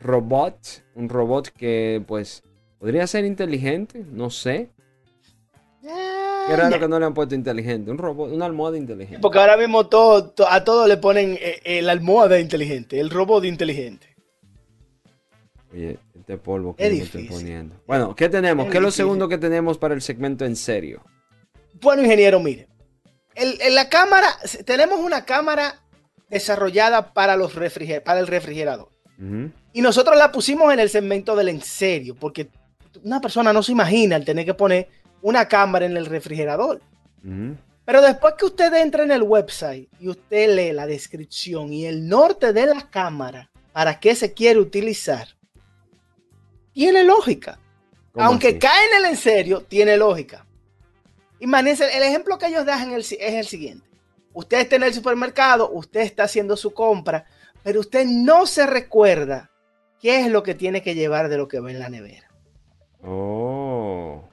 robot. 0.00 0.58
Un 0.94 1.08
robot 1.08 1.48
que, 1.48 2.02
pues, 2.06 2.42
podría 2.78 3.06
ser 3.06 3.24
inteligente. 3.24 4.04
No 4.12 4.30
sé. 4.30 4.70
Qué 5.82 6.56
raro 6.56 6.80
que 6.80 6.88
no 6.88 6.98
le 6.98 7.06
han 7.06 7.14
puesto 7.14 7.34
inteligente. 7.34 7.90
Un 7.90 7.98
robot, 7.98 8.32
una 8.32 8.46
almohada 8.46 8.76
inteligente. 8.78 9.20
Porque 9.20 9.38
ahora 9.38 9.56
mismo 9.56 9.86
todo, 9.86 10.30
to- 10.30 10.48
a 10.48 10.64
todo 10.64 10.86
le 10.86 10.96
ponen 10.96 11.38
eh, 11.40 11.60
eh, 11.64 11.82
la 11.82 11.92
almohada 11.92 12.38
inteligente, 12.40 12.98
el 13.00 13.10
robot 13.10 13.44
inteligente. 13.44 14.06
Oye, 15.72 15.98
este 16.14 16.38
polvo 16.38 16.74
Es 16.78 16.88
que 16.90 16.96
me 16.96 17.02
estoy 17.02 17.24
poniendo. 17.24 17.74
Bueno, 17.86 18.14
¿qué 18.14 18.28
tenemos? 18.30 18.66
Es 18.66 18.72
¿Qué 18.72 18.78
es 18.78 18.82
lo 18.82 18.90
segundo 18.90 19.28
que 19.28 19.36
tenemos 19.38 19.76
para 19.76 19.94
el 19.94 20.00
segmento 20.00 20.46
en 20.46 20.56
serio? 20.56 21.02
Bueno, 21.82 22.02
ingeniero, 22.02 22.40
mire. 22.40 22.66
El- 23.38 23.60
en 23.60 23.74
la 23.74 23.88
cámara, 23.88 24.28
tenemos 24.64 24.98
una 25.00 25.24
cámara 25.24 25.80
desarrollada 26.28 27.12
para, 27.14 27.36
los 27.36 27.54
refriger- 27.54 28.02
para 28.02 28.20
el 28.20 28.26
refrigerador. 28.26 28.90
Y 29.72 29.80
nosotros 29.82 30.16
la 30.16 30.30
pusimos 30.30 30.72
en 30.72 30.78
el 30.80 30.90
segmento 30.90 31.34
del 31.34 31.48
en 31.48 31.60
serio, 31.62 32.14
porque 32.14 32.50
una 33.02 33.20
persona 33.20 33.52
no 33.52 33.62
se 33.62 33.72
imagina 33.72 34.16
el 34.16 34.24
tener 34.24 34.44
que 34.44 34.54
poner 34.54 34.88
una 35.22 35.48
cámara 35.48 35.86
en 35.86 35.96
el 35.96 36.06
refrigerador. 36.06 36.80
Pero 37.84 38.02
después 38.02 38.34
que 38.38 38.44
usted 38.44 38.72
entra 38.74 39.02
en 39.02 39.10
el 39.10 39.22
website 39.22 39.88
y 39.98 40.08
usted 40.08 40.54
lee 40.54 40.72
la 40.72 40.86
descripción 40.86 41.72
y 41.72 41.86
el 41.86 42.06
norte 42.06 42.52
de 42.52 42.66
la 42.66 42.88
cámara, 42.90 43.50
para 43.72 43.98
qué 43.98 44.14
se 44.14 44.34
quiere 44.34 44.60
utilizar, 44.60 45.28
tiene 46.72 47.02
lógica. 47.04 47.58
¿Cómo 48.12 48.26
Aunque 48.26 48.48
así? 48.48 48.58
cae 48.58 48.86
en 48.90 48.96
el 49.04 49.10
en 49.10 49.16
serio, 49.16 49.62
tiene 49.62 49.96
lógica. 49.96 50.44
Imagínense, 51.40 51.96
el 51.96 52.02
ejemplo 52.02 52.38
que 52.38 52.46
ellos 52.46 52.66
dan 52.66 52.92
el 52.92 53.00
es 53.00 53.12
el 53.12 53.46
siguiente. 53.46 53.86
Usted 54.32 54.60
está 54.60 54.76
en 54.76 54.84
el 54.84 54.94
supermercado, 54.94 55.70
usted 55.70 56.00
está 56.00 56.24
haciendo 56.24 56.56
su 56.56 56.72
compra, 56.72 57.26
pero 57.62 57.80
usted 57.80 58.04
no 58.06 58.46
se 58.46 58.66
recuerda 58.66 59.50
qué 60.00 60.20
es 60.20 60.30
lo 60.30 60.42
que 60.42 60.54
tiene 60.54 60.82
que 60.82 60.94
llevar 60.94 61.28
de 61.28 61.36
lo 61.36 61.48
que 61.48 61.60
ve 61.60 61.72
en 61.72 61.80
la 61.80 61.88
nevera. 61.88 62.28
Oh. 63.02 64.28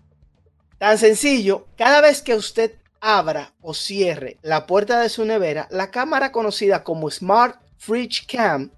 Tan 0.77 0.97
sencillo, 0.97 1.67
cada 1.77 2.01
vez 2.01 2.21
que 2.21 2.35
usted 2.35 2.73
abra 2.99 3.53
o 3.61 3.73
cierre 3.73 4.37
la 4.41 4.65
puerta 4.65 5.01
de 5.01 5.09
su 5.09 5.25
nevera, 5.25 5.67
la 5.71 5.91
cámara 5.91 6.31
conocida 6.31 6.83
como 6.83 7.09
Smart 7.09 7.59
Fridge 7.77 8.27
Cam, 8.27 8.71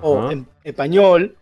o 0.00 0.30
en 0.30 0.46
español, 0.64 1.36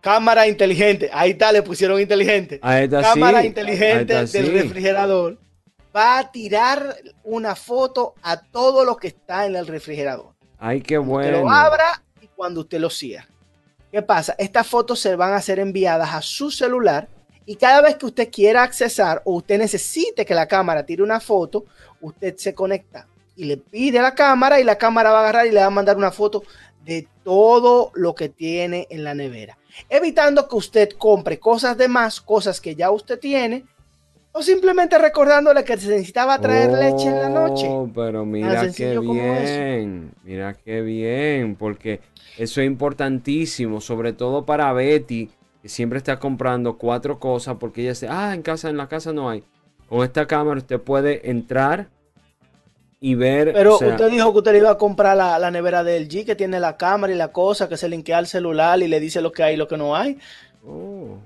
cámara 0.00 0.48
inteligente, 0.48 1.08
ahí 1.12 1.30
está, 1.30 1.52
le 1.52 1.62
pusieron 1.62 2.00
inteligente. 2.00 2.58
Ahí 2.62 2.84
está, 2.84 3.02
cámara 3.02 3.40
sí. 3.40 3.46
inteligente 3.46 4.16
Ahí 4.16 4.24
está, 4.24 4.38
del 4.38 4.46
sí. 4.46 4.52
refrigerador 4.52 5.41
va 5.94 6.18
a 6.18 6.32
tirar 6.32 6.96
una 7.24 7.54
foto 7.54 8.14
a 8.22 8.40
todo 8.40 8.84
lo 8.84 8.96
que 8.96 9.08
está 9.08 9.46
en 9.46 9.56
el 9.56 9.66
refrigerador. 9.66 10.32
Ay, 10.58 10.80
qué 10.80 10.98
Usted 10.98 11.10
bueno. 11.10 11.40
lo 11.42 11.50
abra 11.50 12.02
y 12.20 12.28
cuando 12.28 12.60
usted 12.60 12.78
lo 12.80 12.90
cierra. 12.90 13.28
¿Qué 13.90 14.00
pasa? 14.02 14.34
Estas 14.38 14.66
fotos 14.66 15.00
se 15.00 15.16
van 15.16 15.34
a 15.34 15.42
ser 15.42 15.58
enviadas 15.58 16.14
a 16.14 16.22
su 16.22 16.50
celular 16.50 17.08
Y 17.44 17.56
cada 17.56 17.80
vez 17.80 17.96
que 17.96 18.06
usted 18.06 18.30
quiera 18.30 18.62
accesar 18.62 19.20
o 19.24 19.34
usted 19.34 19.58
necesite 19.58 20.24
que 20.24 20.34
la 20.34 20.46
cámara 20.46 20.86
tire 20.86 21.02
una 21.02 21.18
foto, 21.20 21.64
usted 22.00 22.36
se 22.36 22.54
conecta 22.54 23.08
y 23.34 23.44
le 23.44 23.56
pide 23.56 23.98
a 23.98 24.02
la 24.02 24.14
cámara 24.14 24.60
y 24.60 24.64
la 24.64 24.78
cámara 24.78 25.10
va 25.10 25.18
a 25.18 25.22
agarrar 25.22 25.46
y 25.46 25.50
le 25.50 25.60
va 25.60 25.66
a 25.66 25.70
mandar 25.70 25.96
una 25.96 26.12
foto 26.12 26.44
de 26.84 27.08
todo 27.24 27.90
lo 27.94 28.14
que 28.14 28.28
tiene 28.28 28.86
en 28.90 29.02
la 29.04 29.14
nevera. 29.14 29.58
Evitando 29.88 30.48
que 30.48 30.56
usted 30.56 30.90
compre 30.90 31.38
cosas 31.38 31.76
de 31.76 31.88
más, 31.88 32.20
cosas 32.20 32.60
que 32.60 32.76
ya 32.76 32.90
usted 32.90 33.18
tiene, 33.18 33.64
o 34.32 34.42
simplemente 34.42 34.98
recordándole 34.98 35.62
que 35.62 35.76
se 35.76 35.88
necesitaba 35.88 36.40
traer 36.40 36.72
leche 36.72 37.08
en 37.08 37.20
la 37.20 37.28
noche. 37.28 37.66
Oh, 37.68 37.90
Pero 37.94 38.24
mira 38.24 38.72
qué 38.72 38.98
bien, 38.98 40.12
mira 40.24 40.54
qué 40.54 40.80
bien, 40.80 41.54
porque 41.54 42.00
eso 42.38 42.62
es 42.62 42.66
importantísimo, 42.66 43.80
sobre 43.80 44.14
todo 44.14 44.46
para 44.46 44.72
Betty, 44.72 45.30
que 45.60 45.68
siempre 45.68 45.98
está 45.98 46.18
comprando 46.18 46.78
cuatro 46.78 47.18
cosas, 47.18 47.56
porque 47.60 47.82
ella 47.82 47.90
dice, 47.90 48.08
ah, 48.08 48.34
en 48.34 48.42
casa, 48.42 48.70
en 48.70 48.78
la 48.78 48.88
casa 48.88 49.12
no 49.12 49.28
hay. 49.28 49.44
Con 49.86 50.02
esta 50.02 50.26
cámara 50.26 50.58
usted 50.58 50.80
puede 50.80 51.30
entrar 51.30 51.88
y 53.00 53.14
ver. 53.14 53.52
Pero 53.52 53.74
o 53.74 53.78
sea, 53.78 53.88
usted 53.88 54.10
dijo 54.10 54.32
que 54.32 54.38
usted 54.38 54.52
le 54.52 54.58
iba 54.58 54.70
a 54.70 54.78
comprar 54.78 55.14
la, 55.14 55.38
la 55.38 55.50
nevera 55.50 55.84
del 55.84 56.08
G 56.08 56.24
que 56.24 56.36
tiene 56.36 56.58
la 56.58 56.78
cámara 56.78 57.12
y 57.12 57.16
la 57.16 57.32
cosa, 57.32 57.68
que 57.68 57.76
se 57.76 57.88
linkea 57.88 58.16
al 58.16 58.26
celular 58.26 58.80
y 58.80 58.88
le 58.88 58.98
dice 58.98 59.20
lo 59.20 59.30
que 59.30 59.42
hay 59.42 59.54
y 59.54 59.58
lo 59.58 59.68
que 59.68 59.76
no 59.76 59.94
hay. 59.94 60.18
oh. 60.66 61.18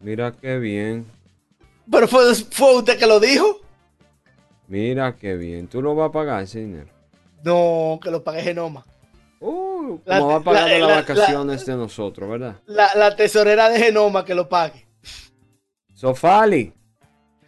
Mira 0.00 0.32
qué 0.32 0.58
bien, 0.58 1.06
Pero 1.90 2.06
fue, 2.08 2.34
fue 2.34 2.76
usted 2.76 2.98
que 2.98 3.06
lo 3.06 3.18
dijo. 3.20 3.60
mira 4.68 5.16
qué 5.16 5.34
bien. 5.36 5.68
¿Tú 5.68 5.80
lo 5.82 5.94
vas 5.94 6.08
a 6.10 6.12
pagar 6.12 6.42
ese 6.42 6.60
dinero? 6.60 6.88
No, 7.42 7.98
que 8.02 8.10
lo 8.10 8.22
pague 8.22 8.42
Genoma. 8.42 8.84
Uh, 9.40 9.98
La- 10.04 10.18
como 10.18 10.30
va 10.32 10.36
a 10.36 10.40
pagar 10.42 10.62
la- 10.68 10.74
de 10.74 10.78
las 10.80 10.88
la- 10.88 10.96
vacaciones 10.96 11.66
de 11.66 11.76
nosotros, 11.76 12.28
¿verdad? 12.28 12.56
La, 12.66 12.90
la 12.94 13.14
tesorera 13.16 13.68
de 13.68 13.78
Genoma 13.78 14.24
que 14.24 14.34
lo 14.34 14.48
pague. 14.48 14.86
Sofali. 15.94 16.72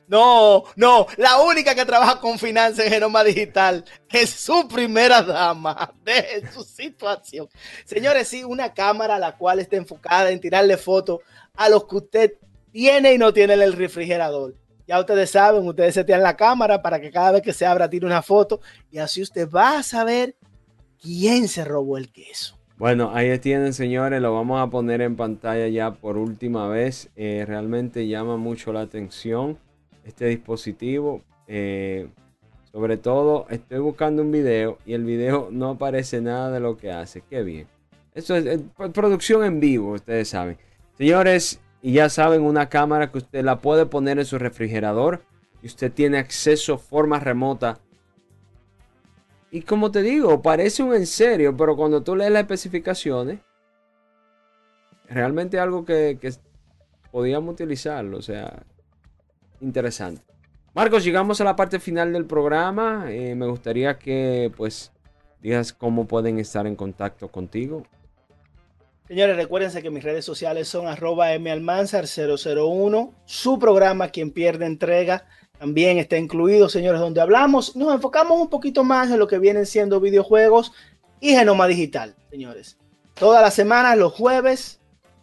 No, 0.06 0.64
no, 0.76 1.06
la 1.18 1.38
única 1.42 1.74
que 1.74 1.84
trabaja 1.84 2.18
con 2.18 2.38
finanzas 2.38 2.86
en 2.86 2.92
Genoma 2.92 3.22
Digital 3.22 3.84
es 4.08 4.30
su 4.30 4.66
primera 4.66 5.20
dama 5.22 5.92
de 6.02 6.48
su 6.50 6.62
situación. 6.64 7.46
Señores, 7.84 8.26
sí, 8.26 8.42
una 8.42 8.72
cámara 8.72 9.18
la 9.18 9.36
cual 9.36 9.58
está 9.60 9.76
enfocada 9.76 10.30
en 10.30 10.40
tirarle 10.40 10.78
fotos 10.78 11.20
a 11.58 11.68
los 11.68 11.86
que 11.86 11.96
usted 11.96 12.32
tiene 12.70 13.14
y 13.14 13.18
no 13.18 13.32
tiene 13.32 13.54
en 13.54 13.62
el 13.62 13.72
refrigerador. 13.72 14.54
Ya 14.86 14.98
ustedes 15.00 15.30
saben, 15.30 15.66
ustedes 15.66 15.92
se 15.92 16.04
tiran 16.04 16.22
la 16.22 16.36
cámara 16.36 16.80
para 16.80 17.00
que 17.00 17.10
cada 17.10 17.32
vez 17.32 17.42
que 17.42 17.52
se 17.52 17.66
abra 17.66 17.90
tire 17.90 18.06
una 18.06 18.22
foto 18.22 18.60
y 18.90 18.98
así 18.98 19.20
usted 19.20 19.50
va 19.50 19.78
a 19.78 19.82
saber 19.82 20.36
quién 21.02 21.48
se 21.48 21.64
robó 21.64 21.98
el 21.98 22.10
queso. 22.10 22.56
Bueno, 22.78 23.10
ahí 23.12 23.36
tienen, 23.40 23.74
señores. 23.74 24.22
Lo 24.22 24.32
vamos 24.32 24.60
a 24.60 24.70
poner 24.70 25.02
en 25.02 25.16
pantalla 25.16 25.66
ya 25.66 25.90
por 25.90 26.16
última 26.16 26.68
vez. 26.68 27.10
Eh, 27.16 27.44
realmente 27.46 28.06
llama 28.06 28.36
mucho 28.36 28.72
la 28.72 28.82
atención 28.82 29.58
este 30.04 30.26
dispositivo. 30.26 31.22
Eh, 31.48 32.08
sobre 32.70 32.98
todo, 32.98 33.46
estoy 33.50 33.80
buscando 33.80 34.22
un 34.22 34.30
video 34.30 34.78
y 34.86 34.92
el 34.92 35.02
video 35.02 35.48
no 35.50 35.70
aparece 35.70 36.20
nada 36.20 36.52
de 36.52 36.60
lo 36.60 36.76
que 36.76 36.92
hace. 36.92 37.22
Qué 37.28 37.42
bien. 37.42 37.66
Eso 38.14 38.36
es 38.36 38.46
eh, 38.46 38.60
producción 38.94 39.44
en 39.44 39.58
vivo, 39.58 39.94
ustedes 39.94 40.28
saben. 40.28 40.56
Señores, 40.98 41.60
y 41.80 41.92
ya 41.92 42.08
saben, 42.10 42.42
una 42.42 42.68
cámara 42.68 43.10
que 43.10 43.18
usted 43.18 43.44
la 43.44 43.60
puede 43.60 43.86
poner 43.86 44.18
en 44.18 44.24
su 44.24 44.38
refrigerador 44.38 45.22
y 45.62 45.66
usted 45.66 45.92
tiene 45.92 46.18
acceso 46.18 46.76
forma 46.76 47.20
remota 47.20 47.80
y 49.50 49.62
como 49.62 49.90
te 49.90 50.02
digo, 50.02 50.42
parece 50.42 50.82
un 50.82 50.94
en 50.94 51.06
serio, 51.06 51.56
pero 51.56 51.74
cuando 51.76 52.02
tú 52.02 52.14
lees 52.14 52.30
las 52.30 52.42
especificaciones, 52.42 53.40
realmente 55.08 55.58
algo 55.58 55.84
que, 55.84 56.18
que 56.20 56.32
podíamos 57.10 57.54
utilizarlo. 57.54 58.18
O 58.18 58.22
sea, 58.22 58.62
interesante. 59.60 60.22
Marcos, 60.74 61.02
llegamos 61.02 61.40
a 61.40 61.44
la 61.44 61.56
parte 61.56 61.80
final 61.80 62.12
del 62.12 62.26
programa. 62.26 63.06
Eh, 63.08 63.34
me 63.34 63.46
gustaría 63.46 63.98
que 63.98 64.52
pues 64.54 64.92
digas 65.40 65.72
cómo 65.72 66.06
pueden 66.06 66.38
estar 66.38 66.66
en 66.66 66.76
contacto 66.76 67.28
contigo. 67.28 67.84
Señores, 69.08 69.36
recuérdense 69.36 69.82
que 69.82 69.90
mis 69.90 70.04
redes 70.04 70.24
sociales 70.24 70.68
son 70.68 70.86
arroba 70.86 71.30
malmanzar001. 71.30 73.12
Su 73.24 73.58
programa, 73.58 74.08
Quien 74.08 74.30
Pierde 74.30 74.66
Entrega, 74.66 75.24
también 75.58 75.96
está 75.96 76.18
incluido, 76.18 76.68
señores, 76.68 77.00
donde 77.00 77.20
hablamos, 77.20 77.74
nos 77.74 77.94
enfocamos 77.94 78.38
un 78.38 78.48
poquito 78.48 78.84
más 78.84 79.10
en 79.10 79.18
lo 79.18 79.26
que 79.26 79.38
vienen 79.38 79.66
siendo 79.66 79.98
videojuegos 79.98 80.72
y 81.20 81.30
genoma 81.30 81.66
digital, 81.66 82.14
señores. 82.30 82.76
Todas 83.14 83.42
las 83.42 83.54
semanas, 83.54 83.96
los 83.96 84.12
jueves, 84.12 84.78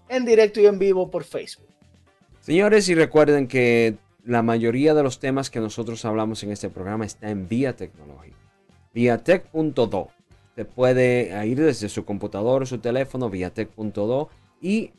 en 0.10 0.26
directo 0.26 0.60
y 0.60 0.66
en 0.66 0.80
vivo 0.80 1.10
por 1.10 1.24
Facebook. 1.24 1.68
Señores, 2.42 2.90
y 2.90 2.96
recuerden 2.96 3.48
que 3.48 3.96
la 4.24 4.42
mayoría 4.42 4.94
de 4.94 5.04
los 5.04 5.20
temas 5.20 5.50
que 5.50 5.60
nosotros 5.60 6.04
hablamos 6.04 6.44
en 6.44 6.52
este 6.52 6.70
programa 6.70 7.06
está 7.06 7.30
en 7.30 7.48
Vía 7.48 7.76
Tecnológica. 7.76 8.36
Viatech.do. 8.94 10.15
Usted 10.56 10.68
puede 10.74 11.46
ir 11.48 11.62
desde 11.62 11.90
su 11.90 12.06
computador 12.06 12.64
o 12.64 12.66
su 12.66 12.78
teléfono, 12.78 13.30
viatech.do, 13.30 14.30
y 14.62 14.92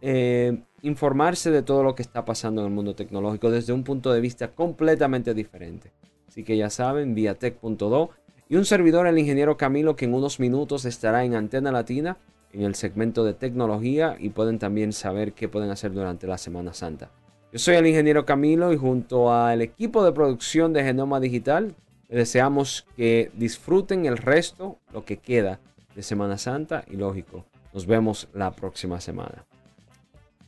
eh, 0.00 0.60
informarse 0.82 1.52
de 1.52 1.62
todo 1.62 1.84
lo 1.84 1.94
que 1.94 2.02
está 2.02 2.24
pasando 2.24 2.62
en 2.62 2.66
el 2.66 2.74
mundo 2.74 2.96
tecnológico 2.96 3.48
desde 3.48 3.72
un 3.72 3.84
punto 3.84 4.12
de 4.12 4.20
vista 4.20 4.48
completamente 4.48 5.32
diferente. 5.32 5.92
Así 6.26 6.42
que 6.42 6.56
ya 6.56 6.68
saben, 6.68 7.14
viatech.do. 7.14 8.10
Y 8.48 8.56
un 8.56 8.64
servidor, 8.64 9.06
el 9.06 9.16
ingeniero 9.16 9.56
Camilo, 9.56 9.94
que 9.94 10.06
en 10.06 10.14
unos 10.14 10.40
minutos 10.40 10.84
estará 10.84 11.24
en 11.24 11.36
Antena 11.36 11.70
Latina 11.70 12.16
en 12.52 12.62
el 12.62 12.74
segmento 12.74 13.24
de 13.24 13.34
tecnología 13.34 14.16
y 14.18 14.30
pueden 14.30 14.58
también 14.58 14.92
saber 14.92 15.32
qué 15.32 15.48
pueden 15.48 15.70
hacer 15.70 15.92
durante 15.92 16.26
la 16.26 16.38
Semana 16.38 16.74
Santa. 16.74 17.12
Yo 17.52 17.60
soy 17.60 17.76
el 17.76 17.86
ingeniero 17.86 18.26
Camilo 18.26 18.72
y 18.72 18.76
junto 18.76 19.32
al 19.32 19.62
equipo 19.62 20.04
de 20.04 20.10
producción 20.10 20.72
de 20.72 20.82
Genoma 20.82 21.20
Digital 21.20 21.76
Deseamos 22.14 22.86
que 22.96 23.32
disfruten 23.34 24.06
el 24.06 24.16
resto, 24.18 24.78
lo 24.92 25.04
que 25.04 25.16
queda 25.16 25.58
de 25.96 26.02
Semana 26.04 26.38
Santa 26.38 26.84
y 26.86 26.94
lógico, 26.96 27.44
nos 27.72 27.86
vemos 27.86 28.28
la 28.32 28.52
próxima 28.52 29.00
semana. 29.00 29.44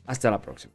Hasta 0.07 0.31
la 0.31 0.41
próxima. 0.41 0.75